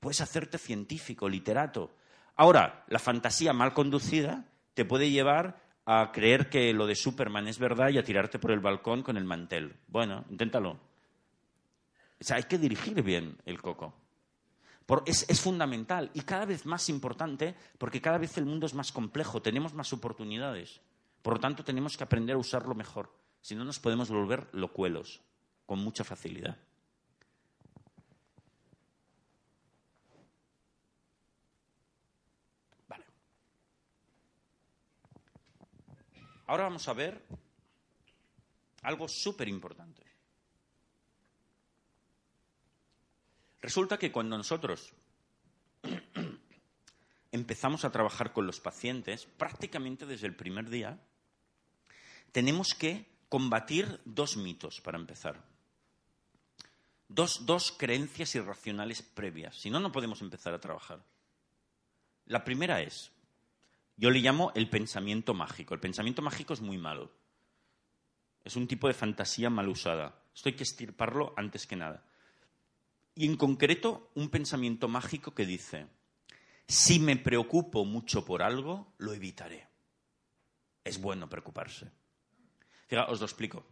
Puedes 0.00 0.20
hacerte 0.20 0.58
científico, 0.58 1.28
literato. 1.28 1.94
Ahora, 2.34 2.84
la 2.88 2.98
fantasía 2.98 3.52
mal 3.52 3.74
conducida 3.74 4.44
te 4.74 4.84
puede 4.84 5.10
llevar 5.10 5.62
a 5.84 6.10
creer 6.12 6.48
que 6.48 6.72
lo 6.72 6.86
de 6.86 6.94
Superman 6.94 7.48
es 7.48 7.58
verdad 7.58 7.90
y 7.90 7.98
a 7.98 8.04
tirarte 8.04 8.38
por 8.38 8.52
el 8.52 8.60
balcón 8.60 9.02
con 9.02 9.16
el 9.16 9.24
mantel. 9.24 9.76
Bueno, 9.88 10.24
inténtalo. 10.30 10.72
O 12.20 12.24
sea, 12.24 12.36
hay 12.36 12.44
que 12.44 12.58
dirigir 12.58 13.02
bien 13.02 13.38
el 13.44 13.60
coco. 13.60 13.94
Es, 15.06 15.26
es, 15.28 15.40
fundamental 15.40 16.10
y 16.14 16.22
cada 16.22 16.46
vez 16.46 16.64
más 16.64 16.88
importante 16.88 17.54
porque 17.76 18.00
cada 18.00 18.18
vez 18.18 18.38
el 18.38 18.46
mundo 18.46 18.66
es 18.66 18.74
más 18.74 18.90
complejo, 18.90 19.42
tenemos 19.42 19.74
más 19.74 19.92
oportunidades. 19.92 20.80
Por 21.22 21.34
lo 21.34 21.40
tanto, 21.40 21.62
tenemos 21.62 21.96
que 21.96 22.04
aprender 22.04 22.36
a 22.36 22.38
usarlo 22.38 22.74
mejor. 22.74 23.12
Si 23.42 23.54
no, 23.54 23.64
nos 23.64 23.78
podemos 23.78 24.08
volver 24.08 24.48
locuelos 24.52 25.20
con 25.66 25.78
mucha 25.80 26.04
facilidad. 26.04 26.56
Vale. 32.88 33.04
Ahora 36.46 36.64
vamos 36.64 36.88
a 36.88 36.94
ver 36.94 37.22
algo 38.82 39.06
súper 39.06 39.48
importante. 39.48 40.07
Resulta 43.60 43.98
que 43.98 44.12
cuando 44.12 44.36
nosotros 44.36 44.92
empezamos 47.32 47.84
a 47.84 47.90
trabajar 47.90 48.32
con 48.32 48.46
los 48.46 48.60
pacientes, 48.60 49.26
prácticamente 49.26 50.06
desde 50.06 50.26
el 50.26 50.36
primer 50.36 50.70
día, 50.70 51.00
tenemos 52.32 52.74
que 52.74 53.06
combatir 53.28 54.00
dos 54.04 54.36
mitos 54.36 54.80
para 54.80 54.98
empezar. 54.98 55.44
Dos, 57.08 57.46
dos 57.46 57.72
creencias 57.72 58.34
irracionales 58.34 59.02
previas. 59.02 59.56
Si 59.56 59.70
no, 59.70 59.80
no 59.80 59.92
podemos 59.92 60.20
empezar 60.20 60.54
a 60.54 60.60
trabajar. 60.60 61.02
La 62.26 62.44
primera 62.44 62.82
es, 62.82 63.10
yo 63.96 64.10
le 64.10 64.20
llamo 64.20 64.52
el 64.54 64.68
pensamiento 64.68 65.34
mágico. 65.34 65.74
El 65.74 65.80
pensamiento 65.80 66.22
mágico 66.22 66.52
es 66.52 66.60
muy 66.60 66.78
malo. 66.78 67.10
Es 68.44 68.56
un 68.56 68.68
tipo 68.68 68.86
de 68.86 68.94
fantasía 68.94 69.50
mal 69.50 69.68
usada. 69.68 70.22
Esto 70.34 70.50
hay 70.50 70.54
que 70.54 70.62
estirparlo 70.62 71.34
antes 71.36 71.66
que 71.66 71.76
nada. 71.76 72.04
Y 73.18 73.26
en 73.26 73.36
concreto, 73.36 74.12
un 74.14 74.28
pensamiento 74.28 74.86
mágico 74.86 75.34
que 75.34 75.44
dice, 75.44 75.88
si 76.68 77.00
me 77.00 77.16
preocupo 77.16 77.84
mucho 77.84 78.24
por 78.24 78.44
algo, 78.44 78.94
lo 78.98 79.12
evitaré. 79.12 79.66
Es 80.84 81.00
bueno 81.00 81.28
preocuparse. 81.28 81.90
Fíjate, 82.86 83.10
os 83.10 83.18
lo 83.18 83.26
explico. 83.26 83.66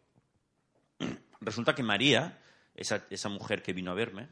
Resulta 1.40 1.76
que 1.76 1.84
María, 1.84 2.42
esa, 2.74 3.28
mujer 3.28 3.62
que 3.62 3.72
vino 3.72 3.92
a 3.92 3.94
verme, 3.94 4.26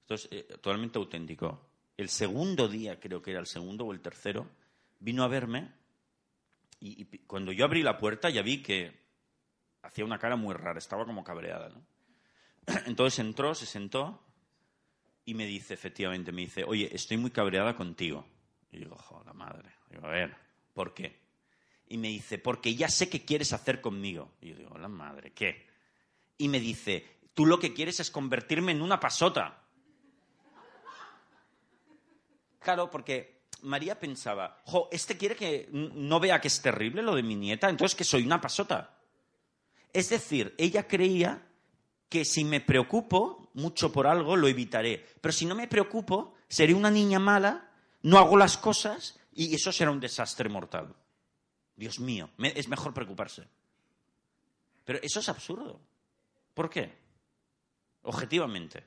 esto 0.00 0.14
es 0.14 0.28
eh, 0.32 0.42
totalmente 0.60 0.98
auténtico. 0.98 1.64
El 1.96 2.08
segundo 2.08 2.66
día, 2.66 2.98
creo 2.98 3.22
que 3.22 3.30
era 3.30 3.38
el 3.38 3.46
segundo 3.46 3.86
o 3.86 3.92
el 3.92 4.00
tercero, 4.00 4.50
vino 4.98 5.22
a 5.22 5.28
verme 5.28 5.70
y, 6.80 7.04
cuando 7.28 7.52
yo 7.52 7.64
abrí 7.64 7.84
la 7.84 7.96
puerta 7.96 8.28
ya 8.28 8.42
vi 8.42 8.60
que 8.60 8.90
hacía 9.82 10.04
una 10.04 10.18
cara 10.18 10.34
muy 10.34 10.52
rara, 10.52 10.80
estaba 10.80 11.06
como 11.06 11.22
cabreada. 11.22 11.70
Entonces 12.86 13.20
entró, 13.20 13.54
se 13.54 13.66
sentó 13.66 14.31
y 15.24 15.34
me 15.34 15.46
dice, 15.46 15.74
efectivamente, 15.74 16.32
me 16.32 16.42
dice, 16.42 16.64
oye, 16.64 16.88
estoy 16.92 17.16
muy 17.16 17.30
cabreada 17.30 17.76
contigo. 17.76 18.26
Y 18.72 18.78
digo, 18.78 18.96
joder, 18.96 19.32
madre. 19.34 19.70
Digo, 19.90 20.06
a 20.06 20.10
ver, 20.10 20.36
¿por 20.72 20.94
qué? 20.94 21.20
Y 21.88 21.98
me 21.98 22.08
dice, 22.08 22.38
porque 22.38 22.74
ya 22.74 22.88
sé 22.88 23.08
qué 23.08 23.24
quieres 23.24 23.52
hacer 23.52 23.80
conmigo. 23.80 24.32
Y 24.40 24.50
yo 24.50 24.56
digo, 24.56 24.78
la 24.78 24.88
madre, 24.88 25.32
¿qué? 25.32 25.68
Y 26.38 26.48
me 26.48 26.58
dice, 26.58 27.06
tú 27.34 27.46
lo 27.46 27.58
que 27.58 27.74
quieres 27.74 28.00
es 28.00 28.10
convertirme 28.10 28.72
en 28.72 28.82
una 28.82 28.98
pasota. 28.98 29.62
Claro, 32.58 32.90
porque 32.90 33.42
María 33.62 33.98
pensaba, 33.98 34.60
jo, 34.64 34.88
este 34.90 35.16
quiere 35.16 35.36
que 35.36 35.68
no 35.70 36.18
vea 36.20 36.40
que 36.40 36.48
es 36.48 36.62
terrible 36.62 37.02
lo 37.02 37.14
de 37.14 37.22
mi 37.22 37.36
nieta, 37.36 37.68
entonces 37.68 37.94
que 37.94 38.04
soy 38.04 38.24
una 38.24 38.40
pasota. 38.40 38.98
Es 39.92 40.08
decir, 40.08 40.54
ella 40.58 40.88
creía 40.88 41.46
que 42.08 42.24
si 42.24 42.44
me 42.44 42.60
preocupo 42.60 43.41
mucho 43.54 43.92
por 43.92 44.06
algo, 44.06 44.36
lo 44.36 44.48
evitaré. 44.48 45.06
Pero 45.20 45.32
si 45.32 45.46
no 45.46 45.54
me 45.54 45.68
preocupo, 45.68 46.34
seré 46.48 46.74
una 46.74 46.90
niña 46.90 47.18
mala, 47.18 47.70
no 48.02 48.18
hago 48.18 48.36
las 48.36 48.56
cosas 48.56 49.18
y 49.32 49.54
eso 49.54 49.72
será 49.72 49.90
un 49.90 50.00
desastre 50.00 50.48
mortal. 50.48 50.94
Dios 51.76 52.00
mío, 52.00 52.30
es 52.38 52.68
mejor 52.68 52.92
preocuparse. 52.94 53.48
Pero 54.84 54.98
eso 55.02 55.20
es 55.20 55.28
absurdo. 55.28 55.80
¿Por 56.54 56.68
qué? 56.68 56.92
Objetivamente. 58.02 58.84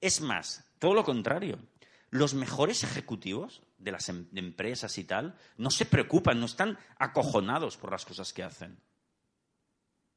Es 0.00 0.20
más, 0.20 0.64
todo 0.78 0.94
lo 0.94 1.04
contrario. 1.04 1.58
Los 2.10 2.34
mejores 2.34 2.84
ejecutivos 2.84 3.62
de 3.78 3.92
las 3.92 4.08
em-, 4.08 4.28
empresas 4.34 4.96
y 4.98 5.04
tal 5.04 5.36
no 5.56 5.70
se 5.70 5.86
preocupan, 5.86 6.38
no 6.38 6.46
están 6.46 6.78
acojonados 6.98 7.76
por 7.76 7.90
las 7.90 8.04
cosas 8.04 8.32
que 8.32 8.42
hacen. 8.42 8.78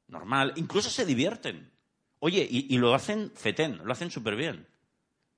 Normal, 0.06 0.52
incluso 0.56 0.90
se 0.90 1.04
divierten. 1.04 1.70
Oye, 2.20 2.46
y, 2.50 2.76
lo 2.78 2.94
hacen 2.94 3.30
fetén, 3.34 3.80
lo 3.84 3.92
hacen 3.92 4.10
súper 4.10 4.34
bien. 4.34 4.66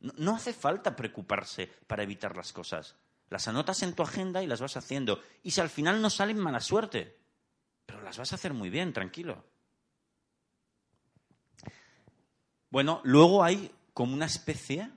No, 0.01 0.35
hace 0.35 0.55
falta 0.55 0.97
preocuparse 0.97 1.67
para 1.87 2.03
evitar 2.03 2.37
las 2.37 2.53
cosas. 2.53 2.97
Las 3.29 3.49
anotas 3.49 3.83
en 3.83 3.95
tu 3.95 4.03
agenda 4.03 4.43
y 4.43 4.47
las 4.47 4.61
vas 4.61 4.77
haciendo. 4.77 5.23
Y 5.43 5.51
si 5.51 5.61
al 5.61 5.69
final 5.69 6.01
no 6.01 6.09
salen, 6.09 6.39
mala 6.39 6.61
suerte. 6.61 7.19
Pero 7.85 8.01
las 8.03 8.17
vas 8.17 8.33
a 8.33 8.37
hacer 8.37 8.55
muy 8.55 8.71
bien, 8.71 8.93
tranquilo. 8.93 9.45
Bueno, 12.71 13.01
luego 13.05 13.45
hay 13.45 13.71
como 13.93 14.15
una 14.15 14.27
especie 14.27 14.91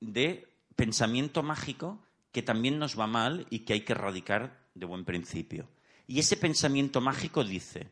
de 0.00 0.46
pensamiento 0.74 1.42
mágico 1.42 2.04
que 2.30 2.42
también 2.42 2.78
nos 2.78 2.98
va 2.98 3.06
mal 3.06 3.46
y 3.48 3.60
que 3.60 3.72
hay 3.72 3.80
que 3.80 3.92
erradicar 3.92 4.66
de 4.74 4.84
buen 4.84 5.06
principio. 5.06 5.68
Y 6.06 6.18
ese 6.18 6.36
pensamiento 6.36 7.00
mágico 7.00 7.42
dice, 7.42 7.90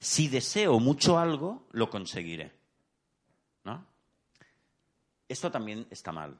si 0.00 0.28
deseo 0.28 0.78
mucho 0.78 1.18
algo, 1.18 1.66
lo 1.72 1.90
conseguiré. 1.90 2.52
¿No? 3.64 3.84
Esto 5.28 5.50
también 5.50 5.86
está 5.90 6.12
mal. 6.12 6.38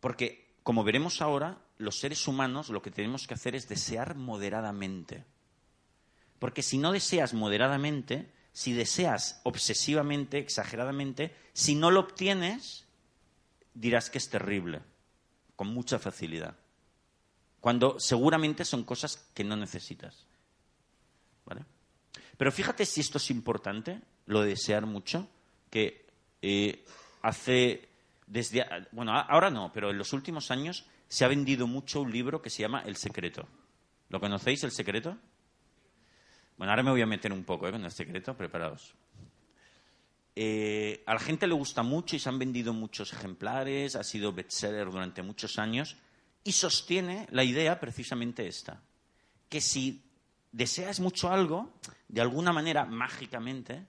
Porque, 0.00 0.54
como 0.62 0.84
veremos 0.84 1.22
ahora, 1.22 1.58
los 1.78 1.98
seres 1.98 2.28
humanos 2.28 2.68
lo 2.68 2.82
que 2.82 2.90
tenemos 2.90 3.26
que 3.26 3.34
hacer 3.34 3.54
es 3.54 3.68
desear 3.68 4.14
moderadamente. 4.16 5.24
Porque 6.38 6.62
si 6.62 6.78
no 6.78 6.92
deseas 6.92 7.32
moderadamente, 7.32 8.30
si 8.52 8.72
deseas 8.72 9.40
obsesivamente, 9.44 10.38
exageradamente, 10.38 11.34
si 11.54 11.74
no 11.74 11.90
lo 11.90 12.00
obtienes, 12.00 12.84
dirás 13.72 14.10
que 14.10 14.18
es 14.18 14.28
terrible, 14.28 14.82
con 15.56 15.68
mucha 15.68 15.98
facilidad. 15.98 16.56
Cuando 17.60 17.98
seguramente 17.98 18.64
son 18.64 18.84
cosas 18.84 19.16
que 19.34 19.42
no 19.42 19.56
necesitas. 19.56 20.26
Pero 22.36 22.52
fíjate 22.52 22.84
si 22.84 23.00
esto 23.00 23.18
es 23.18 23.30
importante, 23.30 24.00
lo 24.26 24.42
de 24.42 24.50
desear 24.50 24.86
mucho, 24.86 25.28
que 25.70 26.06
eh, 26.42 26.84
hace 27.22 27.88
desde 28.26 28.66
bueno 28.92 29.12
ahora 29.12 29.50
no, 29.50 29.72
pero 29.72 29.90
en 29.90 29.98
los 29.98 30.12
últimos 30.12 30.50
años 30.50 30.86
se 31.08 31.24
ha 31.24 31.28
vendido 31.28 31.66
mucho 31.66 32.00
un 32.00 32.10
libro 32.10 32.42
que 32.42 32.50
se 32.50 32.62
llama 32.62 32.82
El 32.84 32.96
secreto. 32.96 33.46
¿Lo 34.08 34.20
conocéis, 34.20 34.64
El 34.64 34.72
secreto? 34.72 35.16
Bueno, 36.56 36.72
ahora 36.72 36.82
me 36.82 36.90
voy 36.90 37.02
a 37.02 37.06
meter 37.06 37.32
un 37.32 37.44
poco 37.44 37.68
¿eh? 37.68 37.72
con 37.72 37.84
El 37.84 37.90
secreto, 37.90 38.36
preparados. 38.36 38.94
Eh, 40.36 41.02
a 41.06 41.14
la 41.14 41.20
gente 41.20 41.46
le 41.46 41.54
gusta 41.54 41.82
mucho 41.82 42.16
y 42.16 42.18
se 42.18 42.28
han 42.28 42.38
vendido 42.38 42.72
muchos 42.72 43.12
ejemplares, 43.12 43.94
ha 43.94 44.02
sido 44.02 44.32
bestseller 44.32 44.90
durante 44.90 45.22
muchos 45.22 45.58
años 45.58 45.96
y 46.42 46.52
sostiene 46.52 47.28
la 47.30 47.44
idea 47.44 47.78
precisamente 47.78 48.46
esta, 48.46 48.82
que 49.48 49.60
si 49.60 50.02
deseas 50.54 51.00
mucho 51.00 51.30
algo, 51.30 51.74
de 52.06 52.20
alguna 52.20 52.52
manera, 52.52 52.84
mágicamente, 52.84 53.86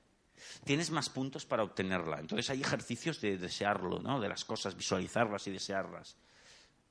tienes 0.63 0.89
más 0.89 1.09
puntos 1.09 1.45
para 1.45 1.63
obtenerla. 1.63 2.19
Entonces 2.19 2.49
hay 2.49 2.61
ejercicios 2.61 3.21
de 3.21 3.37
desearlo, 3.37 3.99
¿no? 3.99 4.19
De 4.19 4.27
las 4.27 4.43
cosas, 4.43 4.75
visualizarlas 4.75 5.45
y 5.45 5.51
desearlas. 5.51 6.17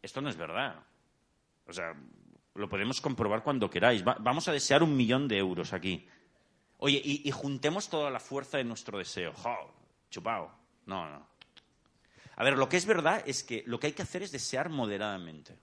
Esto 0.01 0.21
no 0.21 0.31
es 0.31 0.37
verdad. 0.37 0.77
O 1.67 1.73
sea, 1.73 1.93
lo 2.55 2.69
podemos 2.69 3.01
comprobar 3.01 3.43
cuando 3.43 3.69
queráis. 3.69 4.05
vamos 4.05 4.47
a 4.47 4.53
desear 4.53 4.83
un 4.85 4.97
millón 4.97 5.27
de 5.27 5.39
euros 5.39 5.73
aquí. 5.73 6.07
Oye, 6.79 7.01
y, 7.05 7.31
juntemos 7.33 7.89
toda 7.89 8.11
la 8.11 8.21
fuerza 8.21 8.59
de 8.59 8.65
nuestro 8.65 8.99
deseo. 8.99 9.33
Chupao. 10.11 10.53
No, 10.87 11.09
no. 11.09 11.27
A 12.37 12.45
ver, 12.45 12.57
lo 12.57 12.69
que 12.69 12.77
es 12.77 12.87
verdad 12.87 13.23
es 13.27 13.43
que 13.43 13.65
lo 13.67 13.81
que 13.81 13.89
hay 13.89 13.93
que 13.93 14.03
hacer 14.03 14.23
es 14.23 14.31
desear 14.31 14.69
moderadamente. 14.69 15.57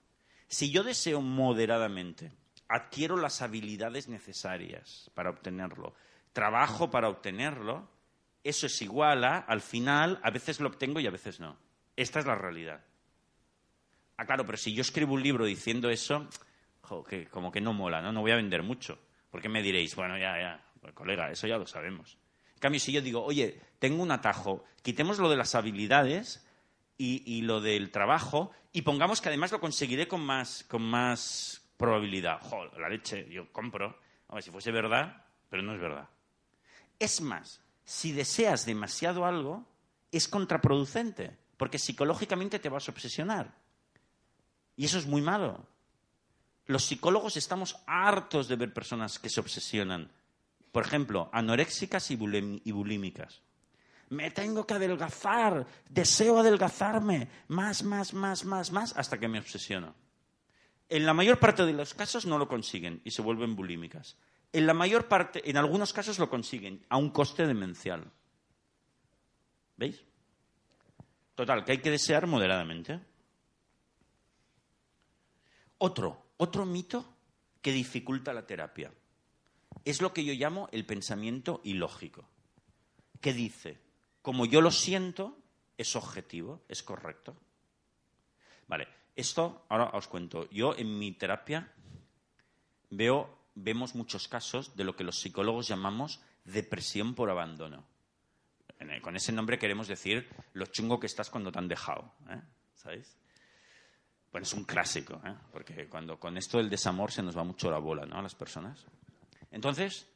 Si 0.47 0.70
yo 0.70 0.84
deseo 0.84 1.22
moderadamente, 1.22 2.32
adquiero 2.72 3.17
las 3.17 3.41
habilidades 3.41 4.07
necesarias 4.07 5.11
para 5.13 5.30
obtenerlo, 5.30 5.93
trabajo 6.34 6.89
para 6.89 7.09
obtenerlo, 7.09 7.89
eso 8.43 8.65
es 8.65 8.82
igual 8.82 9.24
a, 9.24 9.38
al 9.38 9.61
final, 9.61 10.19
a 10.24 10.32
veces 10.32 10.59
lo 10.59 10.69
obtengo 10.69 10.99
y 10.99 11.07
a 11.07 11.11
veces 11.11 11.39
no. 11.39 11.57
Esta 11.95 12.19
es 12.19 12.26
la 12.26 12.36
realidad. 12.36 12.82
Ah, 14.17 14.26
claro, 14.26 14.45
pero 14.45 14.57
si 14.57 14.74
yo 14.74 14.82
escribo 14.82 15.13
un 15.13 15.24
libro 15.24 15.45
diciendo 15.45 15.89
eso, 15.89 16.28
como 17.30 17.51
que 17.51 17.61
no 17.61 17.74
mola, 17.74 18.01
¿no? 18.01 18.11
No 18.11 18.22
voy 18.22 18.32
a 18.32 18.36
vender 18.36 18.63
mucho. 18.63 18.99
Porque 19.30 19.49
me 19.49 19.61
diréis, 19.61 19.95
bueno, 19.95 20.17
ya, 20.17 20.38
ya, 20.39 20.65
pues, 20.80 20.93
colega, 20.93 21.32
eso 21.32 21.47
ya 21.47 21.57
lo 21.57 21.65
sabemos. 21.65 22.17
En 22.53 22.59
cambio, 22.59 22.80
si 22.80 22.91
yo 22.91 23.01
digo, 23.01 23.24
oye, 23.24 23.59
tengo 23.80 24.03
un 24.03 24.11
atajo, 24.11 24.63
quitemos 24.84 25.19
lo 25.19 25.30
de 25.30 25.38
las 25.38 25.55
habilidades 25.55 26.45
y, 26.97 27.41
lo 27.41 27.61
del 27.61 27.89
trabajo 27.89 28.51
y 28.72 28.84
pongamos 28.84 29.22
que 29.22 29.30
además 29.30 29.51
lo 29.51 29.59
conseguiré 29.59 30.07
con 30.07 30.22
más, 30.22 30.63
con 30.69 30.84
más 30.84 31.61
probabilidad. 31.82 32.40
La 32.78 32.88
leche, 32.88 33.28
yo 33.30 33.52
compro. 33.52 34.00
Ver, 34.32 34.44
si 34.44 34.52
fuese 34.52 34.72
verdad, 34.72 35.26
pero 35.50 35.64
no 35.64 35.74
es 35.74 35.82
verdad. 35.82 36.08
Es 36.98 37.20
más, 37.20 37.60
si 37.84 38.14
deseas 38.14 38.66
demasiado 38.66 39.26
algo, 39.26 39.66
es 40.12 40.28
contraproducente, 40.28 41.36
porque 41.58 41.80
psicológicamente 41.80 42.60
te 42.60 42.70
vas 42.70 42.88
a 42.88 42.92
obsesionar. 42.92 43.54
Y 44.78 44.86
eso 44.86 45.00
es 45.00 45.08
muy 45.08 45.22
malo. 45.22 45.66
Los 46.68 46.86
psicólogos 46.86 47.36
estamos 47.36 47.76
hartos 47.88 48.48
de 48.48 48.56
ver 48.56 48.74
personas 48.74 49.20
que 49.20 49.30
se 49.30 49.42
obsesionan. 49.42 50.10
Por 50.72 50.86
ejemplo, 50.86 51.30
anoréxicas 51.34 52.12
y, 52.12 52.16
bulímicas. 52.16 53.42
Me 54.10 54.32
tengo 54.32 54.66
que 54.66 54.76
adelgazar, 54.76 55.66
deseo 55.90 56.40
adelgazarme, 56.40 57.28
más, 57.48 57.84
más, 57.84 58.14
más, 58.14 58.46
más, 58.46 58.72
más, 58.72 58.96
hasta 58.96 59.20
que 59.20 59.28
me 59.28 59.40
obsesiono. 59.40 59.94
En 60.92 61.06
la 61.06 61.14
mayor 61.14 61.39
parte 61.39 61.66
de 61.66 61.72
los 61.72 61.94
casos 61.94 62.26
no 62.26 62.38
lo 62.38 62.50
consiguen 62.50 63.00
y 63.06 63.12
se 63.12 63.22
vuelven 63.22 63.56
bulímicas. 63.56 64.18
En 64.52 64.68
la 64.68 64.74
mayor 64.74 65.08
parte, 65.08 65.50
en 65.50 65.56
algunos 65.56 65.94
casos 65.94 66.20
lo 66.20 66.30
consiguen, 66.30 66.86
a 66.89 66.98
un 66.98 67.12
coste 67.12 67.48
demencial. 67.48 68.12
¿Veis? 69.78 70.04
Total, 71.34 71.64
que 71.64 71.72
hay 71.72 71.78
que 71.78 71.92
desear 71.92 72.28
moderadamente. 72.28 73.00
Otro, 75.78 76.34
otro 76.36 76.66
mito 76.66 77.16
que 77.62 77.72
dificulta 77.72 78.34
la 78.34 78.46
terapia. 78.46 78.92
Es 79.86 80.02
lo 80.02 80.12
que 80.12 80.26
yo 80.26 80.34
llamo 80.34 80.68
el 80.74 80.86
pensamiento 80.86 81.62
ilógico, 81.64 82.28
que 83.22 83.32
dice, 83.32 83.80
como 84.22 84.46
yo 84.46 84.60
lo 84.60 84.72
siento, 84.72 85.38
es 85.78 85.96
objetivo, 85.96 86.66
es 86.68 86.84
correcto. 86.84 87.38
Vale, 88.68 88.89
esto 89.22 89.65
ahora 89.69 89.91
os 89.93 90.07
cuento. 90.07 90.49
Yo 90.49 90.76
en 90.76 90.99
mi 90.99 91.13
terapia 91.13 91.72
veo, 92.89 93.30
vemos 93.55 93.95
muchos 93.95 94.28
casos 94.28 94.76
de 94.76 94.84
lo 94.84 94.95
que 94.95 95.03
los 95.03 95.19
psicólogos 95.19 95.67
llamamos 95.67 96.22
depresión 96.43 97.15
por 97.15 97.30
abandono. 97.30 97.86
Con 99.01 99.15
ese 99.15 99.32
nombre 99.32 99.59
queremos 99.59 99.88
decir 99.88 100.28
lo 100.53 100.65
chungo 100.65 100.99
que 100.99 101.05
estás 101.05 101.30
cuando 101.30 101.51
te 101.51 101.59
han 101.59 101.67
dejado. 101.67 102.11
¿eh? 102.30 102.41
¿Sabéis? 102.74 103.15
Bueno, 104.32 104.43
es 104.43 104.53
un 104.53 104.63
clásico, 104.63 105.22
¿eh? 105.24 105.36
porque 105.51 105.88
cuando 105.88 106.19
con 106.19 106.38
esto 106.38 106.57
del 106.57 106.69
desamor 106.69 107.11
se 107.11 107.22
nos 107.22 107.38
va 107.38 107.43
mucho 107.43 107.69
la 107.69 107.78
bola, 107.78 108.05
¿no? 108.05 108.17
A 108.17 108.22
las 108.22 108.34
personas. 108.34 108.86
Entonces, 109.51 110.07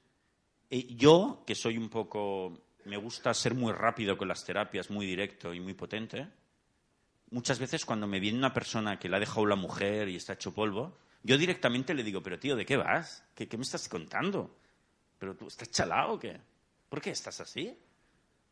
eh, 0.69 0.95
yo, 0.95 1.43
que 1.45 1.53
soy 1.53 1.77
un 1.77 1.89
poco, 1.89 2.69
me 2.85 2.97
gusta 2.97 3.33
ser 3.33 3.53
muy 3.53 3.71
rápido 3.71 4.17
con 4.17 4.27
las 4.27 4.43
terapias, 4.43 4.89
muy 4.89 5.05
directo 5.05 5.53
y 5.53 5.59
muy 5.59 5.73
potente, 5.73 6.27
muchas 7.31 7.59
veces 7.59 7.85
cuando 7.85 8.07
me 8.07 8.19
viene 8.19 8.37
una 8.37 8.53
persona 8.53 8.99
que 8.99 9.09
le 9.09 9.17
ha 9.17 9.19
dejado 9.19 9.45
la 9.45 9.55
mujer 9.55 10.09
y 10.09 10.15
está 10.15 10.33
hecho 10.33 10.53
polvo, 10.53 10.97
yo 11.23 11.37
directamente 11.37 11.93
le 11.93 12.03
digo, 12.03 12.21
pero 12.21 12.39
tío, 12.39 12.55
¿de 12.55 12.65
qué 12.65 12.77
vas? 12.77 13.23
¿Qué, 13.33 13.47
qué 13.47 13.57
me 13.57 13.63
estás 13.63 13.89
contando? 13.89 14.57
¿Pero 15.17 15.35
tú 15.35 15.47
estás 15.47 15.71
chalado 15.71 16.13
o 16.13 16.19
qué? 16.19 16.39
¿Por 16.89 17.01
qué 17.01 17.11
estás 17.11 17.39
así? 17.41 17.77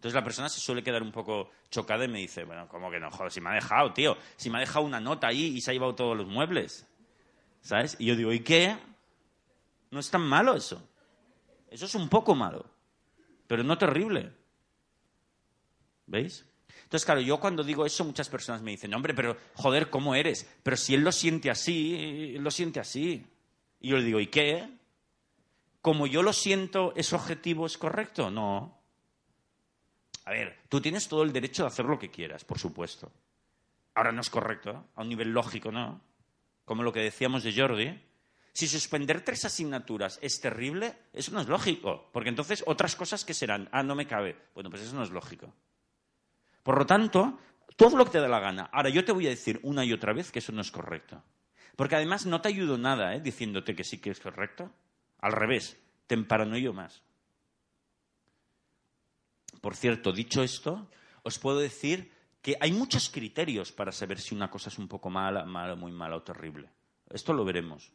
Entonces 0.04 0.16
la 0.16 0.24
persona 0.24 0.50
se 0.50 0.60
suele 0.60 0.84
quedar 0.84 1.02
un 1.02 1.14
poco 1.14 1.52
chocada 1.70 2.04
y 2.04 2.10
me 2.10 2.20
dice, 2.20 2.44
bueno, 2.44 2.68
¿cómo 2.68 2.92
que 2.92 3.00
no? 3.00 3.10
Joder, 3.10 3.32
si 3.32 3.40
me 3.40 3.52
ha 3.52 3.54
dejado, 3.54 3.94
tío, 3.94 4.18
si 4.36 4.50
me 4.50 4.58
ha 4.58 4.60
dejado 4.60 4.86
una 4.86 5.00
nota 5.00 5.28
ahí 5.28 5.46
y 5.56 5.62
se 5.62 5.72
ha 5.72 5.74
llevado 5.74 5.96
todos 5.96 6.18
los 6.18 6.28
muebles. 6.28 6.86
¿Sabes? 7.62 7.96
Y 8.00 8.08
yo 8.08 8.16
digo, 8.18 8.34
¿y 8.34 8.42
qué? 8.42 8.78
No 9.92 10.02
es 10.02 10.10
tan 10.10 10.24
malo 10.24 10.56
eso. 10.56 10.90
Eso 11.70 11.86
es 11.86 11.96
un 11.96 12.10
poco 12.10 12.36
malo, 12.36 12.70
pero 13.48 13.64
no 13.64 13.78
terrible. 13.78 14.34
¿Veis? 16.06 16.46
Entonces, 16.84 17.06
claro, 17.06 17.22
yo 17.22 17.40
cuando 17.40 17.64
digo 17.64 17.86
eso, 17.86 18.04
muchas 18.04 18.30
personas 18.30 18.62
me 18.62 18.72
dicen, 18.72 18.94
hombre, 18.94 19.14
pero 19.14 19.38
joder, 19.56 19.90
¿cómo 19.90 20.16
eres? 20.16 20.48
Pero 20.62 20.78
si 20.78 20.94
él 20.94 21.02
lo 21.02 21.12
siente 21.12 21.50
así, 21.50 22.34
él 22.36 22.44
lo 22.44 22.52
siente 22.52 22.80
así. 22.80 23.26
Y 23.80 23.90
yo 23.90 23.98
le 23.98 24.04
digo, 24.04 24.20
¿y 24.20 24.28
qué? 24.28 24.70
Como 25.82 26.08
yo 26.08 26.24
lo 26.24 26.34
siento, 26.34 26.94
¿es 26.96 27.12
objetivo, 27.14 27.66
es 27.66 27.78
correcto? 27.78 28.30
No. 28.30 28.80
A 30.26 30.32
ver, 30.32 30.60
tú 30.70 30.80
tienes 30.80 31.08
todo 31.08 31.24
el 31.24 31.34
derecho 31.34 31.64
de 31.64 31.68
hacer 31.68 31.86
lo 31.86 32.00
que 32.00 32.10
quieras, 32.10 32.46
por 32.46 32.60
supuesto. 32.60 33.12
Ahora 33.96 34.12
no 34.12 34.22
es 34.22 34.30
correcto, 34.30 34.86
a 34.96 35.02
un 35.02 35.10
nivel 35.10 35.32
lógico, 35.32 35.72
¿no? 35.72 36.02
Como 36.66 36.84
lo 36.84 36.94
que 36.94 37.02
decíamos 37.02 37.44
de 37.44 37.54
Jordi. 37.54 38.00
Si 38.54 38.68
suspender 38.68 39.22
tres 39.22 39.46
asignaturas 39.46 40.20
es 40.22 40.40
terrible, 40.40 40.96
eso 41.12 41.32
no 41.32 41.42
es 41.42 41.48
lógico, 41.48 42.10
porque 42.14 42.30
entonces 42.30 42.64
otras 42.68 42.96
cosas 42.96 43.26
que 43.26 43.34
serán, 43.34 43.68
ah, 43.72 43.82
no 43.82 43.96
me 43.96 44.06
cabe. 44.06 44.38
Bueno, 44.54 44.70
pues 44.70 44.84
eso 44.84 44.96
no 44.96 45.04
es 45.04 45.10
lógico. 45.10 45.52
Por 46.64 46.78
lo 46.78 46.86
tanto, 46.86 47.38
todo 47.76 47.98
lo 47.98 48.06
que 48.06 48.12
te 48.12 48.20
da 48.20 48.28
la 48.28 48.40
gana. 48.40 48.70
Ahora, 48.72 48.90
yo 48.90 49.04
te 49.06 49.12
voy 49.12 49.28
a 49.28 49.32
decir 49.32 49.60
una 49.64 49.86
y 49.86 49.94
otra 49.94 50.14
vez 50.14 50.32
que 50.32 50.40
eso 50.40 50.52
no 50.52 50.62
es 50.62 50.72
correcto. 50.72 51.22
Porque 51.76 51.96
además 51.96 52.26
no 52.26 52.42
te 52.42 52.50
ayudo 52.50 52.78
nada 52.78 53.16
¿eh? 53.16 53.20
diciéndote 53.20 53.76
que 53.76 53.84
sí 53.84 54.00
que 54.00 54.12
es 54.12 54.20
correcto. 54.20 54.72
Al 55.20 55.34
revés, 55.34 55.80
te 56.08 56.16
emparanoyo 56.16 56.74
más. 56.74 57.02
Por 59.62 59.76
cierto, 59.76 60.12
dicho 60.12 60.44
esto, 60.44 60.90
os 61.24 61.40
puedo 61.40 61.60
decir 61.60 62.12
que 62.42 62.58
hay 62.60 62.74
muchos 62.74 63.10
criterios 63.10 63.72
para 63.72 63.92
saber 63.92 64.20
si 64.20 64.36
una 64.36 64.52
cosa 64.52 64.70
es 64.70 64.78
un 64.78 64.88
poco 64.88 65.10
mala, 65.10 65.46
mala, 65.46 65.76
muy 65.76 65.92
mala 65.92 66.18
o 66.18 66.24
terrible. 66.24 66.70
Esto 67.10 67.34
lo 67.34 67.46
veremos. 67.46 67.92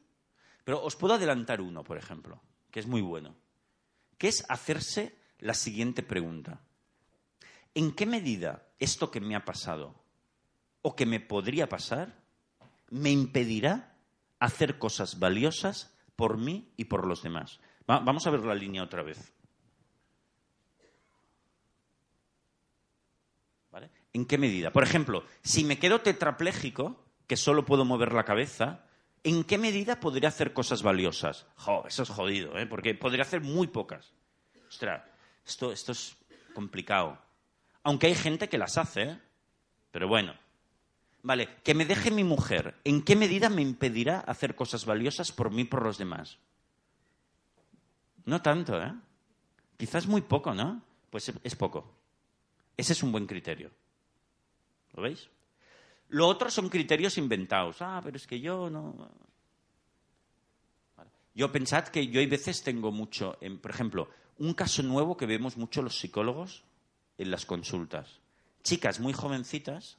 Pero 0.64 0.83
os 0.83 0.97
puedo 0.97 1.14
adelantar 1.14 1.61
uno, 1.61 1.85
por 1.85 1.99
ejemplo, 1.99 2.43
que 2.71 2.81
es 2.81 2.87
muy 2.87 3.01
bueno, 3.01 3.37
que 4.16 4.29
es 4.29 4.45
hacerse 4.49 5.16
la 5.39 5.55
siguiente 5.55 6.03
pregunta. 6.03 6.62
¿En 7.75 7.93
qué 7.93 8.07
medida 8.07 8.66
esto 8.79 9.11
que 9.11 9.21
me 9.21 9.37
ha 9.37 9.45
pasado 9.45 9.95
o 10.83 10.97
que 10.97 11.07
me 11.07 11.21
podría 11.21 11.69
pasar 11.69 12.23
me 12.91 13.11
impedirá 13.11 13.97
hacer 14.39 14.79
cosas 14.79 15.19
valiosas 15.19 15.95
por 16.16 16.39
mí 16.39 16.73
y 16.77 16.85
por 16.85 17.07
los 17.07 17.23
demás? 17.23 17.61
vamos 17.87 18.27
a 18.27 18.31
ver 18.31 18.45
la 18.45 18.55
línea 18.55 18.83
otra 18.83 19.03
vez. 19.03 19.33
¿En 24.12 24.27
qué 24.27 24.39
medida? 24.39 24.73
Por 24.73 24.83
ejemplo, 24.83 25.25
si 25.43 25.64
me 25.64 25.79
quedo 25.79 26.01
tetrapléjico, 26.01 27.05
que 27.27 27.37
solo 27.37 27.64
puedo 27.64 27.85
mover 27.85 28.12
la 28.12 28.25
cabeza, 28.25 28.85
¿en 29.23 29.45
qué 29.45 29.59
medida 29.59 30.01
podría 30.01 30.29
hacer 30.31 30.53
cosas 30.53 30.83
valiosas? 30.83 31.47
Eso 31.87 32.03
es 32.03 32.09
jodido, 32.09 32.59
¿eh? 32.59 32.66
porque 32.66 32.95
podría 32.95 33.23
hacer 33.23 33.43
muy 33.43 33.66
pocas. 33.66 34.12
Ostras, 34.69 35.05
esto, 35.47 35.73
esto 35.73 35.93
es 35.93 36.16
complicado. 36.55 37.19
Aunque 37.89 38.09
hay 38.09 38.14
gente 38.14 38.51
que 38.51 38.59
las 38.59 38.76
hace, 38.76 39.18
pero 39.91 40.09
bueno. 40.09 40.34
Vale, 41.22 41.49
que 41.64 41.72
me 41.72 41.86
deje 41.86 42.11
mi 42.11 42.22
mujer, 42.22 42.74
¿en 42.84 43.03
qué 43.03 43.16
medida 43.16 43.49
me 43.49 43.62
impedirá 43.62 44.20
hacer 44.20 44.55
cosas 44.55 44.84
valiosas 44.84 45.32
por 45.32 45.51
mí 45.51 45.62
y 45.62 45.64
por 45.64 45.82
los 45.82 45.97
demás? 45.97 46.36
No 48.26 48.43
tanto, 48.43 48.78
¿eh? 48.78 48.93
Quizás 49.78 50.07
muy 50.07 50.20
poco, 50.20 50.53
¿no? 50.53 50.82
Pues 51.09 51.32
es 51.43 51.57
poco. 51.57 51.91
Ese 52.76 52.93
es 52.93 53.03
un 53.03 53.11
buen 53.11 53.26
criterio. 53.26 53.70
¿Lo 54.93 55.05
veis? 55.05 55.30
Lo 56.11 56.26
otro 56.28 56.51
son 56.51 56.68
criterios 56.68 57.16
inventados. 57.16 57.80
Ah, 57.80 58.03
pero 58.05 58.18
es 58.18 58.26
que 58.26 58.39
yo 58.39 58.68
no. 58.68 59.11
Yo 61.34 61.51
pensad 61.51 61.89
que 61.89 62.07
yo 62.09 62.20
hay 62.20 62.26
veces 62.26 62.62
tengo 62.62 62.93
mucho, 62.93 63.39
por 63.62 63.70
ejemplo, 63.70 64.11
un 64.36 64.53
caso 64.53 64.82
nuevo 64.82 65.16
que 65.16 65.24
vemos 65.24 65.57
mucho 65.57 65.80
los 65.80 65.99
psicólogos 65.99 66.64
en 67.19 67.31
las 67.31 67.45
consultas. 67.45 68.21
Chicas 68.62 69.01
muy 69.01 69.12
jovencitas 69.12 69.99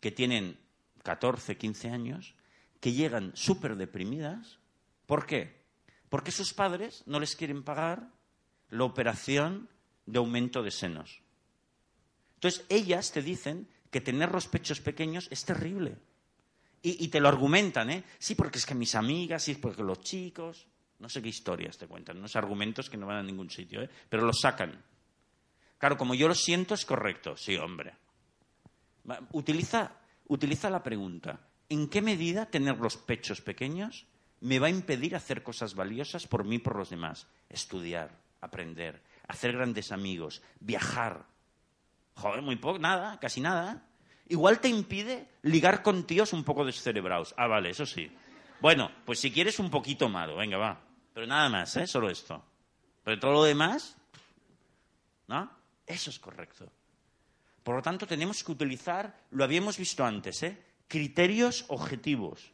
que 0.00 0.10
tienen 0.10 0.58
14, 1.02 1.56
15 1.56 1.90
años, 1.90 2.34
que 2.80 2.92
llegan 2.92 3.32
súper 3.34 3.76
deprimidas. 3.76 4.58
¿Por 5.06 5.26
qué? 5.26 5.62
Porque 6.08 6.30
sus 6.30 6.52
padres 6.52 7.02
no 7.06 7.20
les 7.20 7.36
quieren 7.36 7.62
pagar 7.62 8.10
la 8.70 8.84
operación 8.84 9.68
de 10.06 10.18
aumento 10.18 10.62
de 10.62 10.70
senos. 10.70 11.20
Entonces, 12.34 12.64
ellas 12.68 13.12
te 13.12 13.22
dicen 13.22 13.68
que 13.90 14.00
tener 14.00 14.30
los 14.30 14.46
pechos 14.46 14.80
pequeños 14.80 15.28
es 15.30 15.44
terrible. 15.44 15.96
Y, 16.80 17.08
te 17.08 17.20
lo 17.20 17.28
argumentan, 17.28 17.90
¿eh? 17.90 18.04
Sí, 18.18 18.36
porque 18.36 18.58
es 18.58 18.64
que 18.64 18.74
mis 18.74 18.94
amigas, 18.94 19.42
sí, 19.42 19.56
porque 19.56 19.82
los 19.82 20.00
chicos. 20.00 20.66
No 21.00 21.08
sé 21.08 21.20
qué 21.20 21.28
historias 21.28 21.76
te 21.76 21.86
cuentan, 21.86 22.18
unos 22.18 22.34
argumentos 22.36 22.88
que 22.88 22.96
no 22.96 23.06
van 23.06 23.18
a 23.18 23.22
ningún 23.22 23.50
sitio, 23.50 23.82
¿eh? 23.82 23.90
Pero 24.08 24.24
los 24.24 24.40
sacan. 24.40 24.82
Claro, 25.78 25.96
como 25.96 26.14
yo 26.14 26.28
lo 26.28 26.34
siento, 26.34 26.74
es 26.74 26.84
correcto, 26.84 27.36
sí, 27.36 27.56
hombre. 27.56 27.94
Utiliza, 29.32 29.92
utiliza 30.26 30.68
la 30.70 30.82
pregunta, 30.82 31.40
¿en 31.68 31.88
qué 31.88 32.02
medida 32.02 32.46
tener 32.46 32.78
los 32.78 32.96
pechos 32.96 33.40
pequeños 33.40 34.06
me 34.40 34.58
va 34.58 34.66
a 34.66 34.70
impedir 34.70 35.16
hacer 35.16 35.42
cosas 35.42 35.74
valiosas 35.74 36.26
por 36.26 36.44
mí 36.44 36.56
y 36.56 36.58
por 36.58 36.76
los 36.76 36.90
demás? 36.90 37.28
Estudiar, 37.48 38.10
aprender, 38.40 39.02
hacer 39.28 39.52
grandes 39.52 39.92
amigos, 39.92 40.42
viajar. 40.60 41.26
Joder, 42.14 42.42
muy 42.42 42.56
poco, 42.56 42.78
nada, 42.78 43.18
casi 43.20 43.40
nada. 43.40 43.86
Igual 44.28 44.60
te 44.60 44.68
impide 44.68 45.28
ligar 45.42 45.82
con 45.82 46.06
tíos 46.06 46.32
un 46.32 46.44
poco 46.44 46.64
descerebrados. 46.64 47.34
Ah, 47.38 47.46
vale, 47.46 47.70
eso 47.70 47.86
sí. 47.86 48.10
Bueno, 48.60 48.90
pues 49.06 49.20
si 49.20 49.30
quieres 49.30 49.58
un 49.58 49.70
poquito 49.70 50.08
malo, 50.08 50.36
venga, 50.36 50.58
va. 50.58 50.80
Pero 51.14 51.26
nada 51.26 51.48
más, 51.48 51.76
¿eh? 51.76 51.86
Solo 51.86 52.10
esto. 52.10 52.44
Pero 53.04 53.18
todo 53.18 53.32
lo 53.32 53.44
demás, 53.44 53.96
¿no? 55.28 55.57
Eso 55.88 56.10
es 56.10 56.18
correcto. 56.18 56.70
Por 57.64 57.76
lo 57.76 57.82
tanto, 57.82 58.06
tenemos 58.06 58.44
que 58.44 58.52
utilizar, 58.52 59.26
lo 59.30 59.42
habíamos 59.42 59.78
visto 59.78 60.04
antes, 60.04 60.42
¿eh? 60.42 60.56
criterios 60.86 61.64
objetivos, 61.68 62.52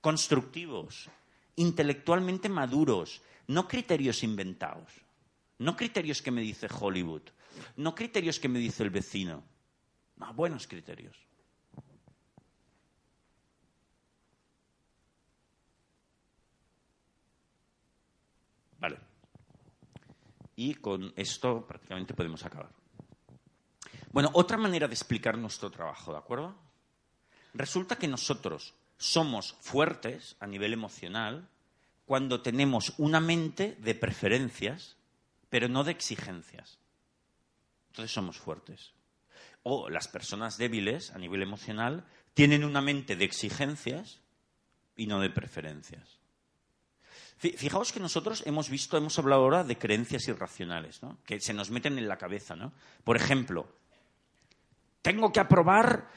constructivos, 0.00 1.10
intelectualmente 1.56 2.48
maduros, 2.48 3.20
no 3.48 3.66
criterios 3.66 4.22
inventados, 4.22 4.92
no 5.58 5.76
criterios 5.76 6.22
que 6.22 6.30
me 6.30 6.40
dice 6.40 6.68
Hollywood, 6.68 7.22
no 7.76 7.94
criterios 7.94 8.38
que 8.38 8.48
me 8.48 8.60
dice 8.60 8.84
el 8.84 8.90
vecino, 8.90 9.42
no, 10.16 10.32
buenos 10.34 10.66
criterios. 10.66 11.16
Vale. 18.78 18.98
Y 20.58 20.74
con 20.74 21.12
esto 21.14 21.64
prácticamente 21.68 22.14
podemos 22.14 22.44
acabar. 22.44 22.72
Bueno, 24.10 24.28
otra 24.32 24.56
manera 24.56 24.88
de 24.88 24.94
explicar 24.94 25.38
nuestro 25.38 25.70
trabajo, 25.70 26.10
¿de 26.10 26.18
acuerdo? 26.18 26.56
Resulta 27.54 27.94
que 27.94 28.08
nosotros 28.08 28.74
somos 28.96 29.52
fuertes 29.60 30.34
a 30.40 30.48
nivel 30.48 30.72
emocional 30.72 31.48
cuando 32.06 32.42
tenemos 32.42 32.92
una 32.98 33.20
mente 33.20 33.76
de 33.78 33.94
preferencias, 33.94 34.96
pero 35.48 35.68
no 35.68 35.84
de 35.84 35.92
exigencias. 35.92 36.80
Entonces 37.90 38.12
somos 38.12 38.36
fuertes. 38.36 38.94
O 39.62 39.88
las 39.88 40.08
personas 40.08 40.58
débiles 40.58 41.12
a 41.12 41.18
nivel 41.18 41.42
emocional 41.42 42.04
tienen 42.34 42.64
una 42.64 42.80
mente 42.80 43.14
de 43.14 43.24
exigencias 43.24 44.22
y 44.96 45.06
no 45.06 45.20
de 45.20 45.30
preferencias. 45.30 46.17
Fijaos 47.38 47.92
que 47.92 48.00
nosotros 48.00 48.42
hemos 48.46 48.68
visto, 48.68 48.96
hemos 48.96 49.16
hablado 49.18 49.42
ahora 49.42 49.62
de 49.62 49.78
creencias 49.78 50.26
irracionales, 50.26 51.00
¿no? 51.02 51.18
que 51.24 51.38
se 51.38 51.54
nos 51.54 51.70
meten 51.70 51.96
en 51.96 52.08
la 52.08 52.18
cabeza. 52.18 52.56
¿no? 52.56 52.72
Por 53.04 53.16
ejemplo, 53.16 53.68
tengo 55.02 55.32
que 55.32 55.38
aprobar 55.38 56.10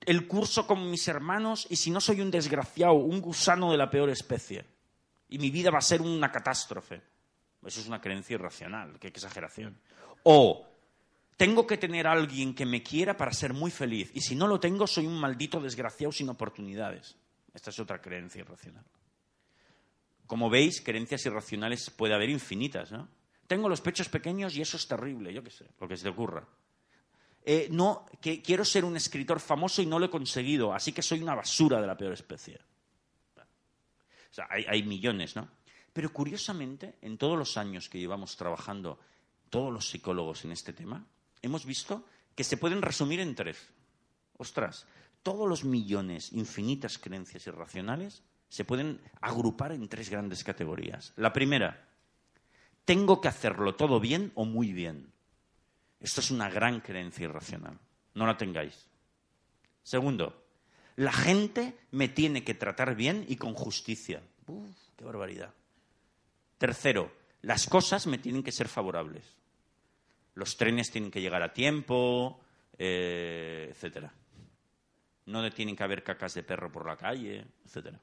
el 0.00 0.26
curso 0.26 0.66
con 0.66 0.90
mis 0.90 1.06
hermanos 1.06 1.66
y 1.68 1.76
si 1.76 1.90
no 1.90 2.00
soy 2.00 2.22
un 2.22 2.30
desgraciado, 2.30 2.94
un 2.94 3.20
gusano 3.20 3.70
de 3.70 3.76
la 3.76 3.90
peor 3.90 4.08
especie. 4.08 4.64
Y 5.28 5.38
mi 5.38 5.50
vida 5.50 5.70
va 5.70 5.78
a 5.78 5.82
ser 5.82 6.00
una 6.00 6.32
catástrofe. 6.32 7.02
Eso 7.64 7.80
es 7.80 7.86
una 7.86 8.00
creencia 8.00 8.34
irracional, 8.34 8.98
qué 8.98 9.08
exageración. 9.08 9.78
O 10.22 10.66
tengo 11.36 11.66
que 11.66 11.76
tener 11.76 12.06
a 12.06 12.12
alguien 12.12 12.54
que 12.54 12.64
me 12.64 12.82
quiera 12.82 13.18
para 13.18 13.34
ser 13.34 13.52
muy 13.52 13.70
feliz. 13.70 14.10
Y 14.14 14.22
si 14.22 14.34
no 14.34 14.46
lo 14.46 14.58
tengo, 14.58 14.86
soy 14.86 15.06
un 15.06 15.20
maldito 15.20 15.60
desgraciado 15.60 16.10
sin 16.10 16.30
oportunidades. 16.30 17.16
Esta 17.52 17.68
es 17.68 17.78
otra 17.78 18.00
creencia 18.00 18.40
irracional. 18.40 18.84
Como 20.30 20.46
veis, 20.48 20.80
creencias 20.80 21.26
irracionales 21.26 21.90
puede 21.90 22.14
haber 22.14 22.30
infinitas, 22.30 22.92
¿no? 22.92 23.08
Tengo 23.48 23.68
los 23.68 23.80
pechos 23.80 24.08
pequeños 24.08 24.54
y 24.54 24.62
eso 24.62 24.76
es 24.76 24.86
terrible, 24.86 25.34
yo 25.34 25.42
qué 25.42 25.50
sé, 25.50 25.66
lo 25.80 25.88
que 25.88 25.96
se 25.96 26.04
te 26.04 26.08
ocurra. 26.08 26.46
Eh, 27.42 27.66
no, 27.72 28.06
quiero 28.20 28.64
ser 28.64 28.84
un 28.84 28.96
escritor 28.96 29.40
famoso 29.40 29.82
y 29.82 29.86
no 29.86 29.98
lo 29.98 30.06
he 30.06 30.08
conseguido, 30.08 30.72
así 30.72 30.92
que 30.92 31.02
soy 31.02 31.20
una 31.20 31.34
basura 31.34 31.80
de 31.80 31.86
la 31.88 31.96
peor 31.96 32.12
especie. 32.12 32.60
O 33.38 34.32
sea, 34.32 34.46
hay, 34.48 34.84
millones, 34.84 35.34
¿no? 35.34 35.48
Pero 35.92 36.12
curiosamente, 36.12 36.94
en 37.02 37.18
todos 37.18 37.36
los 37.36 37.56
años 37.56 37.88
que 37.88 37.98
llevamos 37.98 38.36
trabajando 38.36 39.00
todos 39.48 39.72
los 39.72 39.90
psicólogos 39.90 40.44
en 40.44 40.52
este 40.52 40.72
tema, 40.72 41.04
hemos 41.42 41.66
visto 41.66 42.04
que 42.36 42.44
se 42.44 42.56
pueden 42.56 42.82
resumir 42.82 43.18
en 43.18 43.34
tres. 43.34 43.66
Ostras, 44.36 44.86
todos 45.24 45.48
los 45.48 45.64
millones, 45.64 46.32
infinitas 46.32 46.98
creencias 46.98 47.48
irracionales 47.48 48.22
se 48.50 48.64
pueden 48.64 49.00
agrupar 49.20 49.72
en 49.72 49.88
tres 49.88 50.10
grandes 50.10 50.42
categorías. 50.44 51.12
La 51.16 51.32
primera, 51.32 51.88
tengo 52.84 53.20
que 53.20 53.28
hacerlo 53.28 53.76
todo 53.76 54.00
bien 54.00 54.32
o 54.34 54.44
muy 54.44 54.72
bien. 54.72 55.12
Esto 56.00 56.20
es 56.20 56.32
una 56.32 56.50
gran 56.50 56.80
creencia 56.80 57.24
irracional. 57.24 57.78
No 58.14 58.26
la 58.26 58.36
tengáis. 58.36 58.88
Segundo, 59.84 60.44
la 60.96 61.12
gente 61.12 61.78
me 61.92 62.08
tiene 62.08 62.42
que 62.42 62.54
tratar 62.54 62.96
bien 62.96 63.24
y 63.28 63.36
con 63.36 63.54
justicia. 63.54 64.20
Uf, 64.48 64.68
¡Qué 64.96 65.04
barbaridad! 65.04 65.54
Tercero, 66.58 67.12
las 67.42 67.66
cosas 67.66 68.08
me 68.08 68.18
tienen 68.18 68.42
que 68.42 68.52
ser 68.52 68.66
favorables. 68.66 69.24
Los 70.34 70.56
trenes 70.56 70.90
tienen 70.90 71.12
que 71.12 71.20
llegar 71.20 71.42
a 71.42 71.52
tiempo, 71.52 72.40
eh, 72.76 73.68
etcétera. 73.70 74.12
No 75.26 75.48
tienen 75.52 75.76
que 75.76 75.84
haber 75.84 76.02
cacas 76.02 76.34
de 76.34 76.42
perro 76.42 76.72
por 76.72 76.84
la 76.84 76.96
calle, 76.96 77.46
etcétera. 77.64 78.00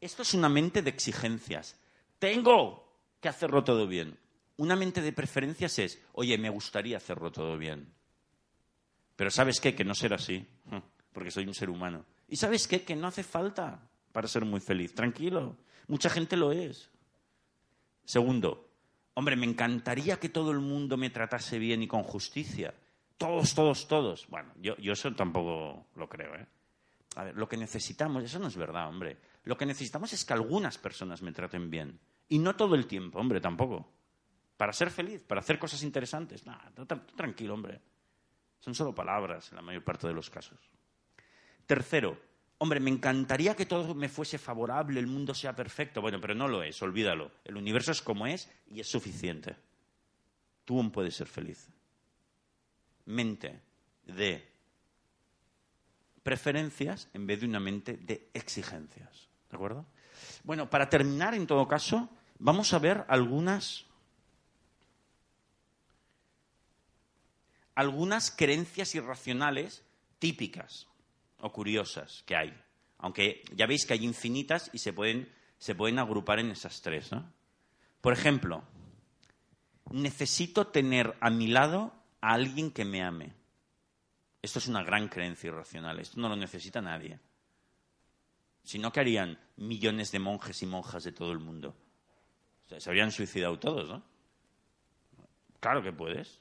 Esto 0.00 0.22
es 0.22 0.34
una 0.34 0.48
mente 0.48 0.82
de 0.82 0.90
exigencias. 0.90 1.78
Tengo 2.18 2.90
que 3.20 3.28
hacerlo 3.28 3.62
todo 3.64 3.86
bien. 3.86 4.18
Una 4.56 4.76
mente 4.76 5.02
de 5.02 5.12
preferencias 5.12 5.78
es, 5.78 6.02
oye, 6.12 6.36
me 6.38 6.50
gustaría 6.50 6.96
hacerlo 6.96 7.30
todo 7.30 7.56
bien. 7.56 7.92
Pero 9.16 9.30
¿sabes 9.30 9.60
qué? 9.60 9.74
Que 9.74 9.84
no 9.84 9.94
será 9.94 10.16
así, 10.16 10.46
porque 11.12 11.30
soy 11.30 11.46
un 11.46 11.54
ser 11.54 11.70
humano. 11.70 12.04
¿Y 12.28 12.36
sabes 12.36 12.66
qué? 12.66 12.82
Que 12.82 12.96
no 12.96 13.08
hace 13.08 13.22
falta 13.22 13.88
para 14.12 14.28
ser 14.28 14.44
muy 14.44 14.60
feliz. 14.60 14.94
Tranquilo, 14.94 15.56
mucha 15.88 16.08
gente 16.08 16.36
lo 16.36 16.52
es. 16.52 16.90
Segundo, 18.04 18.70
hombre, 19.14 19.36
me 19.36 19.46
encantaría 19.46 20.18
que 20.18 20.28
todo 20.28 20.50
el 20.50 20.60
mundo 20.60 20.96
me 20.96 21.10
tratase 21.10 21.58
bien 21.58 21.82
y 21.82 21.88
con 21.88 22.02
justicia. 22.02 22.74
Todos, 23.18 23.54
todos, 23.54 23.86
todos. 23.86 24.26
Bueno, 24.28 24.52
yo, 24.60 24.76
yo 24.78 24.94
eso 24.94 25.14
tampoco 25.14 25.86
lo 25.96 26.08
creo, 26.08 26.34
¿eh? 26.36 26.46
A 27.16 27.24
ver, 27.24 27.36
lo 27.36 27.48
que 27.48 27.56
necesitamos, 27.56 28.24
eso 28.24 28.38
no 28.38 28.48
es 28.48 28.56
verdad, 28.56 28.88
hombre. 28.88 29.18
Lo 29.44 29.56
que 29.56 29.66
necesitamos 29.66 30.12
es 30.12 30.24
que 30.24 30.32
algunas 30.32 30.78
personas 30.78 31.22
me 31.22 31.32
traten 31.32 31.70
bien. 31.70 31.98
Y 32.28 32.38
no 32.38 32.54
todo 32.56 32.74
el 32.74 32.86
tiempo, 32.86 33.18
hombre, 33.18 33.40
tampoco. 33.40 33.88
Para 34.56 34.72
ser 34.72 34.90
feliz, 34.90 35.24
para 35.24 35.40
hacer 35.40 35.58
cosas 35.58 35.82
interesantes. 35.82 36.46
Nada, 36.46 36.70
tranquilo, 37.16 37.54
hombre. 37.54 37.80
Son 38.60 38.74
solo 38.74 38.94
palabras 38.94 39.50
en 39.50 39.56
la 39.56 39.62
mayor 39.62 39.82
parte 39.82 40.06
de 40.06 40.12
los 40.12 40.28
casos. 40.28 40.58
Tercero, 41.66 42.20
hombre, 42.58 42.78
me 42.78 42.90
encantaría 42.90 43.56
que 43.56 43.64
todo 43.64 43.94
me 43.94 44.08
fuese 44.10 44.36
favorable, 44.36 45.00
el 45.00 45.06
mundo 45.06 45.34
sea 45.34 45.56
perfecto. 45.56 46.02
Bueno, 46.02 46.20
pero 46.20 46.34
no 46.34 46.46
lo 46.46 46.62
es, 46.62 46.80
olvídalo. 46.82 47.32
El 47.44 47.56
universo 47.56 47.90
es 47.92 48.02
como 48.02 48.26
es 48.26 48.50
y 48.68 48.80
es 48.80 48.86
suficiente. 48.86 49.56
Tú 50.66 50.76
aún 50.76 50.90
puedes 50.90 51.16
ser 51.16 51.26
feliz. 51.26 51.68
Mente 53.06 53.62
de 54.04 54.46
preferencias 56.22 57.08
en 57.14 57.26
vez 57.26 57.40
de 57.40 57.46
una 57.46 57.60
mente 57.60 57.96
de 57.96 58.28
exigencias. 58.34 59.29
¿De 59.50 59.56
acuerdo? 59.56 59.86
Bueno, 60.44 60.70
para 60.70 60.88
terminar, 60.88 61.34
en 61.34 61.46
todo 61.46 61.66
caso, 61.66 62.08
vamos 62.38 62.72
a 62.72 62.78
ver 62.78 63.04
algunas 63.08 63.86
algunas 67.74 68.30
creencias 68.30 68.94
irracionales 68.94 69.82
típicas 70.18 70.86
o 71.38 71.50
curiosas 71.50 72.22
que 72.26 72.36
hay. 72.36 72.54
Aunque 72.98 73.42
ya 73.54 73.66
veis 73.66 73.86
que 73.86 73.94
hay 73.94 74.04
infinitas 74.04 74.70
y 74.74 74.78
se 74.78 74.92
pueden, 74.92 75.32
se 75.58 75.74
pueden 75.74 75.98
agrupar 75.98 76.38
en 76.38 76.50
esas 76.50 76.82
tres. 76.82 77.10
Por 78.02 78.12
ejemplo, 78.12 78.62
necesito 79.90 80.66
tener 80.66 81.16
a 81.20 81.30
mi 81.30 81.46
lado 81.46 81.94
a 82.20 82.34
alguien 82.34 82.70
que 82.70 82.84
me 82.84 83.02
ame. 83.02 83.32
Esto 84.42 84.58
es 84.58 84.68
una 84.68 84.82
gran 84.82 85.08
creencia 85.08 85.48
irracional. 85.48 86.00
Esto 86.00 86.20
no 86.20 86.28
lo 86.28 86.36
necesita 86.36 86.82
nadie. 86.82 87.18
Si 88.62 88.78
no, 88.78 88.92
¿qué 88.92 89.00
harían 89.00 89.38
millones 89.56 90.12
de 90.12 90.18
monjes 90.18 90.62
y 90.62 90.66
monjas 90.66 91.04
de 91.04 91.12
todo 91.12 91.32
el 91.32 91.38
mundo? 91.38 91.74
se 92.78 92.88
habrían 92.88 93.10
suicidado 93.10 93.58
todos, 93.58 93.88
¿no? 93.88 94.02
Claro 95.58 95.82
que 95.82 95.92
puedes. 95.92 96.38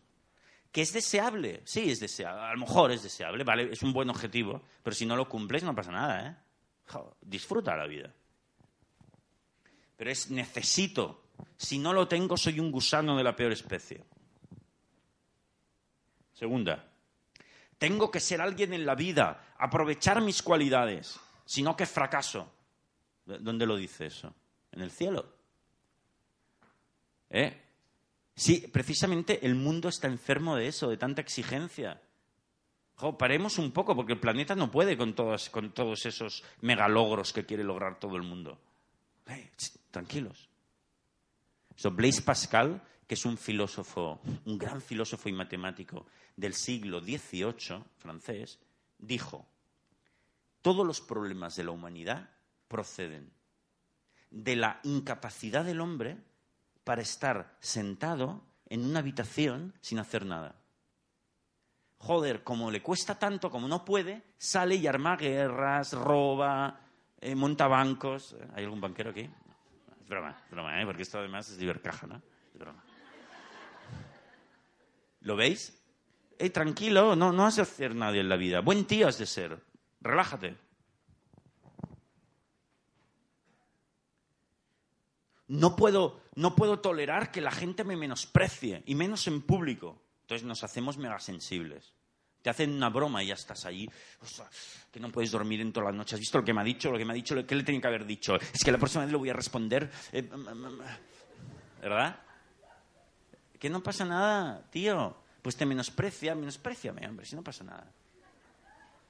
¿Que 0.71 0.81
es 0.81 0.93
deseable? 0.93 1.61
Sí, 1.65 1.89
es 1.89 1.99
deseable. 1.99 2.41
A 2.41 2.53
lo 2.53 2.59
mejor 2.59 2.91
es 2.91 3.01
deseable, 3.01 3.43
¿vale? 3.43 3.71
Es 3.71 3.81
un 3.81 3.91
buen 3.91 4.09
objetivo, 4.09 4.61
pero 4.83 4.95
si 4.95 5.05
no 5.05 5.15
lo 5.15 5.27
cumples 5.27 5.63
no 5.63 5.73
pasa 5.73 5.91
nada, 5.91 6.27
¿eh? 6.27 6.35
disfruta 7.21 7.75
la 7.75 7.87
vida. 7.87 8.13
Pero 9.97 10.11
es 10.11 10.29
necesito. 10.29 11.23
Si 11.57 11.77
no 11.77 11.93
lo 11.93 12.07
tengo, 12.07 12.37
soy 12.37 12.59
un 12.59 12.71
gusano 12.71 13.17
de 13.17 13.23
la 13.23 13.35
peor 13.35 13.51
especie. 13.51 14.03
Segunda, 16.33 16.87
tengo 17.77 18.09
que 18.09 18.19
ser 18.19 18.39
alguien 18.39 18.73
en 18.73 18.85
la 18.85 18.95
vida, 18.95 19.55
aprovechar 19.57 20.21
mis 20.21 20.41
cualidades, 20.41 21.19
sino 21.49 21.75
que 21.75 21.87
fracaso. 21.87 22.47
¿Dónde 23.25 23.65
lo 23.65 23.75
dice 23.75 24.05
eso? 24.05 24.31
En 24.71 24.81
el 24.81 24.91
cielo. 24.91 25.25
¿Eh? 27.27 27.59
Sí, 28.35 28.69
precisamente 28.71 29.43
el 29.43 29.55
mundo 29.55 29.89
está 29.89 30.05
enfermo 30.05 30.55
de 30.55 30.67
eso, 30.67 30.89
de 30.89 30.97
tanta 30.97 31.21
exigencia. 31.21 31.99
Jo, 32.93 33.17
paremos 33.17 33.57
un 33.57 33.71
poco, 33.71 33.95
porque 33.95 34.13
el 34.13 34.19
planeta 34.19 34.53
no 34.53 34.69
puede 34.69 34.95
con 34.95 35.15
todos, 35.15 35.49
con 35.49 35.71
todos 35.73 36.05
esos 36.05 36.43
megalogros 36.61 37.33
que 37.33 37.47
quiere 37.47 37.63
lograr 37.63 37.97
todo 37.99 38.15
el 38.15 38.23
mundo. 38.23 38.59
Tranquilos. 39.89 40.49
So, 41.75 41.89
Blaise 41.89 42.21
Pascal, 42.21 42.79
que 43.07 43.15
es 43.15 43.25
un 43.25 43.39
filósofo, 43.39 44.21
un 44.45 44.57
gran 44.59 44.83
filósofo 44.83 45.27
y 45.29 45.33
matemático 45.33 46.05
del 46.35 46.53
siglo 46.53 47.01
XVIII, 47.01 47.83
francés, 47.97 48.59
dijo, 48.99 49.47
todos 50.61 50.85
los 50.85 51.01
problemas 51.01 51.55
de 51.55 51.63
la 51.63 51.71
humanidad 51.71 52.29
proceden 52.67 53.31
de 54.31 54.55
la 54.55 54.79
incapacidad 54.83 55.65
del 55.65 55.81
hombre 55.81 56.17
para 56.83 57.01
estar 57.01 57.57
sentado 57.59 58.43
en 58.67 58.85
una 58.85 58.99
habitación 58.99 59.73
sin 59.81 59.99
hacer 59.99 60.25
nada. 60.25 60.55
Joder, 61.97 62.43
como 62.43 62.71
le 62.71 62.81
cuesta 62.81 63.17
tanto, 63.19 63.49
como 63.49 63.67
no 63.67 63.83
puede, 63.83 64.23
sale 64.37 64.75
y 64.75 64.87
arma 64.87 65.17
guerras, 65.17 65.93
roba, 65.93 66.79
eh, 67.19 67.35
monta 67.35 67.67
bancos. 67.67 68.35
¿Hay 68.53 68.63
algún 68.63 68.79
banquero 68.79 69.09
aquí? 69.09 69.29
Es 70.01 70.07
broma, 70.07 70.41
es 70.45 70.51
broma, 70.51 70.81
¿eh? 70.81 70.85
porque 70.85 71.01
esto 71.01 71.19
además 71.19 71.49
es 71.49 71.57
divercaja, 71.57 72.07
¿no? 72.07 72.21
Es 72.53 72.59
broma. 72.59 72.83
¿Lo 75.21 75.35
veis? 75.35 75.77
Eh, 76.37 76.49
tranquilo, 76.51 77.17
no, 77.17 77.33
no 77.33 77.45
has 77.45 77.57
de 77.57 77.63
hacer 77.63 77.93
nadie 77.93 78.21
en 78.21 78.29
la 78.29 78.37
vida. 78.37 78.61
Buen 78.61 78.85
tío 78.85 79.07
has 79.07 79.17
de 79.17 79.25
ser. 79.25 79.68
Relájate. 80.01 80.57
No 85.47 85.75
puedo, 85.75 86.21
no 86.35 86.55
puedo 86.55 86.79
tolerar 86.79 87.31
que 87.31 87.41
la 87.41 87.51
gente 87.51 87.83
me 87.83 87.95
menosprecie, 87.95 88.83
y 88.85 88.93
menos 88.95 89.27
en 89.27 89.41
público. 89.41 89.99
Entonces 90.21 90.45
nos 90.45 90.63
hacemos 90.63 90.97
mega 90.97 91.19
sensibles. 91.19 91.91
Te 92.43 92.51
hacen 92.51 92.71
una 92.71 92.89
broma 92.89 93.23
y 93.23 93.27
ya 93.27 93.33
estás 93.33 93.65
ahí. 93.65 93.89
que 94.91 94.99
no 94.99 95.09
puedes 95.09 95.31
dormir 95.31 95.59
en 95.61 95.73
todas 95.73 95.87
las 95.87 95.95
noches. 95.95 96.13
¿Has 96.13 96.19
visto 96.19 96.37
lo 96.37 96.45
que 96.45 96.53
me 96.53 96.61
ha 96.61 96.63
dicho? 96.63 96.91
Lo 96.91 96.97
que 96.97 97.03
me 97.03 97.13
ha 97.13 97.15
dicho, 97.15 97.35
¿qué 97.45 97.55
le 97.55 97.63
tenía 97.63 97.81
que 97.81 97.87
haber 97.87 98.05
dicho? 98.05 98.35
Es 98.35 98.63
que 98.63 98.71
la 98.71 98.77
próxima 98.77 99.03
vez 99.03 99.11
le 99.11 99.17
voy 99.17 99.29
a 99.29 99.33
responder. 99.33 99.89
Eh, 100.11 100.21
mm, 100.21 100.35
mm, 100.35 100.65
mm, 100.67 100.81
¿Verdad? 101.81 102.19
Que 103.57 103.69
no 103.69 103.81
pasa 103.81 104.05
nada, 104.05 104.63
tío. 104.69 105.17
Pues 105.41 105.55
te 105.55 105.65
menosprecia, 105.65 106.35
menospreciame, 106.35 107.07
hombre, 107.07 107.25
si 107.25 107.35
no 107.35 107.43
pasa 107.43 107.63
nada. 107.63 107.91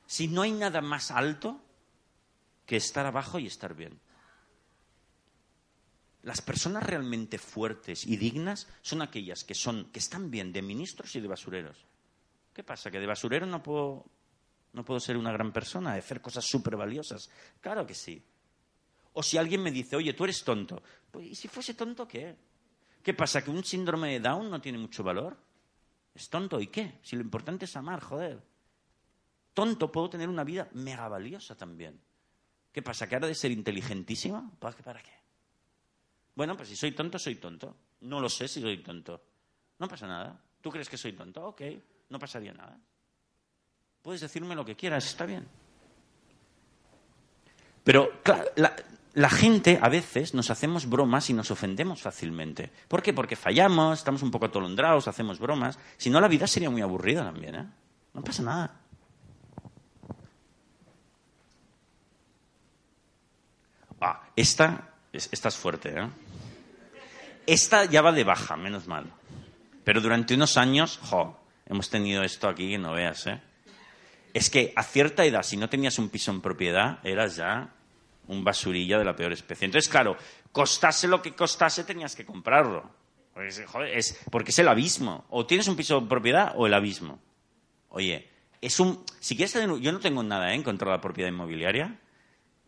Si 0.10 0.28
no 0.28 0.42
hay 0.42 0.52
nada 0.52 0.82
más 0.82 1.12
alto 1.12 1.62
que 2.66 2.78
estar 2.78 3.06
abajo 3.06 3.38
y 3.38 3.46
estar 3.46 3.76
bien. 3.76 4.00
Las 6.24 6.42
personas 6.42 6.82
realmente 6.82 7.38
fuertes 7.38 8.08
y 8.08 8.18
dignas 8.18 8.68
son 8.82 9.04
aquellas 9.04 9.44
que, 9.44 9.54
son, 9.54 9.92
que 9.92 10.00
están 10.00 10.32
bien 10.32 10.52
de 10.52 10.64
ministros 10.64 11.16
y 11.16 11.22
de 11.22 11.28
basureros. 11.28 11.86
¿Qué 12.56 12.64
pasa? 12.64 12.90
¿Que 12.90 13.00
de 13.00 13.06
basurero 13.06 13.46
no 13.46 13.62
puedo, 13.62 14.04
no 14.74 14.84
puedo 14.84 15.00
ser 15.00 15.16
una 15.16 15.32
gran 15.32 15.54
persona, 15.54 15.94
hacer 15.94 16.22
cosas 16.22 16.44
súper 16.44 16.76
valiosas? 16.76 17.30
Claro 17.62 17.86
que 17.86 17.94
sí. 17.94 18.26
O 19.14 19.22
si 19.22 19.38
alguien 19.38 19.62
me 19.62 19.72
dice, 19.72 19.96
oye, 19.96 20.14
tú 20.14 20.24
eres 20.24 20.44
tonto. 20.44 20.82
Pues, 21.12 21.28
¿y 21.28 21.36
si 21.36 21.48
fuese 21.48 21.76
tonto 21.76 22.08
qué? 22.08 22.36
¿Qué 23.04 23.14
pasa? 23.14 23.44
¿Que 23.44 23.52
un 23.52 23.64
síndrome 23.64 24.14
de 24.14 24.22
Down 24.22 24.50
no 24.50 24.60
tiene 24.60 24.80
mucho 24.80 25.04
valor? 25.04 25.38
Es 26.16 26.30
tonto, 26.30 26.60
¿y 26.60 26.66
qué? 26.66 26.98
Si 27.04 27.16
lo 27.16 27.22
importante 27.22 27.66
es 27.66 27.76
amar, 27.76 28.02
joder. 28.02 28.49
Tonto 29.60 29.92
puedo 29.92 30.10
tener 30.10 30.30
una 30.30 30.46
vida 30.46 30.70
mega 30.72 31.06
valiosa 31.10 31.54
también. 31.54 32.00
¿Qué 32.72 32.82
pasa? 32.82 33.10
¿Que 33.10 33.16
ahora 33.16 33.28
de 33.28 33.36
ser 33.36 33.52
inteligentísima? 33.52 34.50
¿Para 34.58 35.02
qué? 35.02 35.12
Bueno, 36.34 36.56
pues 36.56 36.70
si 36.70 36.78
soy 36.78 36.94
tonto, 36.94 37.20
soy 37.20 37.36
tonto. 37.36 37.76
No 38.00 38.22
lo 38.22 38.30
sé 38.30 38.48
si 38.48 38.62
soy 38.62 38.78
tonto. 38.82 39.22
No 39.78 39.90
pasa 39.90 40.08
nada. 40.08 40.42
¿Tú 40.62 40.70
crees 40.70 40.88
que 40.88 40.96
soy 40.96 41.12
tonto? 41.12 41.46
Ok, 41.46 41.62
no 42.08 42.18
pasaría 42.18 42.54
nada. 42.54 42.80
Puedes 44.02 44.22
decirme 44.22 44.56
lo 44.56 44.64
que 44.64 44.78
quieras, 44.78 45.06
está 45.06 45.26
bien. 45.26 45.46
Pero, 47.84 48.22
claro, 48.24 48.46
la, 49.14 49.30
gente 49.30 49.78
a 49.82 49.90
veces 49.90 50.34
nos 50.34 50.50
hacemos 50.52 50.88
bromas 50.88 51.30
y 51.30 51.34
nos 51.34 51.52
ofendemos 51.52 52.02
fácilmente. 52.02 52.72
¿Por 52.88 53.02
qué? 53.02 53.12
Porque 53.12 53.36
fallamos, 53.36 54.00
estamos 54.00 54.24
un 54.24 54.32
poco 54.32 54.46
atolondrados, 54.46 55.10
hacemos 55.10 55.38
bromas. 55.38 55.78
Si 55.98 56.10
no, 56.10 56.22
la 56.22 56.30
vida 56.30 56.48
sería 56.48 56.70
muy 56.70 56.82
aburrida 56.82 57.26
también, 57.26 57.56
¿eh? 57.56 57.68
No 58.14 58.24
pasa 58.24 58.42
nada. 58.42 58.80
Ah, 64.02 64.29
esta, 64.40 64.90
esta 65.12 65.48
es 65.50 65.56
fuerte, 65.56 65.90
¿eh? 65.90 66.08
Esta 67.46 67.86
ya 67.86 68.02
va 68.02 68.12
de 68.12 68.24
baja, 68.24 68.56
menos 68.56 68.88
mal. 68.88 69.12
Pero 69.84 70.02
durante 70.02 70.36
unos 70.36 70.56
años, 70.58 71.00
jo, 71.04 71.40
hemos 71.66 71.90
tenido 71.90 72.24
esto 72.24 72.48
aquí 72.48 72.70
que 72.70 72.78
no 72.78 72.94
veas, 72.94 73.28
¿eh? 73.28 73.42
Es 74.34 74.50
que 74.50 74.72
a 74.76 74.84
cierta 74.84 75.26
edad, 75.26 75.44
si 75.44 75.58
no 75.58 75.70
tenías 75.70 75.98
un 75.98 76.10
piso 76.10 76.32
en 76.32 76.42
propiedad, 76.42 77.00
eras 77.04 77.36
ya 77.36 77.74
un 78.28 78.44
basurilla 78.44 79.00
de 79.00 79.06
la 79.06 79.16
peor 79.16 79.34
especie. 79.34 79.66
Entonces, 79.66 79.90
claro, 79.90 80.16
costase 80.52 81.08
lo 81.08 81.22
que 81.22 81.34
costase, 81.34 81.84
tenías 81.84 82.16
que 82.16 82.26
comprarlo. 82.26 82.90
Porque, 83.34 83.50
es, 83.94 84.20
porque 84.30 84.52
es 84.52 84.60
el 84.60 84.68
abismo. 84.68 85.26
O 85.30 85.46
tienes 85.46 85.68
un 85.68 85.76
piso 85.76 85.98
en 85.98 86.08
propiedad 86.08 86.54
o 86.56 86.68
el 86.68 86.74
abismo. 86.74 87.20
Oye, 87.90 88.30
es 88.62 88.80
un. 88.80 89.04
Si 89.20 89.36
quieres. 89.36 89.54
Yo 89.54 89.92
no 89.92 90.00
tengo 90.00 90.22
nada 90.22 90.52
¿eh? 90.52 90.56
en 90.56 90.64
contra 90.64 90.92
de 90.92 90.98
la 90.98 91.02
propiedad 91.02 91.30
inmobiliaria. 91.30 91.98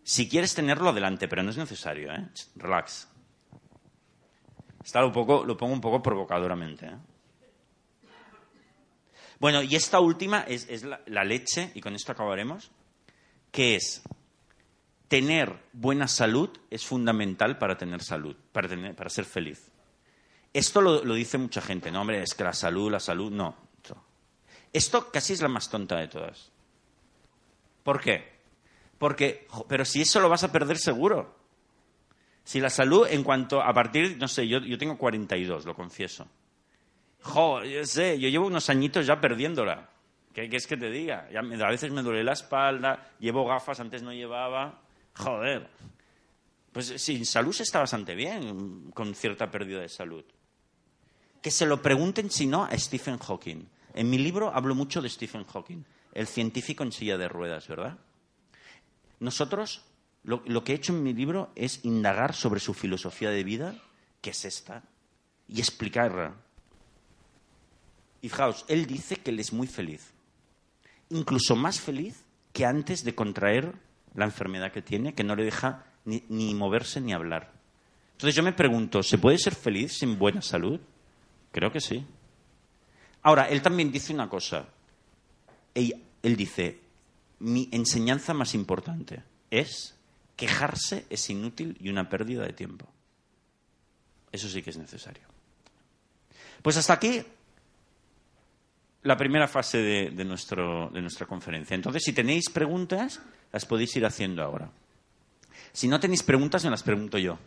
Si 0.03 0.27
quieres 0.27 0.53
tenerlo, 0.53 0.89
adelante, 0.89 1.27
pero 1.27 1.43
no 1.43 1.51
es 1.51 1.57
necesario, 1.57 2.11
¿eh? 2.11 2.27
Relax. 2.55 3.07
Está 4.83 5.01
lo, 5.01 5.11
poco, 5.11 5.45
lo 5.45 5.55
pongo 5.55 5.73
un 5.73 5.81
poco 5.81 6.01
provocadoramente. 6.01 6.87
¿eh? 6.87 6.97
Bueno, 9.39 9.61
y 9.61 9.75
esta 9.75 9.99
última 9.99 10.41
es, 10.41 10.83
la, 10.83 11.23
leche, 11.23 11.71
y 11.75 11.81
con 11.81 11.95
esto 11.95 12.11
acabaremos, 12.11 12.71
que 13.51 13.75
es 13.75 14.01
tener 15.07 15.55
buena 15.73 16.07
salud 16.07 16.49
es 16.69 16.85
fundamental 16.85 17.57
para 17.57 17.77
tener 17.77 18.01
salud, 18.01 18.35
para, 18.51 18.67
tener, 18.67 18.95
para 18.95 19.09
ser 19.09 19.25
feliz. 19.25 19.69
Esto 20.53 20.81
lo, 20.81 21.03
lo, 21.03 21.13
dice 21.13 21.37
mucha 21.37 21.61
gente, 21.61 21.91
no, 21.91 22.01
hombre, 22.01 22.23
es 22.23 22.33
que 22.33 22.43
la 22.43 22.53
salud, 22.53 22.91
la 22.91 22.99
salud, 22.99 23.31
no. 23.31 23.55
Esto 24.73 25.11
casi 25.11 25.33
es 25.33 25.41
la 25.41 25.49
más 25.49 25.69
tonta 25.69 25.97
de 25.97 26.07
todas. 26.07 26.49
¿Por 27.83 27.99
qué? 27.99 28.30
Porque, 29.01 29.47
pero 29.67 29.83
si 29.83 30.01
eso 30.01 30.19
lo 30.19 30.29
vas 30.29 30.43
a 30.43 30.51
perder 30.51 30.77
seguro. 30.77 31.33
Si 32.43 32.59
la 32.59 32.69
salud, 32.69 33.07
en 33.09 33.23
cuanto 33.23 33.59
a 33.59 33.73
partir, 33.73 34.15
no 34.19 34.27
sé, 34.27 34.47
yo, 34.47 34.59
yo 34.59 34.77
tengo 34.77 34.95
42, 34.95 35.65
lo 35.65 35.73
confieso. 35.73 36.27
Jo, 37.23 37.63
yo 37.63 37.83
sé, 37.83 38.19
yo 38.19 38.29
llevo 38.29 38.45
unos 38.45 38.69
añitos 38.69 39.07
ya 39.07 39.19
perdiéndola. 39.19 39.89
¿Qué, 40.35 40.47
es 40.51 40.67
que 40.67 40.77
te 40.77 40.91
diga? 40.91 41.27
Ya 41.31 41.39
a 41.39 41.71
veces 41.71 41.91
me 41.91 42.03
duele 42.03 42.23
la 42.23 42.33
espalda, 42.33 43.09
llevo 43.17 43.47
gafas, 43.47 43.79
antes 43.79 44.03
no 44.03 44.13
llevaba. 44.13 44.81
Joder. 45.15 45.67
Pues 46.71 46.93
sin 46.97 47.25
salud 47.25 47.53
se 47.53 47.63
está 47.63 47.79
bastante 47.79 48.13
bien, 48.13 48.91
con 48.91 49.15
cierta 49.15 49.49
pérdida 49.49 49.79
de 49.79 49.89
salud. 49.89 50.25
Que 51.41 51.49
se 51.49 51.65
lo 51.65 51.81
pregunten, 51.81 52.29
si 52.29 52.45
no, 52.45 52.65
a 52.65 52.77
Stephen 52.77 53.17
Hawking. 53.17 53.67
En 53.95 54.11
mi 54.11 54.19
libro 54.19 54.53
hablo 54.53 54.75
mucho 54.75 55.01
de 55.01 55.09
Stephen 55.09 55.45
Hawking, 55.45 55.85
el 56.13 56.27
científico 56.27 56.83
en 56.83 56.91
silla 56.91 57.17
de 57.17 57.27
ruedas, 57.27 57.67
¿verdad? 57.67 57.97
Nosotros 59.21 59.83
lo, 60.23 60.63
que 60.63 60.71
he 60.71 60.75
hecho 60.75 60.93
en 60.93 61.03
mi 61.03 61.13
libro 61.13 61.51
es 61.55 61.85
indagar 61.85 62.33
sobre 62.33 62.59
su 62.59 62.73
filosofía 62.73 63.29
de 63.29 63.43
vida, 63.43 63.75
que 64.19 64.31
es 64.31 64.45
esta, 64.45 64.83
y 65.47 65.59
explicarla. 65.59 66.33
Y 68.23 68.29
fijaos, 68.29 68.65
él 68.67 68.87
dice 68.87 69.17
que 69.17 69.29
él 69.29 69.39
es 69.39 69.53
muy 69.53 69.67
feliz, 69.67 70.11
incluso 71.09 71.55
más 71.55 71.79
feliz 71.79 72.23
que 72.51 72.65
antes 72.65 73.03
de 73.03 73.13
contraer 73.13 73.75
la 74.15 74.25
enfermedad 74.25 74.71
que 74.71 74.81
tiene, 74.81 75.13
que 75.13 75.23
no 75.23 75.35
le 75.35 75.45
deja 75.45 75.85
ni, 76.03 76.23
ni 76.27 76.55
moverse 76.55 76.99
ni 76.99 77.13
hablar. 77.13 77.53
Entonces 78.13 78.35
yo 78.35 78.41
me 78.41 78.53
pregunto, 78.53 79.03
¿se 79.03 79.19
puede 79.19 79.37
ser 79.37 79.53
feliz 79.53 79.99
sin 79.99 80.17
buena 80.17 80.41
salud? 80.41 80.79
Creo 81.51 81.71
que 81.71 81.79
sí. 81.79 82.03
Ahora, 83.21 83.47
él 83.49 83.61
también 83.61 83.91
dice 83.91 84.13
una 84.13 84.27
cosa. 84.27 84.65
Él 85.75 86.35
dice, 86.35 86.80
mi 87.41 87.69
enseñanza 87.71 88.33
más 88.33 88.53
importante 88.53 89.23
es 89.49 89.95
quejarse 90.35 91.05
es 91.09 91.29
inútil 91.29 91.77
y 91.79 91.89
una 91.89 92.09
pérdida 92.09 92.45
de 92.45 92.53
tiempo. 92.53 92.87
Eso 94.31 94.47
sí 94.47 94.61
que 94.61 94.69
es 94.69 94.77
necesario. 94.77 95.23
Pues 96.61 96.77
hasta 96.77 96.93
aquí 96.93 97.23
la 99.03 99.17
primera 99.17 99.47
fase 99.47 99.79
de, 99.79 100.25
nuestro, 100.25 100.89
de 100.89 101.01
nuestra 101.01 101.25
conferencia. 101.25 101.75
Entonces, 101.75 102.03
si 102.03 102.13
tenéis 102.13 102.49
preguntas, 102.49 103.19
las 103.51 103.65
podéis 103.65 103.95
ir 103.95 104.05
haciendo 104.05 104.43
ahora. 104.43 104.69
Si 105.73 105.87
no 105.87 105.99
tenéis 105.99 106.21
preguntas, 106.21 106.63
me 106.63 106.69
las 106.69 106.83
pregunto 106.83 107.17
yo. 107.17 107.39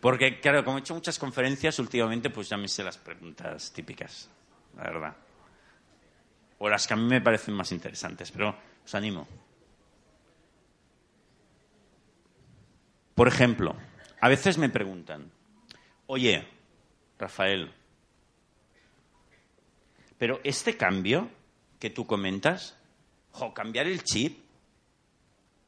Porque, 0.00 0.40
claro, 0.40 0.64
como 0.64 0.78
he 0.78 0.80
hecho 0.80 0.94
muchas 0.94 1.18
conferencias 1.18 1.78
últimamente, 1.78 2.30
pues 2.30 2.48
ya 2.48 2.56
me 2.56 2.68
sé 2.68 2.84
las 2.84 2.98
preguntas 2.98 3.72
típicas, 3.72 4.28
la 4.76 4.82
verdad. 4.84 5.16
O 6.58 6.68
las 6.68 6.86
que 6.86 6.94
a 6.94 6.96
mí 6.96 7.04
me 7.04 7.20
parecen 7.20 7.54
más 7.54 7.72
interesantes, 7.72 8.30
pero 8.30 8.56
os 8.84 8.94
animo. 8.94 9.26
Por 13.14 13.28
ejemplo, 13.28 13.76
a 14.20 14.28
veces 14.28 14.58
me 14.58 14.68
preguntan, 14.68 15.30
oye, 16.06 16.46
Rafael, 17.18 17.70
pero 20.18 20.40
este 20.44 20.76
cambio 20.76 21.30
que 21.78 21.90
tú 21.90 22.06
comentas, 22.06 22.76
jo, 23.32 23.52
cambiar 23.52 23.86
el 23.86 24.02
chip 24.04 24.38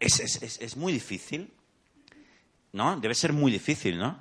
es, 0.01 0.21
es, 0.21 0.43
es, 0.43 0.61
es 0.61 0.77
muy 0.77 0.93
difícil. 0.93 1.53
¿No? 2.73 2.99
Debe 2.99 3.15
ser 3.15 3.33
muy 3.33 3.53
difícil, 3.53 3.97
¿no? 3.99 4.19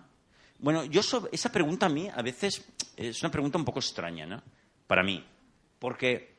Bueno, 0.60 0.86
yo 0.86 1.02
esa 1.32 1.52
pregunta 1.52 1.88
a 1.88 1.90
mí 1.90 2.08
a 2.08 2.22
veces 2.22 2.64
es 2.96 3.22
una 3.24 3.32
pregunta 3.32 3.58
un 3.58 3.66
poco 3.66 3.80
extraña, 3.80 4.28
¿no? 4.28 4.44
Para 4.86 5.02
mí. 5.02 5.26
Porque 5.80 6.36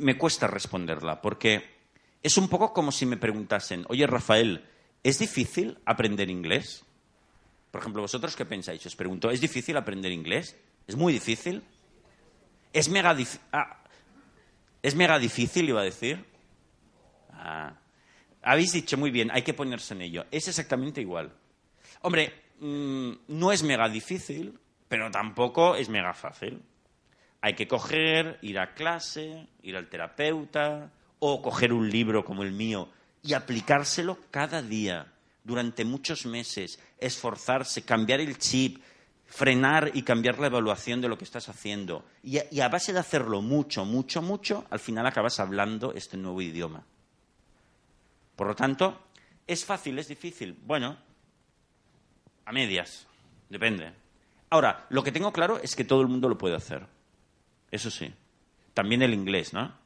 me 0.00 0.18
cuesta 0.18 0.48
responderla. 0.48 1.22
Porque 1.22 1.75
es 2.26 2.36
un 2.38 2.48
poco 2.48 2.72
como 2.72 2.90
si 2.90 3.06
me 3.06 3.16
preguntasen, 3.16 3.84
oye, 3.88 4.04
Rafael, 4.04 4.64
¿es 5.04 5.20
difícil 5.20 5.78
aprender 5.84 6.28
inglés? 6.28 6.84
Por 7.70 7.80
ejemplo, 7.80 8.02
¿vosotros 8.02 8.34
qué 8.34 8.44
pensáis? 8.44 8.84
Os 8.84 8.96
pregunto, 8.96 9.30
¿es 9.30 9.40
difícil 9.40 9.76
aprender 9.76 10.10
inglés? 10.10 10.56
¿Es 10.88 10.96
muy 10.96 11.12
difícil? 11.12 11.62
¿Es 12.72 12.88
mega, 12.88 13.16
ah, 13.52 13.78
¿es 14.82 14.96
mega 14.96 15.20
difícil, 15.20 15.68
iba 15.68 15.82
a 15.82 15.84
decir? 15.84 16.24
Ah, 17.30 17.78
habéis 18.42 18.72
dicho 18.72 18.98
muy 18.98 19.12
bien, 19.12 19.30
hay 19.32 19.42
que 19.42 19.54
ponerse 19.54 19.94
en 19.94 20.02
ello. 20.02 20.26
Es 20.32 20.48
exactamente 20.48 21.00
igual. 21.00 21.32
Hombre, 22.02 22.34
mm, 22.58 23.12
no 23.28 23.52
es 23.52 23.62
mega 23.62 23.88
difícil, 23.88 24.58
pero 24.88 25.12
tampoco 25.12 25.76
es 25.76 25.88
mega 25.88 26.12
fácil. 26.12 26.60
Hay 27.40 27.54
que 27.54 27.68
coger, 27.68 28.40
ir 28.42 28.58
a 28.58 28.74
clase, 28.74 29.46
ir 29.62 29.76
al 29.76 29.88
terapeuta, 29.88 30.90
o 31.18 31.42
coger 31.42 31.72
un 31.72 31.90
libro 31.90 32.24
como 32.24 32.42
el 32.42 32.52
mío 32.52 32.88
y 33.22 33.34
aplicárselo 33.34 34.18
cada 34.30 34.62
día, 34.62 35.12
durante 35.42 35.84
muchos 35.84 36.26
meses, 36.26 36.78
esforzarse, 36.98 37.82
cambiar 37.82 38.20
el 38.20 38.38
chip, 38.38 38.82
frenar 39.26 39.90
y 39.94 40.02
cambiar 40.02 40.38
la 40.38 40.46
evaluación 40.46 41.00
de 41.00 41.08
lo 41.08 41.18
que 41.18 41.24
estás 41.24 41.48
haciendo. 41.48 42.04
Y 42.22 42.60
a, 42.60 42.68
base 42.68 42.92
de 42.92 42.98
hacerlo 42.98 43.42
mucho, 43.42 43.84
mucho, 43.84 44.22
mucho, 44.22 44.66
al 44.70 44.78
final 44.78 45.06
acabas 45.06 45.40
hablando 45.40 45.92
este 45.92 46.16
nuevo 46.16 46.40
idioma. 46.40 46.84
Por 48.34 48.48
lo 48.48 48.54
tanto, 48.54 49.00
¿es 49.46 49.64
fácil? 49.64 49.98
¿Es 49.98 50.08
difícil? 50.08 50.56
Bueno, 50.64 50.96
a 52.44 52.52
medias, 52.52 53.06
depende. 53.48 53.92
Ahora, 54.50 54.86
lo 54.90 55.02
que 55.02 55.12
tengo 55.12 55.32
claro 55.32 55.58
es 55.60 55.74
que 55.74 55.84
todo 55.84 56.00
el 56.00 56.08
mundo 56.08 56.28
lo 56.28 56.38
puede 56.38 56.56
hacer. 56.56 56.86
Eso 57.70 57.90
sí. 57.90 58.12
También 58.74 59.02
el 59.02 59.14
inglés, 59.14 59.52
¿no? 59.52 59.85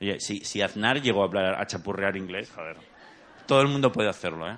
Oye, 0.00 0.20
si, 0.20 0.44
si 0.44 0.62
Aznar 0.62 1.02
llegó 1.02 1.22
a 1.22 1.26
hablar, 1.26 1.60
a 1.60 1.66
chapurrear 1.66 2.16
inglés, 2.16 2.50
joder. 2.54 2.76
Todo 3.46 3.62
el 3.62 3.68
mundo 3.68 3.90
puede 3.90 4.08
hacerlo, 4.08 4.48
¿eh? 4.48 4.56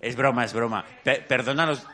Es 0.00 0.16
broma, 0.16 0.44
es 0.44 0.52
broma. 0.52 0.84
Pe 1.04 1.20
perdona 1.20 1.64
a 1.64 1.66
los... 1.66 1.86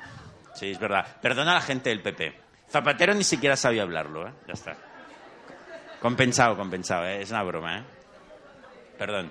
Sí, 0.55 0.71
es 0.71 0.79
verdad. 0.79 1.07
Perdona 1.21 1.53
a 1.53 1.55
la 1.55 1.61
gente 1.61 1.91
del 1.91 2.03
PP. 2.03 2.35
Zapatero 2.69 3.15
ni 3.15 3.25
siquiera 3.25 3.57
sabía 3.57 3.83
hablarlo, 3.83 4.29
¿eh? 4.29 4.33
Ya 4.47 4.53
está. 4.53 4.77
Compensado, 6.01 6.57
compensado, 6.57 7.07
¿eh? 7.07 7.23
Es 7.23 7.31
una 7.31 7.43
broma, 7.43 7.79
¿eh? 7.79 7.85
Perdón. 8.99 9.31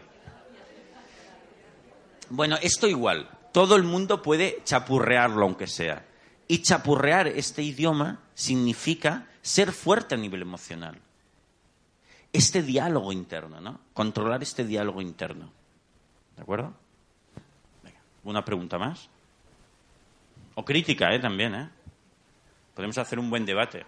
Bueno, 2.30 2.58
esto 2.62 2.88
igual. 2.88 3.30
Todo 3.52 3.76
el 3.76 3.84
mundo 3.84 4.22
puede 4.22 4.62
chapurrearlo, 4.64 5.46
aunque 5.46 5.68
sea. 5.68 6.06
Y 6.48 6.62
chapurrear 6.62 7.28
este 7.28 7.62
idioma 7.62 8.20
significa 8.34 9.28
ser 9.42 9.72
fuerte 9.72 10.16
a 10.16 10.18
nivel 10.18 10.42
emocional. 10.42 11.00
Este 12.36 12.62
diálogo 12.62 13.14
interno, 13.14 13.62
¿no? 13.62 13.80
Controlar 13.94 14.44
este 14.44 14.66
diálogo 14.66 15.02
interno. 15.02 15.54
¿De 16.36 16.42
acuerdo? 16.42 16.74
Venga, 17.82 18.00
¿una 18.26 18.44
pregunta 18.44 18.78
más? 18.78 19.10
O 20.56 20.66
crítica, 20.66 21.14
¿eh? 21.14 21.20
También, 21.20 21.56
¿eh? 21.56 21.70
Podemos 22.74 22.98
hacer 22.98 23.20
un 23.20 23.30
buen 23.30 23.46
debate. 23.46 23.86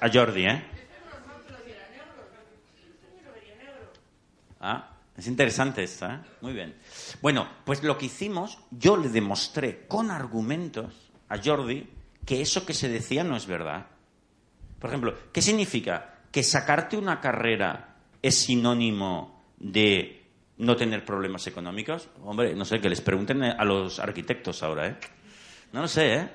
a 0.00 0.10
Jordi, 0.12 0.46
¿eh? 0.46 0.62
Ah, 4.60 4.95
es 5.16 5.26
interesante 5.26 5.82
esto, 5.82 6.06
¿eh? 6.06 6.18
Muy 6.42 6.52
bien. 6.52 6.74
Bueno, 7.22 7.48
pues 7.64 7.82
lo 7.82 7.96
que 7.96 8.06
hicimos, 8.06 8.58
yo 8.70 8.96
le 8.96 9.08
demostré 9.08 9.86
con 9.86 10.10
argumentos 10.10 11.10
a 11.28 11.38
Jordi 11.42 11.88
que 12.24 12.42
eso 12.42 12.66
que 12.66 12.74
se 12.74 12.88
decía 12.88 13.24
no 13.24 13.36
es 13.36 13.46
verdad. 13.46 13.86
Por 14.78 14.90
ejemplo, 14.90 15.14
¿qué 15.32 15.40
significa? 15.40 16.20
¿Que 16.30 16.42
sacarte 16.42 16.96
una 16.96 17.20
carrera 17.20 17.96
es 18.20 18.34
sinónimo 18.34 19.42
de 19.58 20.24
no 20.58 20.76
tener 20.76 21.04
problemas 21.04 21.46
económicos? 21.46 22.08
Hombre, 22.22 22.54
no 22.54 22.64
sé, 22.64 22.80
que 22.80 22.90
les 22.90 23.00
pregunten 23.00 23.42
a 23.42 23.64
los 23.64 23.98
arquitectos 23.98 24.62
ahora, 24.62 24.88
¿eh? 24.88 24.96
No 25.72 25.80
lo 25.80 25.88
sé, 25.88 26.14
¿eh? 26.14 26.28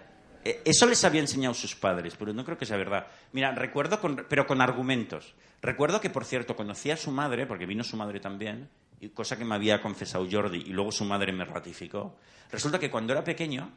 Eh, 0.44 0.62
eso 0.66 0.88
les 0.88 1.04
había 1.04 1.22
enseñado 1.22 1.54
sus 1.54 1.76
padres, 1.76 2.16
pero 2.18 2.34
no 2.34 2.44
creo 2.44 2.58
que 2.58 2.66
sea 2.66 2.78
verdad. 2.78 3.08
Mira, 3.32 3.52
recuerdo, 3.52 4.00
pero 4.28 4.48
con 4.48 4.62
argumentos. 4.62 5.36
Recuerdo 5.62 6.02
que, 6.02 6.10
por 6.10 6.26
cierto, 6.26 6.56
conocí 6.56 6.90
a 6.90 6.98
su 6.98 7.12
madre, 7.12 7.46
porque 7.46 7.66
vino 7.66 7.84
su 7.84 7.96
madre 7.96 8.20
también, 8.20 8.70
y 9.00 9.10
cosa 9.10 9.38
que 9.38 9.46
me 9.46 9.56
había 9.56 9.82
confesado 9.82 10.28
Jordi, 10.30 10.64
y 10.66 10.70
luego 10.74 10.92
su 10.92 11.06
madre 11.06 11.32
me 11.32 11.46
ratificó. 11.46 12.18
Resulta 12.52 12.80
que 12.80 12.90
cuando 12.90 13.14
era 13.14 13.24
pequeño, 13.24 13.72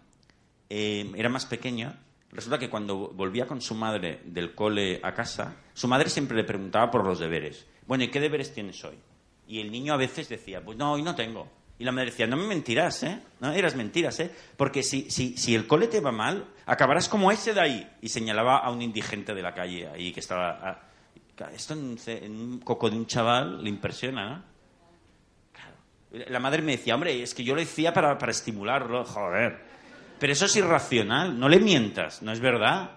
eh, 0.70 1.10
era 1.14 1.28
más 1.28 1.46
pequeño, 1.46 1.94
resulta 2.30 2.58
que 2.58 2.70
cuando 2.70 3.10
volvía 3.10 3.46
con 3.46 3.60
su 3.60 3.74
madre 3.74 4.20
del 4.24 4.54
cole 4.54 5.00
a 5.02 5.12
casa, 5.12 5.56
su 5.74 5.86
madre 5.88 6.08
siempre 6.08 6.36
le 6.36 6.44
preguntaba 6.44 6.90
por 6.90 7.04
los 7.04 7.18
deberes. 7.18 7.66
Bueno, 7.86 8.04
¿y 8.04 8.08
qué 8.08 8.20
deberes 8.20 8.52
tienes 8.54 8.82
hoy? 8.84 8.98
Y 9.46 9.60
el 9.60 9.70
niño 9.70 9.92
a 9.92 9.98
veces 9.98 10.28
decía, 10.28 10.64
pues 10.64 10.78
no, 10.78 10.92
hoy 10.92 11.02
no 11.02 11.14
tengo. 11.14 11.48
Y 11.78 11.84
la 11.84 11.92
madre 11.92 12.10
decía, 12.10 12.26
no 12.26 12.36
me 12.36 12.46
mentirás, 12.46 13.02
¿eh? 13.02 13.20
No 13.40 13.52
eras 13.52 13.74
mentiras, 13.74 14.18
¿eh? 14.20 14.30
Porque 14.56 14.82
si, 14.82 15.10
si, 15.10 15.36
si 15.36 15.54
el 15.54 15.66
cole 15.66 15.88
te 15.88 16.00
va 16.00 16.12
mal, 16.12 16.46
acabarás 16.66 17.08
como 17.08 17.30
ese 17.32 17.52
de 17.52 17.60
ahí. 17.60 17.90
Y 18.00 18.08
señalaba 18.08 18.58
a 18.58 18.70
un 18.70 18.80
indigente 18.80 19.34
de 19.34 19.42
la 19.42 19.52
calle 19.52 19.88
ahí 19.88 20.12
que 20.12 20.20
estaba... 20.20 20.92
esto 21.54 21.74
en, 21.74 22.32
un 22.32 22.60
coco 22.60 22.90
de 22.90 22.96
un 22.96 23.06
chaval 23.06 23.62
le 23.62 23.70
impresiona. 23.70 24.44
Claro. 25.52 26.28
La 26.30 26.40
madre 26.40 26.62
me 26.62 26.72
decía, 26.72 26.94
hombre, 26.94 27.22
es 27.22 27.34
que 27.34 27.44
yo 27.44 27.54
lo 27.54 27.60
decía 27.60 27.92
para, 27.92 28.16
para 28.18 28.32
estimularlo, 28.32 29.04
joder. 29.04 29.64
Pero 30.18 30.32
eso 30.32 30.46
es 30.46 30.56
irracional, 30.56 31.38
no 31.38 31.48
le 31.48 31.58
mientas, 31.58 32.22
no 32.22 32.32
es 32.32 32.40
verdad. 32.40 32.90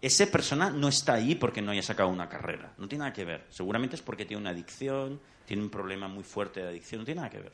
Esa 0.00 0.26
persona 0.26 0.70
no 0.70 0.88
está 0.88 1.14
ahí 1.14 1.34
porque 1.34 1.62
no 1.62 1.70
haya 1.70 1.82
sacado 1.82 2.08
una 2.08 2.28
carrera, 2.28 2.72
no 2.78 2.88
tiene 2.88 3.04
nada 3.04 3.12
que 3.12 3.24
ver. 3.24 3.46
Seguramente 3.50 3.96
es 3.96 4.02
porque 4.02 4.24
tiene 4.24 4.40
una 4.40 4.50
adicción, 4.50 5.20
tiene 5.46 5.62
un 5.62 5.70
problema 5.70 6.08
muy 6.08 6.24
fuerte 6.24 6.60
de 6.60 6.68
adicción, 6.68 7.00
no 7.00 7.04
tiene 7.04 7.20
nada 7.20 7.30
que 7.30 7.40
ver. 7.40 7.52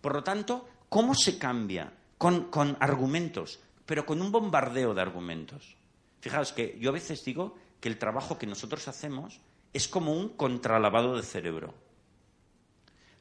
Por 0.00 0.14
lo 0.14 0.22
tanto, 0.22 0.68
¿cómo 0.88 1.14
se 1.14 1.38
cambia? 1.38 1.92
Con, 2.16 2.48
argumentos, 2.80 3.60
pero 3.86 4.04
con 4.04 4.20
un 4.20 4.32
bombardeo 4.32 4.94
de 4.94 5.00
argumentos. 5.00 5.76
Fijaos 6.20 6.52
que 6.52 6.76
yo 6.80 6.90
a 6.90 6.94
veces 6.94 7.24
digo 7.24 7.56
que 7.80 7.88
el 7.88 7.98
trabajo 7.98 8.38
que 8.38 8.46
nosotros 8.46 8.88
hacemos 8.88 9.40
es 9.72 9.88
como 9.88 10.12
un 10.12 10.30
contralavado 10.30 11.16
de 11.16 11.22
cerebro. 11.22 11.74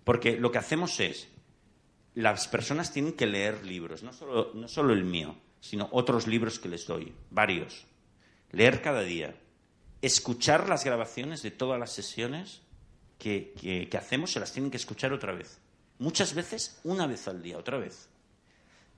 Porque 0.03 0.37
lo 0.37 0.51
que 0.51 0.57
hacemos 0.57 0.99
es, 0.99 1.27
las 2.15 2.47
personas 2.47 2.91
tienen 2.91 3.13
que 3.13 3.27
leer 3.27 3.65
libros, 3.65 4.03
no 4.03 4.13
solo, 4.13 4.51
no 4.53 4.67
solo 4.67 4.93
el 4.93 5.03
mío, 5.03 5.35
sino 5.59 5.89
otros 5.91 6.27
libros 6.27 6.59
que 6.59 6.69
les 6.69 6.87
doy, 6.87 7.13
varios. 7.29 7.85
Leer 8.51 8.81
cada 8.81 9.01
día. 9.01 9.35
Escuchar 10.01 10.69
las 10.69 10.85
grabaciones 10.85 11.41
de 11.41 11.51
todas 11.51 11.79
las 11.79 11.91
sesiones 11.91 12.61
que, 13.17 13.87
que 13.89 13.97
hacemos, 13.97 14.31
se 14.31 14.39
las 14.39 14.53
tienen 14.53 14.71
que 14.71 14.77
escuchar 14.77 15.11
otra 15.11 15.33
vez. 15.33 15.59
Muchas 15.99 16.33
veces 16.33 16.79
una 16.83 17.07
vez 17.07 17.27
al 17.27 17.41
día, 17.41 17.57
otra 17.57 17.77
vez. 17.77 18.07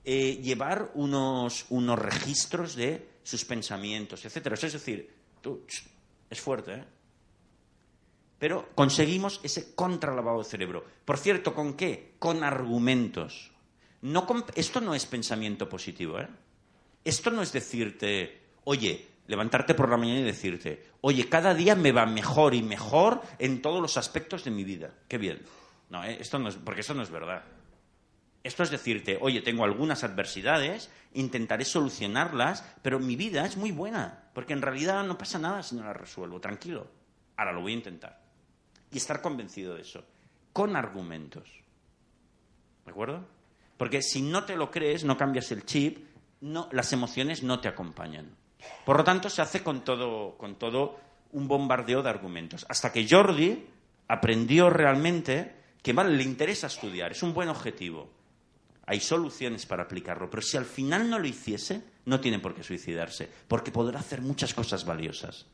Eh, 0.04 0.40
llevar 0.42 0.92
unos, 0.94 1.66
unos 1.68 1.98
registros 1.98 2.74
de 2.74 3.06
sus 3.22 3.44
pensamientos, 3.44 4.24
etc. 4.24 4.46
Es 4.52 4.72
decir, 4.72 5.10
es 6.28 6.40
fuerte, 6.40 6.74
¿eh? 6.74 6.84
Pero 8.38 8.70
conseguimos 8.74 9.40
ese 9.42 9.74
contralavado 9.74 10.38
de 10.38 10.44
cerebro. 10.44 10.84
Por 11.04 11.18
cierto, 11.18 11.54
¿con 11.54 11.74
qué? 11.74 12.14
Con 12.18 12.42
argumentos. 12.42 13.50
No 14.00 14.26
esto 14.54 14.80
no 14.80 14.94
es 14.94 15.04
pensamiento 15.04 15.68
positivo, 15.68 16.18
¿eh? 16.18 16.28
Esto 17.04 17.30
no 17.30 17.42
es 17.42 17.52
decirte, 17.52 18.40
oye, 18.64 19.06
levantarte 19.26 19.74
por 19.74 19.90
la 19.90 19.98
mañana 19.98 20.20
y 20.20 20.24
decirte, 20.24 20.86
oye, 21.02 21.28
cada 21.28 21.54
día 21.54 21.74
me 21.74 21.92
va 21.92 22.06
mejor 22.06 22.54
y 22.54 22.62
mejor 22.62 23.20
en 23.38 23.60
todos 23.60 23.80
los 23.80 23.96
aspectos 23.96 24.44
de 24.44 24.50
mi 24.50 24.64
vida. 24.64 24.94
Qué 25.06 25.18
bien. 25.18 25.42
No, 25.90 26.02
eh, 26.04 26.16
esto 26.18 26.38
no 26.38 26.48
es, 26.48 26.56
porque 26.56 26.80
esto 26.80 26.94
no 26.94 27.02
es 27.02 27.10
verdad. 27.10 27.44
Esto 28.42 28.62
es 28.62 28.70
decirte, 28.70 29.18
oye, 29.20 29.42
tengo 29.42 29.64
algunas 29.64 30.02
adversidades, 30.02 30.90
intentaré 31.12 31.64
solucionarlas, 31.64 32.64
pero 32.82 32.98
mi 32.98 33.14
vida 33.16 33.44
es 33.44 33.56
muy 33.56 33.70
buena, 33.70 34.30
porque 34.32 34.54
en 34.54 34.62
realidad 34.62 35.04
no 35.04 35.18
pasa 35.18 35.38
nada 35.38 35.62
si 35.62 35.76
no 35.76 35.84
la 35.84 35.92
resuelvo, 35.92 36.40
tranquilo. 36.40 36.86
Ahora 37.36 37.52
lo 37.52 37.60
voy 37.60 37.72
a 37.72 37.76
intentar. 37.76 38.20
Y 38.90 38.96
estar 38.96 39.20
convencido 39.20 39.74
de 39.74 39.82
eso, 39.82 40.04
con 40.52 40.74
argumentos. 40.74 41.50
¿De 42.84 42.90
acuerdo? 42.90 43.26
Porque 43.76 44.02
si 44.02 44.22
no 44.22 44.44
te 44.44 44.56
lo 44.56 44.70
crees, 44.70 45.04
no 45.04 45.18
cambias 45.18 45.52
el 45.52 45.64
chip, 45.64 46.06
no, 46.40 46.68
las 46.72 46.92
emociones 46.92 47.42
no 47.42 47.60
te 47.60 47.68
acompañan. 47.68 48.36
Por 48.84 48.96
lo 48.96 49.04
tanto, 49.04 49.28
se 49.28 49.42
hace 49.42 49.62
con 49.62 49.84
todo, 49.84 50.36
con 50.38 50.58
todo 50.58 50.98
un 51.32 51.46
bombardeo 51.46 52.02
de 52.02 52.10
argumentos. 52.10 52.66
Hasta 52.68 52.92
que 52.92 53.06
Jordi 53.08 53.66
aprendió 54.08 54.70
realmente 54.70 55.60
que 55.82 55.92
vale, 55.92 56.16
le 56.16 56.22
interesa 56.22 56.66
estudiar, 56.66 57.12
es 57.12 57.22
un 57.22 57.32
buen 57.32 57.48
objetivo. 57.48 58.10
Hay 58.86 59.00
soluciones 59.00 59.66
para 59.66 59.84
aplicarlo, 59.84 60.28
pero 60.28 60.42
si 60.42 60.56
al 60.56 60.64
final 60.64 61.08
no 61.08 61.18
lo 61.18 61.26
hiciese, 61.26 61.82
no 62.06 62.20
tiene 62.20 62.38
por 62.38 62.54
qué 62.54 62.62
suicidarse, 62.62 63.28
porque 63.46 63.70
podrá 63.70 64.00
hacer 64.00 64.20
muchas 64.20 64.52
cosas 64.54 64.84
valiosas, 64.84 65.46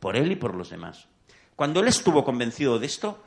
por 0.00 0.16
él 0.16 0.32
y 0.32 0.36
por 0.36 0.54
los 0.54 0.70
demás. 0.70 1.06
Cuando 1.54 1.80
él 1.80 1.88
estuvo 1.88 2.24
convencido 2.24 2.78
de 2.78 2.86
esto, 2.86 3.22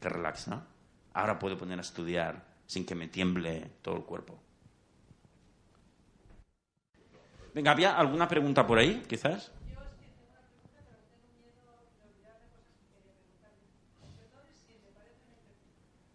qué 0.00 0.08
relax, 0.08 0.48
¿no? 0.48 0.64
Ahora 1.12 1.38
puedo 1.38 1.58
poner 1.58 1.78
a 1.78 1.82
estudiar 1.82 2.44
sin 2.66 2.86
que 2.86 2.94
me 2.94 3.08
tiemble 3.08 3.70
todo 3.82 3.96
el 3.96 4.04
cuerpo. 4.04 4.40
Venga, 7.52 7.72
¿había 7.72 7.96
alguna 7.96 8.28
pregunta 8.28 8.66
por 8.66 8.78
ahí, 8.78 9.02
quizás? 9.08 9.50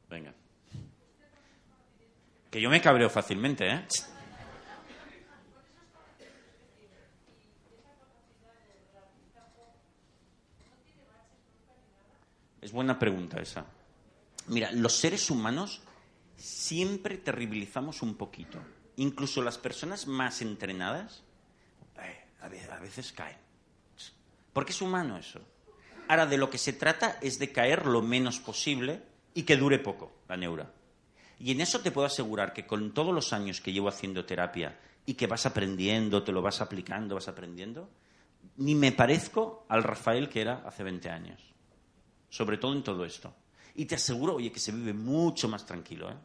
Venga. 0.09 0.33
Que 2.55 2.61
yo 2.61 2.69
me 2.69 2.79
cabreo 2.79 3.09
fácilmente, 3.09 3.69
¿eh? 3.69 3.85
Es 12.61 12.71
buena 12.71 12.97
pregunta 12.97 13.41
esa. 13.41 13.65
Mira, 14.47 14.71
los 14.71 14.95
seres 14.95 15.29
humanos 15.29 15.81
siempre 16.37 17.17
terribilizamos 17.17 18.01
un 18.01 18.15
poquito. 18.15 18.57
Incluso 18.95 19.41
las 19.41 19.57
personas 19.57 20.07
más 20.07 20.41
entrenadas 20.41 21.23
eh, 22.01 22.23
a 22.39 22.79
veces 22.79 23.11
caen. 23.11 23.35
Porque 24.53 24.71
es 24.71 24.81
humano 24.81 25.17
eso. 25.17 25.41
Ahora, 26.07 26.25
de 26.25 26.37
lo 26.37 26.49
que 26.49 26.57
se 26.57 26.71
trata 26.71 27.19
es 27.21 27.37
de 27.37 27.51
caer 27.51 27.85
lo 27.85 28.01
menos 28.01 28.39
posible 28.39 29.03
y 29.33 29.43
que 29.43 29.57
dure 29.57 29.77
poco 29.77 30.13
la 30.29 30.37
neura. 30.37 30.71
Y 31.39 31.51
en 31.51 31.61
eso 31.61 31.79
te 31.81 31.91
puedo 31.91 32.07
asegurar 32.07 32.53
que 32.53 32.65
con 32.65 32.93
todos 32.93 33.13
los 33.13 33.33
años 33.33 33.61
que 33.61 33.73
llevo 33.73 33.89
haciendo 33.89 34.25
terapia 34.25 34.79
y 35.05 35.15
que 35.15 35.27
vas 35.27 35.45
aprendiendo, 35.45 36.23
te 36.23 36.31
lo 36.31 36.41
vas 36.41 36.61
aplicando, 36.61 37.15
vas 37.15 37.27
aprendiendo, 37.27 37.89
ni 38.57 38.75
me 38.75 38.91
parezco 38.91 39.65
al 39.67 39.83
Rafael 39.83 40.29
que 40.29 40.41
era 40.41 40.63
hace 40.65 40.83
20 40.83 41.09
años. 41.09 41.41
Sobre 42.29 42.57
todo 42.57 42.73
en 42.73 42.83
todo 42.83 43.05
esto. 43.05 43.33
Y 43.75 43.85
te 43.85 43.95
aseguro, 43.95 44.35
oye, 44.35 44.51
que 44.51 44.59
se 44.59 44.71
vive 44.71 44.93
mucho 44.93 45.49
más 45.49 45.65
tranquilo. 45.65 46.09
¿eh? 46.09 46.15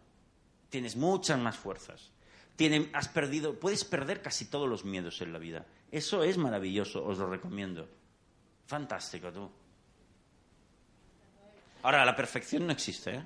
Tienes 0.69 0.97
muchas 0.97 1.39
más 1.39 1.57
fuerzas. 1.57 2.11
has 2.93 3.09
perdido, 3.09 3.59
puedes 3.59 3.85
perder 3.85 4.23
casi 4.23 4.45
todos 4.47 4.69
los 4.69 4.85
miedos 4.85 5.21
en 5.21 5.33
la 5.33 5.39
vida. 5.39 5.67
Eso 5.91 6.23
es 6.23 6.39
maravilloso, 6.39 7.05
os 7.05 7.19
lo 7.19 7.29
recomiendo. 7.29 7.89
Fantástico, 8.67 9.33
tú. 9.33 9.51
Ahora, 11.83 12.05
la 12.05 12.15
perfección 12.15 12.67
no 12.67 12.73
existe. 12.73 13.17
¿eh? 13.17 13.25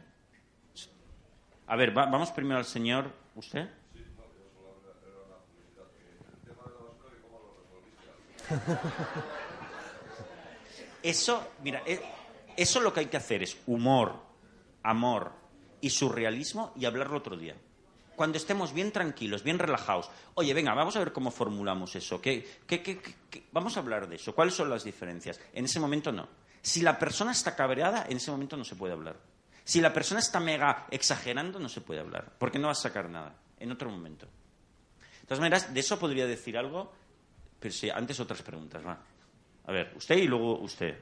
A 1.66 1.76
ver, 1.76 1.92
vamos 1.92 2.30
primero 2.30 2.58
al 2.58 2.64
señor. 2.64 3.10
¿Usted? 3.34 3.68
Eso, 11.02 11.48
mira, 11.62 11.82
eh, 11.84 12.00
eso 12.56 12.80
lo 12.80 12.92
que 12.92 13.00
hay 13.00 13.06
que 13.06 13.18
hacer 13.18 13.42
es 13.42 13.58
humor, 13.66 14.16
amor 14.82 15.32
y 15.80 15.90
surrealismo 15.90 16.72
y 16.76 16.86
hablarlo 16.86 17.18
otro 17.18 17.36
día. 17.36 17.54
Cuando 18.16 18.38
estemos 18.38 18.72
bien 18.72 18.92
tranquilos, 18.92 19.42
bien 19.42 19.58
relajados. 19.58 20.08
Oye, 20.34 20.54
venga, 20.54 20.72
vamos 20.72 20.96
a 20.96 21.00
ver 21.00 21.12
cómo 21.12 21.30
formulamos 21.30 21.94
eso. 21.96 22.20
¿Qué, 22.22 22.46
vamos 23.52 23.76
a 23.76 23.80
hablar 23.80 24.08
de 24.08 24.16
eso. 24.16 24.34
¿Cuáles 24.34 24.54
son 24.54 24.70
las 24.70 24.84
diferencias? 24.84 25.40
En 25.52 25.64
ese 25.64 25.80
momento 25.80 26.10
no. 26.10 26.26
Si 26.62 26.80
la 26.80 26.98
persona 26.98 27.32
está 27.32 27.54
cabreada, 27.54 28.06
en 28.08 28.16
ese 28.16 28.30
momento 28.30 28.56
no 28.56 28.64
se 28.64 28.76
puede 28.76 28.94
hablar. 28.94 29.16
Si 29.64 29.80
la 29.80 29.92
persona 29.92 30.20
está 30.20 30.40
mega 30.40 30.86
exagerando, 30.90 31.58
no 31.58 31.68
se 31.68 31.80
puede 31.80 32.00
hablar, 32.00 32.32
porque 32.38 32.58
no 32.58 32.66
va 32.66 32.72
a 32.72 32.76
sacar 32.76 33.08
nada 33.08 33.34
en 33.58 33.72
otro 33.72 33.90
momento. 33.90 34.26
De 34.26 35.26
todas 35.26 35.40
maneras, 35.40 35.72
de 35.72 35.80
eso 35.80 35.98
podría 35.98 36.26
decir 36.26 36.58
algo, 36.58 36.92
pero 37.58 37.72
sí, 37.72 37.88
antes 37.88 38.20
otras 38.20 38.42
preguntas. 38.42 38.84
Va. 38.86 38.98
A 39.66 39.72
ver, 39.72 39.92
usted 39.96 40.16
y 40.18 40.26
luego 40.26 40.58
usted. 40.58 40.98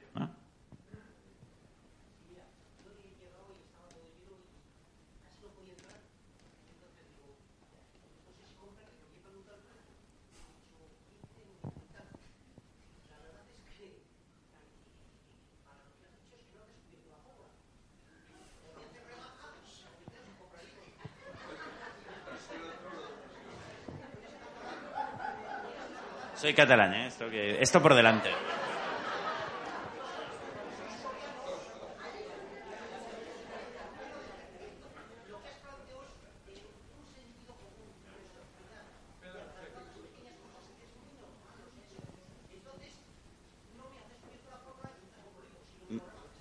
Catalán, 26.55 26.95
¿eh? 26.95 27.07
Esto, 27.07 27.27
esto 27.31 27.83
por 27.83 27.95
delante. 27.95 28.31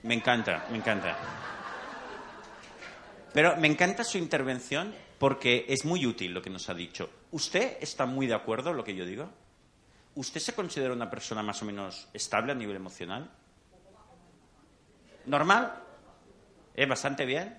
Me 0.03 0.15
encanta, 0.15 0.65
me 0.69 0.77
encanta. 0.77 1.15
Pero 3.33 3.55
me 3.57 3.67
encanta 3.67 4.03
su 4.03 4.17
intervención 4.17 4.93
porque 5.17 5.65
es 5.69 5.85
muy 5.85 6.05
útil 6.05 6.33
lo 6.33 6.41
que 6.41 6.49
nos 6.49 6.67
ha 6.69 6.73
dicho. 6.73 7.09
¿Usted 7.31 7.77
está 7.79 8.05
muy 8.05 8.27
de 8.27 8.33
acuerdo 8.33 8.71
en 8.71 8.77
lo 8.77 8.83
que 8.83 8.95
yo 8.95 9.05
digo? 9.05 9.29
¿Usted 10.21 10.39
se 10.39 10.53
considera 10.53 10.93
una 10.93 11.09
persona 11.09 11.41
más 11.41 11.63
o 11.63 11.65
menos 11.65 12.07
estable 12.13 12.51
a 12.51 12.55
nivel 12.55 12.75
emocional? 12.75 13.27
¿Normal? 15.25 15.81
¿Eh? 16.75 16.85
¿Bastante 16.85 17.25
bien? 17.25 17.57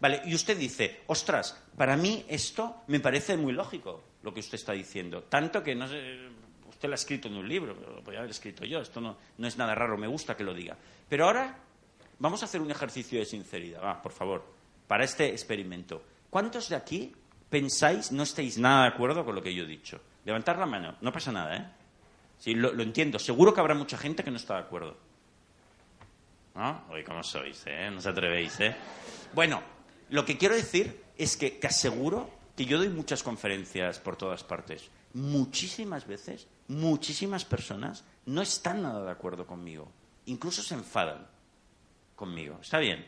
Vale, 0.00 0.22
y 0.24 0.34
usted 0.34 0.56
dice, 0.56 1.02
ostras, 1.08 1.62
para 1.76 1.94
mí 1.94 2.24
esto 2.28 2.76
me 2.86 2.98
parece 2.98 3.36
muy 3.36 3.52
lógico, 3.52 4.02
lo 4.22 4.32
que 4.32 4.40
usted 4.40 4.54
está 4.54 4.72
diciendo. 4.72 5.24
Tanto 5.24 5.62
que 5.62 5.74
no 5.74 5.86
sé, 5.86 6.30
usted 6.66 6.88
lo 6.88 6.94
ha 6.94 6.94
escrito 6.94 7.28
en 7.28 7.36
un 7.36 7.46
libro, 7.46 7.74
lo 7.74 8.02
podría 8.02 8.20
haber 8.20 8.30
escrito 8.30 8.64
yo, 8.64 8.80
esto 8.80 9.02
no, 9.02 9.18
no 9.36 9.46
es 9.46 9.58
nada 9.58 9.74
raro, 9.74 9.98
me 9.98 10.06
gusta 10.06 10.34
que 10.34 10.44
lo 10.44 10.54
diga. 10.54 10.78
Pero 11.10 11.26
ahora 11.26 11.58
vamos 12.18 12.40
a 12.40 12.46
hacer 12.46 12.62
un 12.62 12.70
ejercicio 12.70 13.18
de 13.18 13.26
sinceridad, 13.26 13.84
va, 13.84 14.00
por 14.00 14.12
favor, 14.12 14.46
para 14.88 15.04
este 15.04 15.28
experimento. 15.28 16.02
¿Cuántos 16.30 16.70
de 16.70 16.76
aquí 16.76 17.12
pensáis 17.50 18.12
no 18.12 18.22
estáis 18.22 18.56
nada 18.56 18.84
de 18.84 18.88
acuerdo 18.94 19.26
con 19.26 19.34
lo 19.34 19.42
que 19.42 19.52
yo 19.52 19.64
he 19.64 19.68
dicho? 19.68 20.00
Levantar 20.26 20.58
la 20.58 20.66
mano, 20.66 20.96
no 21.00 21.12
pasa 21.12 21.30
nada, 21.30 21.56
¿eh? 21.56 21.64
Sí, 22.36 22.52
lo, 22.52 22.72
entiendo. 22.82 23.16
Seguro 23.20 23.54
que 23.54 23.60
habrá 23.60 23.76
mucha 23.76 23.96
gente 23.96 24.24
que 24.24 24.30
no 24.32 24.36
está 24.36 24.54
de 24.54 24.60
acuerdo. 24.60 24.96
¿No? 26.56 26.82
Oye, 26.90 27.04
¿cómo 27.04 27.22
sois, 27.22 27.62
eh? 27.66 27.88
No 27.92 27.98
os 27.98 28.06
atrevéis, 28.06 28.58
¿eh? 28.58 28.74
Bueno, 29.32 29.62
lo 30.10 30.24
que 30.24 30.36
quiero 30.36 30.56
decir 30.56 31.04
es 31.16 31.36
que 31.36 31.52
te 31.52 31.68
aseguro 31.68 32.28
que 32.56 32.64
yo 32.64 32.76
doy 32.76 32.88
muchas 32.88 33.22
conferencias 33.22 34.00
por 34.00 34.16
todas 34.16 34.42
partes. 34.42 34.90
Muchísimas 35.14 36.08
veces, 36.08 36.48
muchísimas 36.66 37.44
personas 37.44 38.02
no 38.24 38.42
están 38.42 38.82
nada 38.82 39.04
de 39.04 39.12
acuerdo 39.12 39.46
conmigo. 39.46 39.92
Incluso 40.24 40.60
se 40.60 40.74
enfadan 40.74 41.24
conmigo. 42.16 42.58
¿Está 42.60 42.78
bien? 42.78 43.06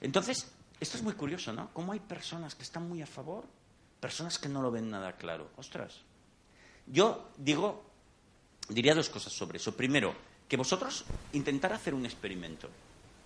Entonces, 0.00 0.50
esto 0.80 0.96
es 0.96 1.02
muy 1.02 1.12
curioso, 1.12 1.52
¿no? 1.52 1.68
Cómo 1.74 1.92
hay 1.92 2.00
personas 2.00 2.54
que 2.54 2.62
están 2.62 2.88
muy 2.88 3.02
a 3.02 3.06
favor 3.06 3.44
personas 4.04 4.38
que 4.38 4.50
no 4.50 4.60
lo 4.60 4.70
ven 4.70 4.90
nada 4.90 5.16
claro. 5.16 5.48
Ostras. 5.56 6.02
Yo 6.86 7.30
digo, 7.38 7.88
diría 8.68 8.94
dos 8.94 9.08
cosas 9.08 9.32
sobre 9.32 9.56
eso. 9.56 9.74
Primero, 9.74 10.14
que 10.46 10.58
vosotros 10.58 11.06
intentar 11.32 11.72
hacer 11.72 11.94
un 11.94 12.04
experimento. 12.04 12.68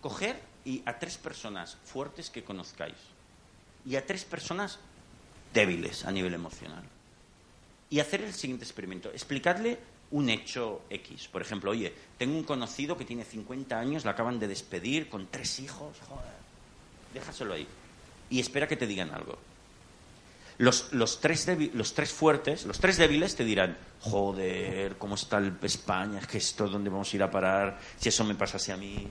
Coger 0.00 0.40
y 0.64 0.80
a 0.86 0.96
tres 1.00 1.18
personas 1.18 1.76
fuertes 1.82 2.30
que 2.30 2.44
conozcáis 2.44 2.94
y 3.84 3.96
a 3.96 4.06
tres 4.06 4.24
personas 4.24 4.78
débiles 5.52 6.04
a 6.04 6.12
nivel 6.12 6.34
emocional. 6.34 6.84
Y 7.90 7.98
hacer 7.98 8.22
el 8.22 8.32
siguiente 8.32 8.64
experimento. 8.64 9.10
Explicadle 9.10 9.80
un 10.12 10.30
hecho 10.30 10.82
X. 10.90 11.26
Por 11.26 11.42
ejemplo, 11.42 11.72
oye, 11.72 11.92
tengo 12.16 12.36
un 12.36 12.44
conocido 12.44 12.96
que 12.96 13.04
tiene 13.04 13.24
50 13.24 13.76
años, 13.76 14.04
lo 14.04 14.12
acaban 14.12 14.38
de 14.38 14.46
despedir 14.46 15.08
con 15.08 15.26
tres 15.26 15.58
hijos. 15.58 15.96
Joder, 16.08 16.38
déjaselo 17.12 17.54
ahí. 17.54 17.66
Y 18.30 18.38
espera 18.38 18.68
que 18.68 18.76
te 18.76 18.86
digan 18.86 19.10
algo. 19.10 19.38
Los, 20.58 20.92
los, 20.92 21.20
tres 21.20 21.46
los 21.72 21.94
tres 21.94 22.12
fuertes, 22.12 22.66
los 22.66 22.80
tres 22.80 22.96
débiles 22.96 23.36
te 23.36 23.44
dirán, 23.44 23.78
joder, 24.00 24.96
¿cómo 24.96 25.14
está 25.14 25.38
el 25.38 25.56
España? 25.62 26.20
¿Qué 26.28 26.38
esto? 26.38 26.66
¿Dónde 26.66 26.90
vamos 26.90 27.12
a 27.12 27.16
ir 27.16 27.22
a 27.22 27.30
parar? 27.30 27.78
Si 27.96 28.08
eso 28.08 28.24
me 28.24 28.34
pasase 28.34 28.72
a 28.72 28.76
mí. 28.76 29.06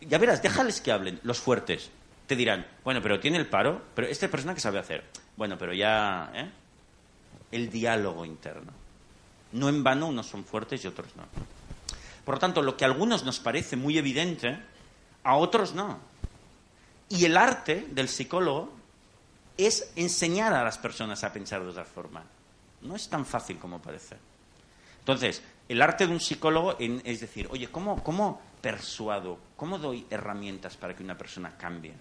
Ya 0.00 0.18
verás, 0.18 0.42
déjales 0.42 0.80
que 0.80 0.90
hablen. 0.90 1.20
Los 1.22 1.38
fuertes 1.38 1.90
te 2.26 2.34
dirán, 2.34 2.66
bueno, 2.82 3.00
pero 3.02 3.20
tiene 3.20 3.38
el 3.38 3.46
paro, 3.46 3.82
pero 3.94 4.08
esta 4.08 4.28
persona 4.28 4.54
que 4.54 4.60
sabe 4.60 4.78
hacer. 4.80 5.04
Bueno, 5.36 5.56
pero 5.58 5.72
ya, 5.72 6.32
¿eh? 6.34 6.50
El 7.52 7.70
diálogo 7.70 8.24
interno. 8.24 8.72
No 9.52 9.68
en 9.68 9.84
vano 9.84 10.08
unos 10.08 10.26
son 10.26 10.44
fuertes 10.44 10.84
y 10.84 10.88
otros 10.88 11.14
no. 11.16 11.24
Por 12.24 12.36
lo 12.36 12.40
tanto, 12.40 12.62
lo 12.62 12.76
que 12.76 12.84
a 12.84 12.88
algunos 12.88 13.24
nos 13.24 13.38
parece 13.38 13.76
muy 13.76 13.98
evidente, 13.98 14.58
a 15.22 15.36
otros 15.36 15.74
no. 15.74 15.98
Y 17.08 17.26
el 17.26 17.36
arte 17.36 17.86
del 17.90 18.08
psicólogo 18.08 18.72
es 19.56 19.92
enseñar 19.96 20.52
a 20.52 20.64
las 20.64 20.78
personas 20.78 21.22
a 21.24 21.32
pensar 21.32 21.62
de 21.62 21.70
otra 21.70 21.84
forma. 21.84 22.24
No 22.82 22.96
es 22.96 23.08
tan 23.08 23.24
fácil 23.24 23.58
como 23.58 23.80
parece. 23.80 24.16
Entonces, 25.00 25.42
el 25.68 25.82
arte 25.82 26.06
de 26.06 26.12
un 26.12 26.20
psicólogo 26.20 26.76
es 26.78 27.20
decir, 27.20 27.48
oye, 27.50 27.68
¿cómo, 27.68 28.02
¿cómo, 28.02 28.40
persuado? 28.60 29.38
¿Cómo 29.56 29.78
doy 29.78 30.06
herramientas 30.10 30.76
para 30.76 30.94
que 30.94 31.02
una 31.02 31.16
persona 31.16 31.56
cambie? 31.56 31.92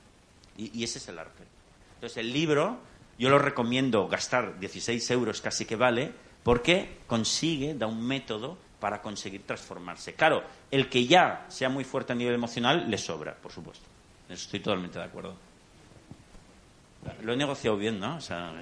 Y, 0.58 0.80
y, 0.80 0.84
ese 0.84 1.00
es 1.00 1.08
el 1.08 1.20
arte. 1.20 1.44
Entonces, 1.96 2.18
el 2.18 2.32
libro, 2.32 2.80
yo 3.18 3.30
lo 3.30 3.40
recomiendo 3.40 4.08
gastar 4.08 4.60
16 4.60 5.12
euros 5.12 5.42
casi 5.42 5.66
que 5.66 5.76
vale, 5.76 6.12
porque 6.44 7.00
consigue, 7.08 7.74
da 7.74 7.88
un 7.88 8.06
método 8.06 8.58
para 8.80 9.02
conseguir 9.02 9.44
transformarse. 9.48 10.14
Claro, 10.14 10.44
el 10.70 10.90
que 10.90 11.06
ya 11.08 11.46
sea 11.48 11.70
muy 11.70 11.86
fuerte 11.86 12.12
a 12.12 12.16
nivel 12.16 12.36
emocional 12.36 12.90
le 12.90 12.98
sobra, 12.98 13.34
por 13.34 13.52
supuesto. 13.52 13.86
Estoy 14.28 14.60
totalmente 14.60 15.00
de 15.00 15.06
acuerdo. 15.06 15.36
Lo 17.22 17.34
he 17.34 17.38
negociado 17.38 17.78
bien, 17.78 18.00
¿no? 18.00 18.18
O 18.18 18.22
sea, 18.22 18.54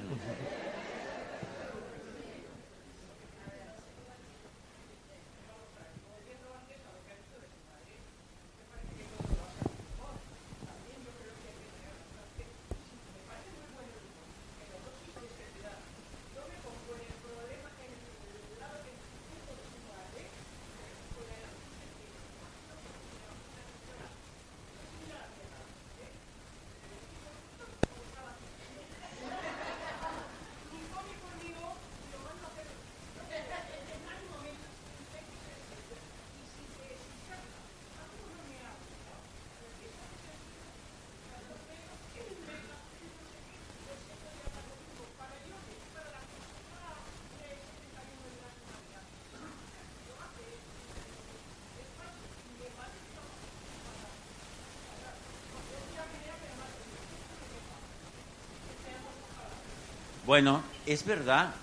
Bueno, 60.32 60.64
es 60.86 61.04
verdad. 61.04 61.54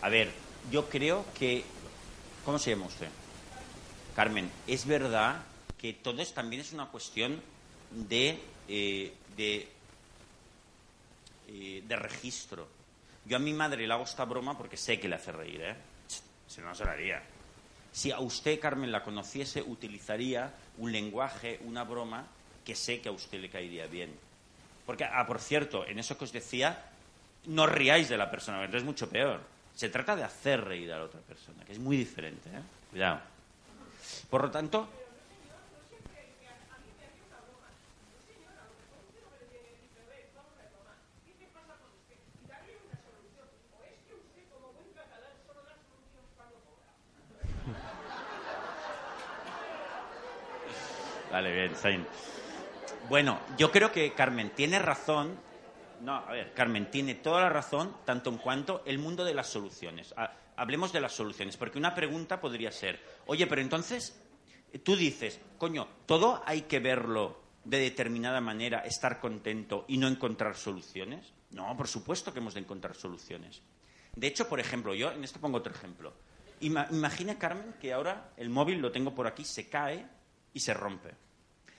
A 0.00 0.08
ver, 0.08 0.30
yo 0.70 0.88
creo 0.88 1.26
que... 1.36 1.64
¿Cómo 2.44 2.60
se 2.60 2.70
llama 2.70 2.86
usted? 2.86 3.08
Carmen, 4.14 4.48
es 4.68 4.86
verdad 4.86 5.42
que 5.76 5.94
todo 5.94 6.22
es, 6.22 6.32
también 6.32 6.62
es 6.62 6.72
una 6.72 6.86
cuestión 6.86 7.42
de, 7.90 8.38
eh, 8.68 9.12
de, 9.36 9.68
eh, 11.48 11.82
de 11.84 11.96
registro. 11.96 12.68
Yo 13.24 13.36
a 13.36 13.40
mi 13.40 13.52
madre 13.52 13.84
le 13.84 13.92
hago 13.92 14.04
esta 14.04 14.24
broma 14.24 14.56
porque 14.56 14.76
sé 14.76 15.00
que 15.00 15.08
le 15.08 15.16
hace 15.16 15.32
reír, 15.32 15.60
¿eh? 15.62 15.76
Si 16.46 16.60
no, 16.60 16.72
se 16.72 16.84
la 16.84 16.92
haría. 16.92 17.20
Si 17.90 18.12
a 18.12 18.20
usted, 18.20 18.60
Carmen, 18.60 18.92
la 18.92 19.02
conociese, 19.02 19.60
utilizaría 19.60 20.54
un 20.78 20.92
lenguaje, 20.92 21.58
una 21.64 21.82
broma 21.82 22.28
que 22.64 22.76
sé 22.76 23.00
que 23.00 23.08
a 23.08 23.12
usted 23.12 23.40
le 23.40 23.50
caería 23.50 23.88
bien. 23.88 24.14
Porque, 24.86 25.02
ah, 25.02 25.26
por 25.26 25.40
cierto, 25.40 25.84
en 25.84 25.98
eso 25.98 26.16
que 26.16 26.22
os 26.22 26.32
decía, 26.32 26.93
no 27.46 27.66
riáis 27.66 28.08
de 28.08 28.16
la 28.16 28.30
persona, 28.30 28.58
entonces 28.58 28.82
es 28.82 28.86
mucho 28.86 29.08
peor. 29.08 29.40
Se 29.74 29.88
trata 29.88 30.14
de 30.16 30.22
hacer 30.22 30.64
reír 30.64 30.92
a 30.92 30.98
la 30.98 31.04
otra 31.04 31.20
persona, 31.20 31.64
que 31.64 31.72
es 31.72 31.78
muy 31.78 31.96
diferente. 31.96 32.48
¿eh? 32.48 32.60
Cuidado. 32.90 33.20
Por 34.30 34.42
lo 34.42 34.50
tanto. 34.50 34.88
Vale, 51.30 51.52
bien, 51.52 51.72
bien. 51.82 52.06
Bueno, 53.08 53.40
yo 53.58 53.72
creo 53.72 53.92
que 53.92 54.14
Carmen 54.14 54.50
tiene 54.50 54.78
razón 54.78 55.36
no, 56.04 56.16
a 56.16 56.32
ver, 56.32 56.52
Carmen, 56.52 56.90
tiene 56.90 57.14
toda 57.14 57.40
la 57.40 57.48
razón, 57.48 57.96
tanto 58.04 58.28
en 58.28 58.36
cuanto 58.36 58.82
el 58.84 58.98
mundo 58.98 59.24
de 59.24 59.32
las 59.32 59.48
soluciones. 59.48 60.12
Ah, 60.18 60.34
hablemos 60.54 60.92
de 60.92 61.00
las 61.00 61.12
soluciones, 61.12 61.56
porque 61.56 61.78
una 61.78 61.94
pregunta 61.94 62.42
podría 62.42 62.70
ser, 62.70 63.00
oye, 63.26 63.46
pero 63.46 63.62
entonces 63.62 64.20
tú 64.82 64.96
dices, 64.96 65.40
coño, 65.56 65.88
todo 66.04 66.42
hay 66.44 66.62
que 66.62 66.78
verlo 66.78 67.40
de 67.64 67.78
determinada 67.78 68.42
manera, 68.42 68.80
estar 68.80 69.18
contento 69.18 69.86
y 69.88 69.96
no 69.96 70.06
encontrar 70.06 70.56
soluciones. 70.56 71.32
No, 71.52 71.74
por 71.74 71.88
supuesto 71.88 72.34
que 72.34 72.40
hemos 72.40 72.52
de 72.52 72.60
encontrar 72.60 72.94
soluciones. 72.94 73.62
De 74.14 74.26
hecho, 74.26 74.46
por 74.46 74.60
ejemplo, 74.60 74.94
yo 74.94 75.10
en 75.10 75.24
esto 75.24 75.40
pongo 75.40 75.56
otro 75.56 75.72
ejemplo. 75.72 76.12
imagina, 76.60 77.38
Carmen, 77.38 77.76
que 77.80 77.94
ahora 77.94 78.32
el 78.36 78.50
móvil 78.50 78.80
lo 78.80 78.92
tengo 78.92 79.14
por 79.14 79.26
aquí, 79.26 79.44
se 79.44 79.70
cae 79.70 80.06
y 80.52 80.60
se 80.60 80.74
rompe. 80.74 81.12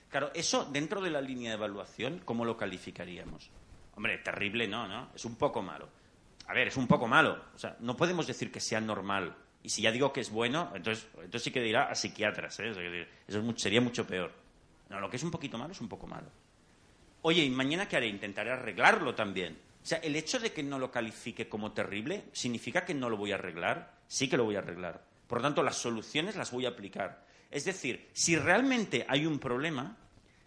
Claro, 0.08 0.32
eso 0.34 0.64
dentro 0.64 1.00
de 1.00 1.10
la 1.10 1.20
línea 1.20 1.50
de 1.50 1.56
evaluación, 1.56 2.22
¿cómo 2.24 2.44
lo 2.44 2.56
calificaríamos? 2.56 3.50
Hombre, 3.96 4.18
terrible 4.18 4.68
no, 4.68 4.86
¿no? 4.86 5.10
Es 5.14 5.24
un 5.24 5.36
poco 5.36 5.62
malo. 5.62 5.88
A 6.46 6.54
ver, 6.54 6.68
es 6.68 6.76
un 6.76 6.86
poco 6.86 7.08
malo. 7.08 7.44
O 7.54 7.58
sea, 7.58 7.76
no 7.80 7.96
podemos 7.96 8.26
decir 8.26 8.52
que 8.52 8.60
sea 8.60 8.80
normal. 8.80 9.34
Y 9.62 9.68
si 9.68 9.82
ya 9.82 9.90
digo 9.90 10.12
que 10.12 10.20
es 10.20 10.30
bueno, 10.30 10.70
entonces, 10.74 11.08
entonces 11.14 11.42
sí 11.42 11.50
que 11.50 11.60
dirá 11.60 11.90
a 11.90 11.94
psiquiatras, 11.94 12.60
¿eh? 12.60 13.08
Eso 13.26 13.42
sería 13.56 13.80
mucho 13.80 14.06
peor. 14.06 14.32
No, 14.88 15.00
lo 15.00 15.10
que 15.10 15.16
es 15.16 15.22
un 15.24 15.30
poquito 15.30 15.58
malo 15.58 15.72
es 15.72 15.80
un 15.80 15.88
poco 15.88 16.06
malo. 16.06 16.28
Oye, 17.22 17.42
¿y 17.42 17.50
mañana 17.50 17.88
qué 17.88 17.96
haré? 17.96 18.06
Intentaré 18.06 18.52
arreglarlo 18.52 19.14
también. 19.14 19.58
O 19.82 19.86
sea, 19.86 19.98
el 19.98 20.14
hecho 20.14 20.38
de 20.38 20.52
que 20.52 20.62
no 20.62 20.78
lo 20.78 20.90
califique 20.90 21.48
como 21.48 21.72
terrible 21.72 22.26
significa 22.32 22.84
que 22.84 22.94
no 22.94 23.10
lo 23.10 23.16
voy 23.16 23.32
a 23.32 23.36
arreglar. 23.36 23.94
Sí 24.06 24.28
que 24.28 24.36
lo 24.36 24.44
voy 24.44 24.56
a 24.56 24.60
arreglar. 24.60 25.02
Por 25.26 25.38
lo 25.38 25.42
tanto, 25.42 25.62
las 25.62 25.76
soluciones 25.76 26.36
las 26.36 26.52
voy 26.52 26.66
a 26.66 26.70
aplicar. 26.70 27.24
Es 27.50 27.64
decir, 27.64 28.08
si 28.12 28.36
realmente 28.36 29.04
hay 29.08 29.26
un 29.26 29.38
problema, 29.38 29.96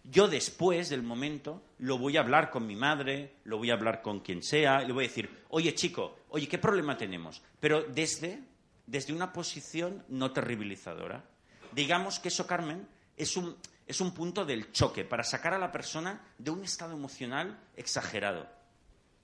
yo 0.04 0.28
después 0.28 0.88
del 0.88 1.02
momento 1.02 1.62
lo 1.78 1.98
voy 1.98 2.16
a 2.16 2.20
hablar 2.20 2.50
con 2.50 2.66
mi 2.66 2.76
madre, 2.76 3.36
lo 3.44 3.58
voy 3.58 3.70
a 3.70 3.74
hablar 3.74 4.02
con 4.02 4.20
quien 4.20 4.42
sea, 4.42 4.82
y 4.82 4.86
le 4.86 4.92
voy 4.92 5.04
a 5.04 5.08
decir, 5.08 5.44
oye 5.50 5.74
chico, 5.74 6.20
oye, 6.30 6.48
¿qué 6.48 6.58
problema 6.58 6.96
tenemos? 6.96 7.42
Pero 7.60 7.82
desde, 7.82 8.40
desde 8.86 9.12
una 9.12 9.32
posición 9.32 10.04
no 10.08 10.32
terribilizadora. 10.32 11.24
Digamos 11.72 12.18
que 12.18 12.28
eso, 12.28 12.46
Carmen, 12.46 12.86
es 13.16 13.36
un, 13.36 13.56
es 13.86 14.00
un 14.00 14.12
punto 14.12 14.44
del 14.44 14.72
choque 14.72 15.04
para 15.04 15.22
sacar 15.22 15.54
a 15.54 15.58
la 15.58 15.70
persona 15.70 16.20
de 16.38 16.50
un 16.50 16.64
estado 16.64 16.94
emocional 16.94 17.58
exagerado. 17.76 18.48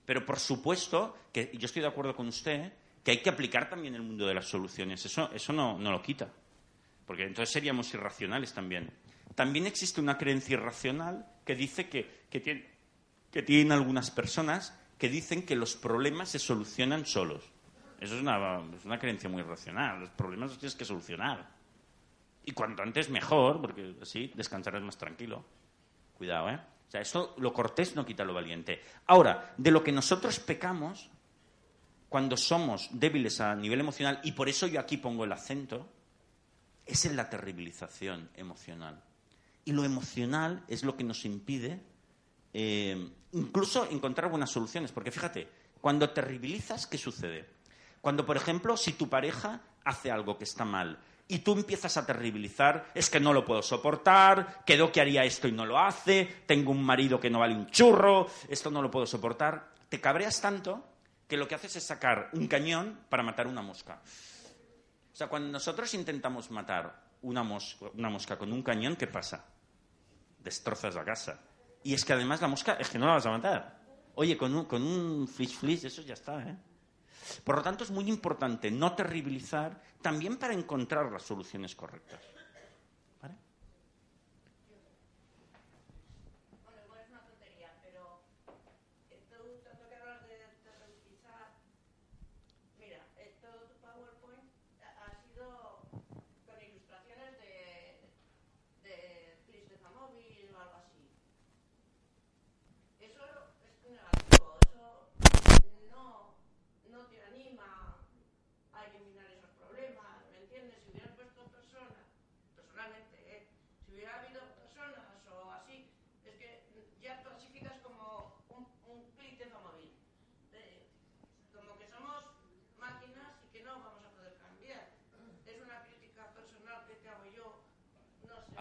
Pero 0.04 0.24
por 0.24 0.38
supuesto 0.38 1.16
que 1.32 1.50
yo 1.54 1.66
estoy 1.66 1.82
de 1.82 1.88
acuerdo 1.88 2.14
con 2.14 2.28
usted 2.28 2.72
que 3.02 3.12
hay 3.12 3.22
que 3.22 3.30
aplicar 3.30 3.70
también 3.70 3.94
el 3.94 4.02
mundo 4.02 4.26
de 4.26 4.34
las 4.34 4.46
soluciones. 4.46 5.04
Eso, 5.04 5.30
eso 5.32 5.52
no, 5.52 5.78
no 5.78 5.92
lo 5.92 6.02
quita. 6.02 6.28
Porque 7.06 7.22
entonces 7.22 7.52
seríamos 7.52 7.92
irracionales 7.94 8.52
también. 8.52 8.90
También 9.34 9.66
existe 9.66 10.00
una 10.00 10.16
creencia 10.16 10.54
irracional 10.54 11.26
que 11.44 11.54
dice 11.54 11.88
que, 11.88 12.26
que, 12.30 13.42
tienen 13.42 13.72
algunas 13.72 14.10
personas 14.10 14.78
que 14.98 15.08
dicen 15.08 15.44
que 15.44 15.56
los 15.56 15.76
problemas 15.76 16.30
se 16.30 16.38
solucionan 16.38 17.04
solos. 17.04 17.44
Eso 18.00 18.14
es 18.14 18.22
una, 18.22 18.62
es 18.76 18.84
una 18.84 18.98
creencia 18.98 19.28
muy 19.28 19.42
irracional. 19.42 20.00
Los 20.00 20.10
problemas 20.10 20.50
los 20.50 20.58
tienes 20.58 20.76
que 20.76 20.84
solucionar. 20.84 21.46
Y 22.44 22.52
cuanto 22.52 22.82
antes 22.82 23.10
mejor, 23.10 23.60
porque 23.60 23.96
así 24.00 24.32
descansarás 24.34 24.82
más 24.82 24.96
tranquilo. 24.96 25.44
Cuidado, 26.16 26.48
¿eh? 26.50 26.60
O 26.88 26.90
sea, 26.90 27.00
esto, 27.00 27.34
lo 27.38 27.52
cortés 27.52 27.96
no 27.96 28.06
quita 28.06 28.24
lo 28.24 28.32
valiente. 28.32 28.80
Ahora, 29.06 29.54
de 29.56 29.70
lo 29.70 29.82
que 29.82 29.92
nosotros 29.92 30.38
pecamos 30.38 31.10
cuando 32.08 32.36
somos 32.36 32.88
débiles 32.92 33.40
a 33.40 33.54
nivel 33.54 33.80
emocional, 33.80 34.20
y 34.22 34.32
por 34.32 34.48
eso 34.48 34.66
yo 34.66 34.80
aquí 34.80 34.96
pongo 34.96 35.24
el 35.24 35.32
acento, 35.32 35.88
es 36.86 37.04
en 37.04 37.16
la 37.16 37.28
terribilización 37.28 38.30
emocional. 38.34 39.02
Y 39.66 39.72
lo 39.72 39.84
emocional 39.84 40.64
es 40.68 40.82
lo 40.82 40.96
que 40.96 41.04
nos 41.04 41.26
impide 41.26 41.82
eh, 42.54 43.10
incluso 43.32 43.86
encontrar 43.90 44.30
buenas 44.30 44.50
soluciones. 44.50 44.90
Porque 44.90 45.10
fíjate, 45.10 45.46
cuando 45.82 46.08
terribilizas, 46.08 46.86
¿qué 46.86 46.96
sucede? 46.96 47.46
Cuando, 48.00 48.24
por 48.24 48.38
ejemplo, 48.38 48.78
si 48.78 48.92
tu 48.92 49.10
pareja 49.10 49.60
hace 49.84 50.10
algo 50.10 50.38
que 50.38 50.44
está 50.44 50.64
mal 50.64 50.98
y 51.28 51.40
tú 51.40 51.52
empiezas 51.52 51.98
a 51.98 52.06
terribilizar, 52.06 52.86
es 52.94 53.10
que 53.10 53.20
no 53.20 53.34
lo 53.34 53.44
puedo 53.44 53.60
soportar, 53.60 54.62
quedó 54.64 54.90
que 54.90 55.02
haría 55.02 55.24
esto 55.24 55.48
y 55.48 55.52
no 55.52 55.66
lo 55.66 55.78
hace, 55.78 56.24
tengo 56.46 56.70
un 56.70 56.82
marido 56.82 57.20
que 57.20 57.28
no 57.28 57.40
vale 57.40 57.54
un 57.54 57.66
churro, 57.66 58.26
esto 58.48 58.70
no 58.70 58.80
lo 58.80 58.90
puedo 58.90 59.04
soportar, 59.06 59.72
te 59.90 60.00
cabreas 60.00 60.40
tanto 60.40 60.82
que 61.28 61.36
lo 61.36 61.46
que 61.46 61.56
haces 61.56 61.76
es 61.76 61.84
sacar 61.84 62.30
un 62.32 62.46
cañón 62.46 63.00
para 63.10 63.22
matar 63.22 63.48
una 63.48 63.60
mosca. 63.60 64.00
O 65.12 65.16
sea, 65.16 65.26
cuando 65.26 65.50
nosotros 65.50 65.92
intentamos 65.94 66.50
matar 66.50 67.02
una 67.22 67.42
mosca, 67.42 67.86
una 67.94 68.08
mosca 68.08 68.38
con 68.38 68.52
un 68.52 68.62
cañón, 68.62 68.96
¿qué 68.96 69.08
pasa? 69.08 69.44
Destrozas 70.46 70.94
la 70.94 71.04
casa. 71.04 71.40
Y 71.82 71.92
es 71.92 72.04
que 72.04 72.14
además 72.14 72.40
la 72.40 72.48
mosca 72.48 72.74
es 72.74 72.88
que 72.88 72.98
no 72.98 73.06
la 73.06 73.14
vas 73.14 73.26
a 73.26 73.30
matar. 73.30 73.78
Oye, 74.14 74.36
con 74.38 74.54
un, 74.54 74.64
con 74.64 74.82
un 74.82 75.28
fish 75.28 75.56
flish 75.58 75.84
eso 75.84 76.02
ya 76.02 76.14
está, 76.14 76.40
¿eh? 76.40 76.56
Por 77.44 77.56
lo 77.56 77.62
tanto, 77.62 77.84
es 77.84 77.90
muy 77.90 78.08
importante 78.08 78.70
no 78.70 78.94
terribilizar 78.94 79.82
también 80.00 80.36
para 80.36 80.54
encontrar 80.54 81.10
las 81.10 81.22
soluciones 81.22 81.74
correctas. 81.74 82.20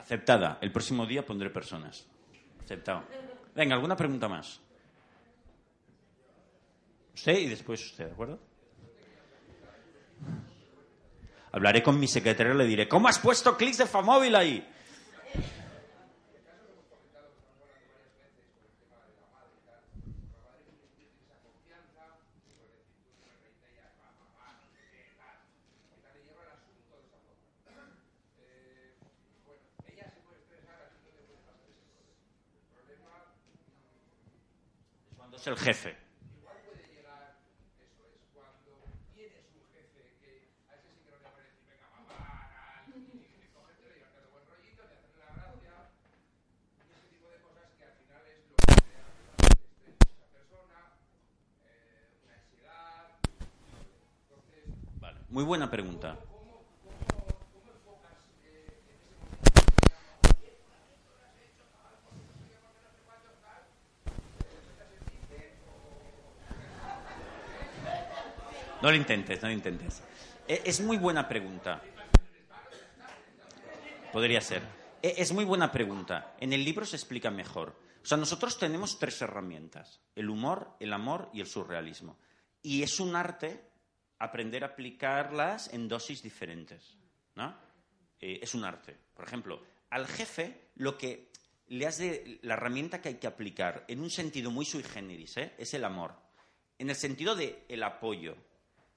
Aceptada. 0.06 0.60
El 0.62 0.72
próximo 0.72 1.08
día 1.08 1.26
pondré 1.26 1.50
personas. 1.50 2.06
Aceptado. 2.64 3.06
Venga, 3.56 3.74
¿alguna 3.74 3.96
pregunta 3.96 4.28
más? 4.28 4.62
Usted 7.16 7.40
y 7.40 7.48
después 7.48 7.84
usted, 7.84 8.06
¿de 8.06 8.12
acuerdo? 8.12 8.40
Hablaré 11.52 11.82
con 11.82 12.00
mi 12.00 12.08
secretario 12.08 12.54
y 12.54 12.58
le 12.58 12.66
diré, 12.68 12.88
¿cómo 12.88 13.08
has 13.08 13.18
puesto 13.18 13.58
clics 13.58 13.80
de 13.80 13.88
Famóvil 13.88 14.36
ahí? 14.36 14.68
El 35.48 35.58
jefe. 35.58 35.96
Muy 55.30 55.44
buena 55.44 55.70
pregunta. 55.70 56.18
No 68.86 68.92
lo 68.92 68.98
intentes, 68.98 69.42
no 69.42 69.48
lo 69.48 69.54
intentes. 69.56 70.04
E, 70.48 70.62
es 70.64 70.80
muy 70.80 70.98
buena 70.98 71.28
pregunta. 71.28 71.82
Podría 74.14 74.40
ser. 74.42 74.62
E, 75.02 75.16
es 75.18 75.32
muy 75.32 75.44
buena 75.44 75.72
pregunta. 75.72 76.36
En 76.40 76.54
el 76.54 76.64
libro 76.64 76.86
se 76.86 76.96
explica 76.96 77.32
mejor. 77.32 77.76
O 78.04 78.06
sea, 78.06 78.16
nosotros 78.16 78.60
tenemos 78.60 79.00
tres 79.00 79.20
herramientas. 79.24 80.02
El 80.16 80.30
humor, 80.30 80.78
el 80.80 80.94
amor 80.94 81.32
y 81.34 81.42
el 81.42 81.48
surrealismo. 81.48 82.20
Y 82.62 82.84
es 82.84 83.00
un 83.00 83.16
arte 83.16 83.60
aprender 84.20 84.64
a 84.64 84.68
aplicarlas 84.68 85.74
en 85.74 85.88
dosis 85.88 86.22
diferentes. 86.22 86.96
¿no? 87.34 87.56
Eh, 88.20 88.38
es 88.44 88.54
un 88.54 88.66
arte. 88.66 88.96
Por 89.16 89.26
ejemplo, 89.26 89.64
al 89.90 90.06
jefe 90.06 90.70
lo 90.76 90.96
que 90.96 91.32
le 91.70 91.88
has 91.88 91.98
de, 91.98 92.38
la 92.44 92.54
herramienta 92.54 93.02
que 93.02 93.10
hay 93.10 93.16
que 93.16 93.26
aplicar 93.26 93.84
en 93.88 94.02
un 94.02 94.12
sentido 94.12 94.52
muy 94.52 94.64
sui 94.64 94.84
generis 94.84 95.38
¿eh? 95.38 95.56
es 95.58 95.74
el 95.74 95.86
amor. 95.86 96.14
En 96.78 96.92
el 96.92 96.96
sentido 96.96 97.36
de 97.36 97.66
el 97.68 97.82
apoyo, 97.82 98.36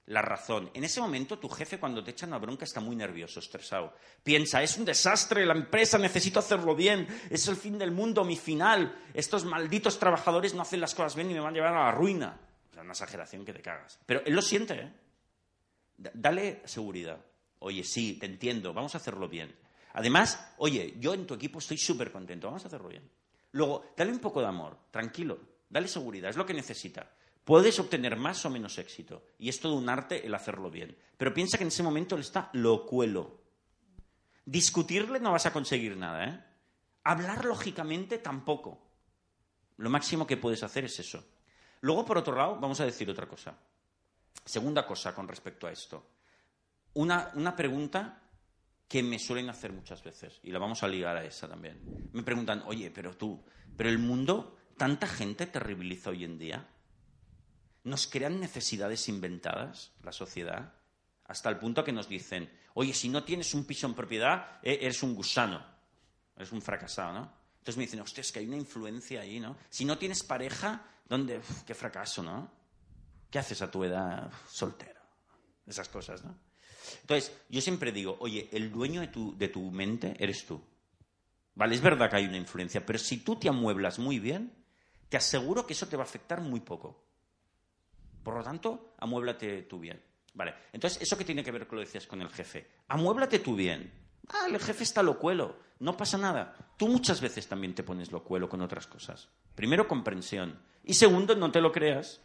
la 0.09 0.23
razón. 0.23 0.71
En 0.73 0.83
ese 0.83 0.99
momento 0.99 1.37
tu 1.37 1.47
jefe 1.49 1.79
cuando 1.79 2.03
te 2.03 2.11
echa 2.11 2.25
una 2.25 2.39
bronca 2.39 2.65
está 2.65 2.79
muy 2.79 2.95
nervioso, 2.95 3.39
estresado. 3.39 3.93
Piensa, 4.23 4.61
es 4.63 4.75
un 4.75 4.83
desastre, 4.83 5.45
la 5.45 5.53
empresa, 5.53 5.99
necesito 5.99 6.39
hacerlo 6.39 6.75
bien, 6.75 7.07
es 7.29 7.47
el 7.47 7.55
fin 7.55 7.77
del 7.77 7.91
mundo, 7.91 8.23
mi 8.23 8.35
final. 8.35 8.95
Estos 9.13 9.45
malditos 9.45 9.99
trabajadores 9.99 10.55
no 10.55 10.63
hacen 10.63 10.81
las 10.81 10.95
cosas 10.95 11.15
bien 11.15 11.29
y 11.29 11.35
me 11.35 11.39
van 11.39 11.53
a 11.53 11.57
llevar 11.57 11.75
a 11.75 11.85
la 11.85 11.91
ruina. 11.91 12.39
O 12.71 12.73
sea, 12.73 12.81
una 12.81 12.93
exageración 12.93 13.45
que 13.45 13.53
te 13.53 13.61
cagas. 13.61 13.99
Pero 14.07 14.23
él 14.25 14.33
lo 14.33 14.41
siente, 14.41 14.73
¿eh? 14.73 14.93
Dale 15.95 16.63
seguridad. 16.65 17.19
Oye, 17.59 17.83
sí, 17.83 18.13
te 18.13 18.25
entiendo, 18.25 18.73
vamos 18.73 18.95
a 18.95 18.97
hacerlo 18.97 19.29
bien. 19.29 19.55
Además, 19.93 20.53
oye, 20.57 20.95
yo 20.97 21.13
en 21.13 21.27
tu 21.27 21.35
equipo 21.35 21.59
estoy 21.59 21.77
súper 21.77 22.11
contento, 22.11 22.47
vamos 22.47 22.63
a 22.63 22.67
hacerlo 22.67 22.89
bien. 22.89 23.07
Luego, 23.51 23.93
dale 23.95 24.11
un 24.11 24.19
poco 24.19 24.41
de 24.41 24.47
amor, 24.47 24.75
tranquilo, 24.89 25.39
dale 25.69 25.87
seguridad, 25.87 26.31
es 26.31 26.35
lo 26.35 26.47
que 26.47 26.53
necesita. 26.55 27.11
Puedes 27.49 27.79
obtener 27.79 28.15
más 28.15 28.45
o 28.45 28.51
menos 28.51 28.77
éxito, 28.77 29.23
y 29.39 29.49
es 29.49 29.59
todo 29.59 29.73
un 29.73 29.89
arte 29.89 30.23
el 30.23 30.35
hacerlo 30.35 30.69
bien. 30.69 30.95
Pero 31.17 31.33
piensa 31.33 31.57
que 31.57 31.63
en 31.63 31.69
ese 31.69 31.81
momento 31.81 32.13
él 32.13 32.21
está 32.21 32.51
locuelo. 32.53 33.41
Discutirle 34.45 35.19
no 35.19 35.31
vas 35.31 35.47
a 35.47 35.51
conseguir 35.51 35.97
nada, 35.97 36.25
¿eh? 36.25 36.45
Hablar 37.05 37.45
lógicamente 37.45 38.19
tampoco. 38.19 38.91
Lo 39.77 39.89
máximo 39.89 40.27
que 40.27 40.37
puedes 40.37 40.61
hacer 40.61 40.85
es 40.85 40.99
eso. 40.99 41.25
Luego, 41.81 42.05
por 42.05 42.19
otro 42.19 42.35
lado, 42.35 42.59
vamos 42.59 42.81
a 42.81 42.85
decir 42.85 43.09
otra 43.09 43.27
cosa. 43.27 43.57
Segunda 44.45 44.85
cosa 44.85 45.15
con 45.15 45.27
respecto 45.27 45.65
a 45.65 45.71
esto. 45.71 46.05
Una, 46.93 47.31
una 47.33 47.55
pregunta 47.55 48.29
que 48.87 49.01
me 49.01 49.17
suelen 49.17 49.49
hacer 49.49 49.73
muchas 49.73 50.03
veces, 50.03 50.39
y 50.43 50.51
la 50.51 50.59
vamos 50.59 50.83
a 50.83 50.87
ligar 50.87 51.17
a 51.17 51.25
esa 51.25 51.47
también. 51.47 52.11
Me 52.13 52.21
preguntan, 52.21 52.61
oye, 52.67 52.91
pero 52.91 53.17
tú, 53.17 53.43
pero 53.75 53.89
el 53.89 53.97
mundo, 53.97 54.55
tanta 54.77 55.07
gente 55.07 55.47
terribiliza 55.47 56.11
hoy 56.11 56.25
en 56.25 56.37
día. 56.37 56.69
Nos 57.89 58.05
crean 58.05 58.39
necesidades 58.39 59.09
inventadas, 59.09 59.91
la 60.03 60.11
sociedad, 60.11 60.73
hasta 61.25 61.49
el 61.49 61.57
punto 61.57 61.83
que 61.83 61.91
nos 61.91 62.07
dicen, 62.07 62.47
oye, 62.75 62.93
si 62.93 63.09
no 63.09 63.23
tienes 63.23 63.55
un 63.55 63.65
piso 63.65 63.87
en 63.87 63.95
propiedad, 63.95 64.59
eh, 64.61 64.77
eres 64.79 65.01
un 65.01 65.15
gusano, 65.15 65.65
eres 66.35 66.51
un 66.51 66.61
fracasado, 66.61 67.13
¿no? 67.13 67.33
Entonces 67.57 67.77
me 67.77 67.85
dicen, 67.85 67.99
hostia, 67.99 68.21
es 68.21 68.31
que 68.31 68.37
hay 68.37 68.45
una 68.45 68.57
influencia 68.57 69.21
ahí, 69.21 69.39
¿no? 69.39 69.57
Si 69.71 69.85
no 69.85 69.97
tienes 69.97 70.21
pareja, 70.21 70.85
¿dónde? 71.07 71.41
qué 71.65 71.73
fracaso, 71.73 72.21
¿no? 72.21 72.51
¿Qué 73.31 73.39
haces 73.39 73.59
a 73.63 73.71
tu 73.71 73.83
edad 73.83 74.31
soltero? 74.47 75.01
Esas 75.65 75.89
cosas, 75.89 76.23
¿no? 76.23 76.37
Entonces, 77.01 77.35
yo 77.49 77.59
siempre 77.59 77.91
digo, 77.91 78.17
oye, 78.19 78.49
el 78.51 78.71
dueño 78.71 79.01
de 79.01 79.07
tu, 79.07 79.35
de 79.35 79.47
tu 79.47 79.71
mente 79.71 80.15
eres 80.19 80.45
tú. 80.45 80.61
Vale, 81.55 81.73
es 81.73 81.81
verdad 81.81 82.07
que 82.07 82.17
hay 82.17 82.25
una 82.25 82.37
influencia, 82.37 82.85
pero 82.85 82.99
si 82.99 83.17
tú 83.17 83.37
te 83.37 83.49
amueblas 83.49 83.97
muy 83.97 84.19
bien, 84.19 84.53
te 85.09 85.17
aseguro 85.17 85.65
que 85.65 85.73
eso 85.73 85.87
te 85.87 85.97
va 85.97 86.03
a 86.03 86.05
afectar 86.05 86.39
muy 86.39 86.59
poco. 86.59 87.08
Por 88.29 88.37
lo 88.37 88.43
tanto, 88.43 88.93
amuéblate 88.99 89.63
tú 89.63 89.79
bien. 89.79 89.99
Vale, 90.35 90.53
entonces, 90.71 91.01
¿eso 91.01 91.17
qué 91.17 91.25
tiene 91.25 91.43
que 91.43 91.49
ver 91.49 91.65
con 91.65 91.77
lo 91.77 91.83
decías 91.83 92.05
con 92.05 92.21
el 92.21 92.29
jefe? 92.29 92.67
Amuéblate 92.87 93.39
tú 93.39 93.55
bien. 93.55 93.91
Ah, 94.27 94.45
el 94.47 94.59
jefe 94.59 94.83
está 94.83 95.01
locuelo, 95.01 95.57
no 95.79 95.97
pasa 95.97 96.15
nada. 96.19 96.55
Tú 96.77 96.87
muchas 96.89 97.21
veces 97.21 97.47
también 97.47 97.73
te 97.73 97.81
pones 97.81 98.11
locuelo 98.11 98.47
con 98.47 98.61
otras 98.61 98.85
cosas. 98.85 99.29
Primero, 99.55 99.87
comprensión. 99.87 100.59
Y 100.83 100.93
segundo, 100.93 101.35
no 101.35 101.51
te 101.51 101.59
lo 101.59 101.71
creas. 101.71 102.21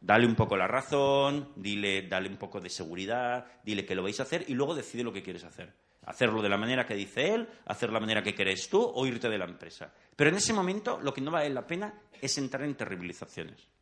Dale 0.00 0.28
un 0.28 0.36
poco 0.36 0.56
la 0.56 0.68
razón, 0.68 1.48
dile, 1.56 2.02
dale 2.02 2.28
un 2.28 2.36
poco 2.36 2.60
de 2.60 2.70
seguridad, 2.70 3.44
dile 3.64 3.84
que 3.84 3.96
lo 3.96 4.04
vais 4.04 4.20
a 4.20 4.22
hacer 4.22 4.44
y 4.46 4.54
luego 4.54 4.76
decide 4.76 5.02
lo 5.02 5.12
que 5.12 5.24
quieres 5.24 5.42
hacer. 5.42 5.74
Hacerlo 6.06 6.40
de 6.40 6.48
la 6.48 6.56
manera 6.56 6.86
que 6.86 6.94
dice 6.94 7.34
él, 7.34 7.48
hacerlo 7.66 7.94
de 7.94 7.96
la 7.96 8.06
manera 8.06 8.22
que 8.22 8.36
querés 8.36 8.68
tú 8.68 8.80
o 8.80 9.06
irte 9.08 9.28
de 9.28 9.38
la 9.38 9.44
empresa. 9.44 9.92
Pero 10.14 10.30
en 10.30 10.36
ese 10.36 10.52
momento 10.52 11.00
lo 11.00 11.12
que 11.12 11.20
no 11.20 11.32
vale 11.32 11.50
la 11.50 11.66
pena 11.66 12.00
es 12.20 12.38
entrar 12.38 12.62
en 12.62 12.76
terribilizaciones. 12.76 13.72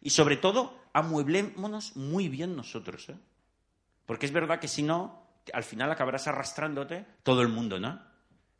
Y 0.00 0.10
sobre 0.10 0.36
todo, 0.36 0.78
amueblémonos 0.92 1.96
muy 1.96 2.28
bien 2.28 2.56
nosotros. 2.56 3.08
¿eh? 3.08 3.16
Porque 4.06 4.26
es 4.26 4.32
verdad 4.32 4.60
que 4.60 4.68
si 4.68 4.82
no, 4.82 5.26
al 5.52 5.64
final 5.64 5.90
acabarás 5.90 6.26
arrastrándote 6.26 7.06
todo 7.22 7.42
el 7.42 7.48
mundo, 7.48 7.78
¿no? 7.78 8.00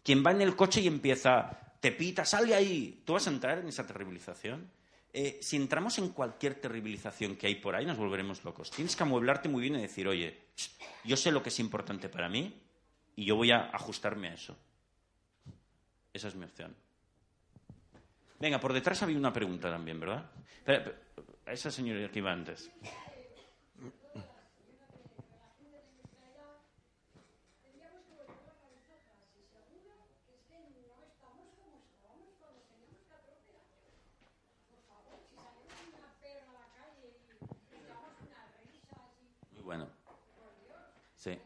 Quien 0.03 0.25
va 0.25 0.31
en 0.31 0.41
el 0.41 0.57
coche 0.57 0.81
y 0.81 0.87
empieza, 0.87 1.75
te 1.81 1.93
pita, 1.93 2.25
sale 2.25 2.55
ahí, 2.55 3.03
¿tú 3.05 3.15
vas 3.15 3.27
a 3.27 3.31
entrar 3.31 3.59
en 3.59 3.69
esa 3.69 3.87
terribilización? 3.87 4.71
Eh, 5.13 5.41
si 5.43 5.57
entramos 5.57 5.99
en 5.99 6.11
cualquier 6.11 6.55
terribilización 6.55 7.37
que 7.37 7.49
hay 7.49 7.57
por 7.57 7.75
ahí, 7.75 7.85
nos 7.85 7.99
volveremos 7.99 8.45
locos. 8.45 8.71
Tienes 8.71 8.95
que 8.95 9.03
amueblarte 9.03 9.49
muy 9.49 9.63
bien 9.63 9.75
y 9.75 9.83
decir, 9.83 10.07
oye, 10.07 10.47
yo 11.05 11.17
sé 11.17 11.33
lo 11.33 11.43
que 11.43 11.49
es 11.49 11.59
importante 11.59 12.09
para 12.09 12.29
mí 12.29 12.55
y 13.17 13.25
yo 13.25 13.37
voy 13.37 13.51
a 13.51 13.71
ajustarme 13.73 14.29
a 14.29 14.35
eso. 14.35 14.57
Esa 16.13 16.29
es 16.29 16.35
mi 16.35 16.45
opción. 16.45 16.75
Venga, 18.41 18.59
por 18.59 18.73
detrás 18.73 19.03
había 19.03 19.19
una 19.19 19.35
pregunta 19.35 19.71
también, 19.71 20.01
¿verdad? 20.01 20.25
Espera, 20.57 20.95
esa 21.47 21.71
señora 21.71 22.11
que 22.11 22.21
iba 22.21 22.33
antes. 22.33 22.71
Muy 39.53 39.63
bueno. 39.63 39.87
Sí. 41.15 41.39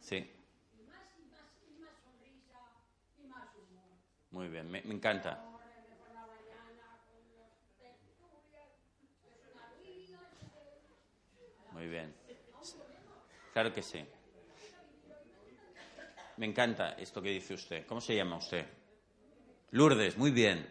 Sí. 0.00 0.28
Muy 4.32 4.48
me, 4.64 4.82
me 4.82 4.94
encanta. 4.94 5.44
Muy 11.72 11.88
bien. 11.88 12.14
Claro 13.52 13.72
que 13.72 13.82
sí. 13.82 14.04
Me 16.36 16.46
encanta 16.46 16.92
esto 16.92 17.20
que 17.20 17.30
dice 17.30 17.54
usted. 17.54 17.86
¿Cómo 17.86 18.00
se 18.00 18.14
llama 18.14 18.36
usted? 18.36 18.66
Lourdes, 19.72 20.16
muy 20.16 20.30
bien. 20.30 20.68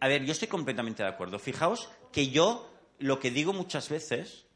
A 0.00 0.08
ver, 0.08 0.24
yo 0.24 0.32
estoy 0.32 0.48
completamente 0.48 1.02
de 1.02 1.08
acuerdo. 1.08 1.38
Fijaos 1.38 1.90
que 2.12 2.30
yo 2.30 2.70
lo 2.98 3.18
que 3.18 3.30
digo 3.30 3.52
muchas 3.52 3.88
veces, 3.88 4.46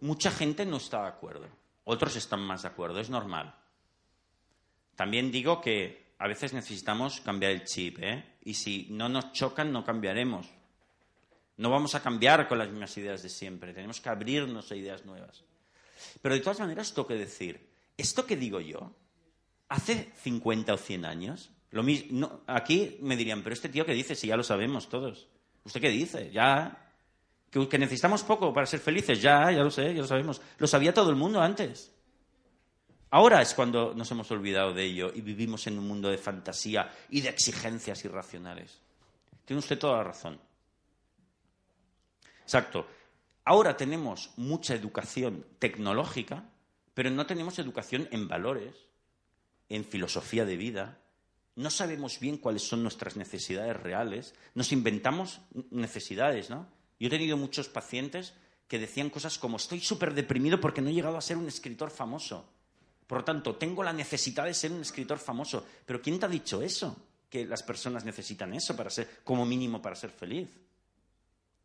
mucha 0.00 0.30
gente 0.30 0.66
no 0.66 0.76
está 0.76 1.02
de 1.02 1.08
acuerdo. 1.08 1.48
Otros 1.84 2.16
están 2.16 2.40
más 2.40 2.62
de 2.62 2.68
acuerdo, 2.68 3.00
es 3.00 3.10
normal. 3.10 3.54
También 4.94 5.30
digo 5.30 5.60
que 5.60 6.05
a 6.18 6.28
veces 6.28 6.52
necesitamos 6.52 7.20
cambiar 7.20 7.52
el 7.52 7.64
chip, 7.64 7.98
¿eh? 8.00 8.36
Y 8.42 8.54
si 8.54 8.88
no 8.90 9.08
nos 9.08 9.32
chocan, 9.32 9.72
no 9.72 9.84
cambiaremos. 9.84 10.48
No 11.56 11.70
vamos 11.70 11.94
a 11.94 12.02
cambiar 12.02 12.48
con 12.48 12.58
las 12.58 12.68
mismas 12.68 12.96
ideas 12.96 13.22
de 13.22 13.28
siempre, 13.28 13.72
tenemos 13.72 14.00
que 14.00 14.08
abrirnos 14.08 14.70
a 14.70 14.76
ideas 14.76 15.04
nuevas. 15.04 15.44
Pero 16.20 16.34
de 16.34 16.40
todas 16.40 16.60
maneras, 16.60 16.92
tengo 16.92 17.08
que 17.08 17.14
decir, 17.14 17.68
esto 17.96 18.26
que 18.26 18.36
digo 18.36 18.60
yo, 18.60 18.94
hace 19.68 20.12
50 20.22 20.74
o 20.74 20.76
100 20.76 21.04
años, 21.04 21.50
lo 21.70 21.82
mismo, 21.82 22.42
aquí 22.46 22.98
me 23.00 23.16
dirían, 23.16 23.42
pero 23.42 23.54
este 23.54 23.68
tío 23.68 23.84
que 23.84 23.92
dice, 23.92 24.14
si 24.14 24.28
ya 24.28 24.36
lo 24.36 24.44
sabemos 24.44 24.88
todos. 24.88 25.28
¿Usted 25.64 25.80
qué 25.80 25.90
dice? 25.90 26.30
Ya. 26.30 26.82
Que 27.50 27.78
necesitamos 27.78 28.22
poco 28.22 28.52
para 28.52 28.66
ser 28.66 28.80
felices, 28.80 29.20
ya, 29.20 29.50
ya 29.50 29.62
lo 29.62 29.70
sé, 29.70 29.94
ya 29.94 30.02
lo 30.02 30.06
sabemos. 30.06 30.40
Lo 30.58 30.66
sabía 30.66 30.92
todo 30.92 31.10
el 31.10 31.16
mundo 31.16 31.40
antes. 31.40 31.92
Ahora 33.10 33.40
es 33.40 33.54
cuando 33.54 33.94
nos 33.94 34.10
hemos 34.10 34.30
olvidado 34.30 34.74
de 34.74 34.84
ello 34.84 35.12
y 35.14 35.20
vivimos 35.20 35.66
en 35.66 35.78
un 35.78 35.86
mundo 35.86 36.10
de 36.10 36.18
fantasía 36.18 36.92
y 37.08 37.20
de 37.20 37.28
exigencias 37.28 38.04
irracionales. 38.04 38.80
Tiene 39.44 39.60
usted 39.60 39.78
toda 39.78 39.98
la 39.98 40.04
razón. 40.04 40.40
Exacto. 42.42 42.86
Ahora 43.44 43.76
tenemos 43.76 44.30
mucha 44.36 44.74
educación 44.74 45.46
tecnológica, 45.60 46.50
pero 46.94 47.10
no 47.10 47.26
tenemos 47.26 47.60
educación 47.60 48.08
en 48.10 48.26
valores, 48.26 48.74
en 49.68 49.84
filosofía 49.84 50.44
de 50.44 50.56
vida. 50.56 50.98
No 51.54 51.70
sabemos 51.70 52.18
bien 52.18 52.38
cuáles 52.38 52.62
son 52.62 52.82
nuestras 52.82 53.16
necesidades 53.16 53.80
reales. 53.80 54.34
Nos 54.54 54.72
inventamos 54.72 55.40
necesidades, 55.70 56.50
¿no? 56.50 56.66
Yo 56.98 57.06
he 57.06 57.10
tenido 57.10 57.36
muchos 57.36 57.68
pacientes 57.68 58.34
que 58.66 58.80
decían 58.80 59.10
cosas 59.10 59.38
como 59.38 59.58
estoy 59.58 59.80
súper 59.80 60.12
deprimido 60.12 60.60
porque 60.60 60.82
no 60.82 60.90
he 60.90 60.94
llegado 60.94 61.16
a 61.16 61.20
ser 61.20 61.36
un 61.36 61.46
escritor 61.46 61.90
famoso. 61.90 62.48
Por 63.06 63.18
lo 63.18 63.24
tanto, 63.24 63.54
tengo 63.56 63.82
la 63.82 63.92
necesidad 63.92 64.44
de 64.44 64.54
ser 64.54 64.72
un 64.72 64.80
escritor 64.80 65.18
famoso. 65.18 65.64
Pero 65.84 66.02
¿quién 66.02 66.18
te 66.18 66.26
ha 66.26 66.28
dicho 66.28 66.60
eso? 66.62 66.96
Que 67.30 67.46
las 67.46 67.62
personas 67.62 68.04
necesitan 68.04 68.52
eso 68.54 68.76
para 68.76 68.90
ser, 68.90 69.20
como 69.22 69.46
mínimo, 69.46 69.80
para 69.80 69.94
ser 69.94 70.10
feliz. 70.10 70.48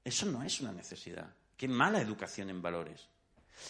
Eso 0.04 0.26
no 0.26 0.44
es 0.44 0.62
una 0.62 0.72
necesidad. 0.72 1.34
Qué 1.58 1.68
mala 1.68 2.02
educación 2.02 2.50
en 2.50 2.62
valores. 2.62 3.08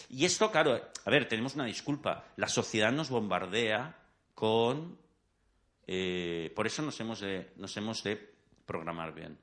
Y 0.08 0.24
esto, 0.24 0.50
claro, 0.50 0.80
a 1.04 1.10
ver, 1.10 1.28
tenemos 1.28 1.54
una 1.54 1.64
disculpa. 1.64 2.24
La 2.36 2.48
sociedad 2.48 2.92
nos 2.92 3.10
bombardea 3.10 3.96
con... 4.34 4.98
Eh, 5.86 6.52
por 6.54 6.66
eso 6.66 6.82
nos 6.82 6.98
hemos, 7.00 7.20
de, 7.20 7.52
nos 7.56 7.76
hemos 7.76 8.02
de 8.02 8.32
programar 8.64 9.14
bien. 9.14 9.38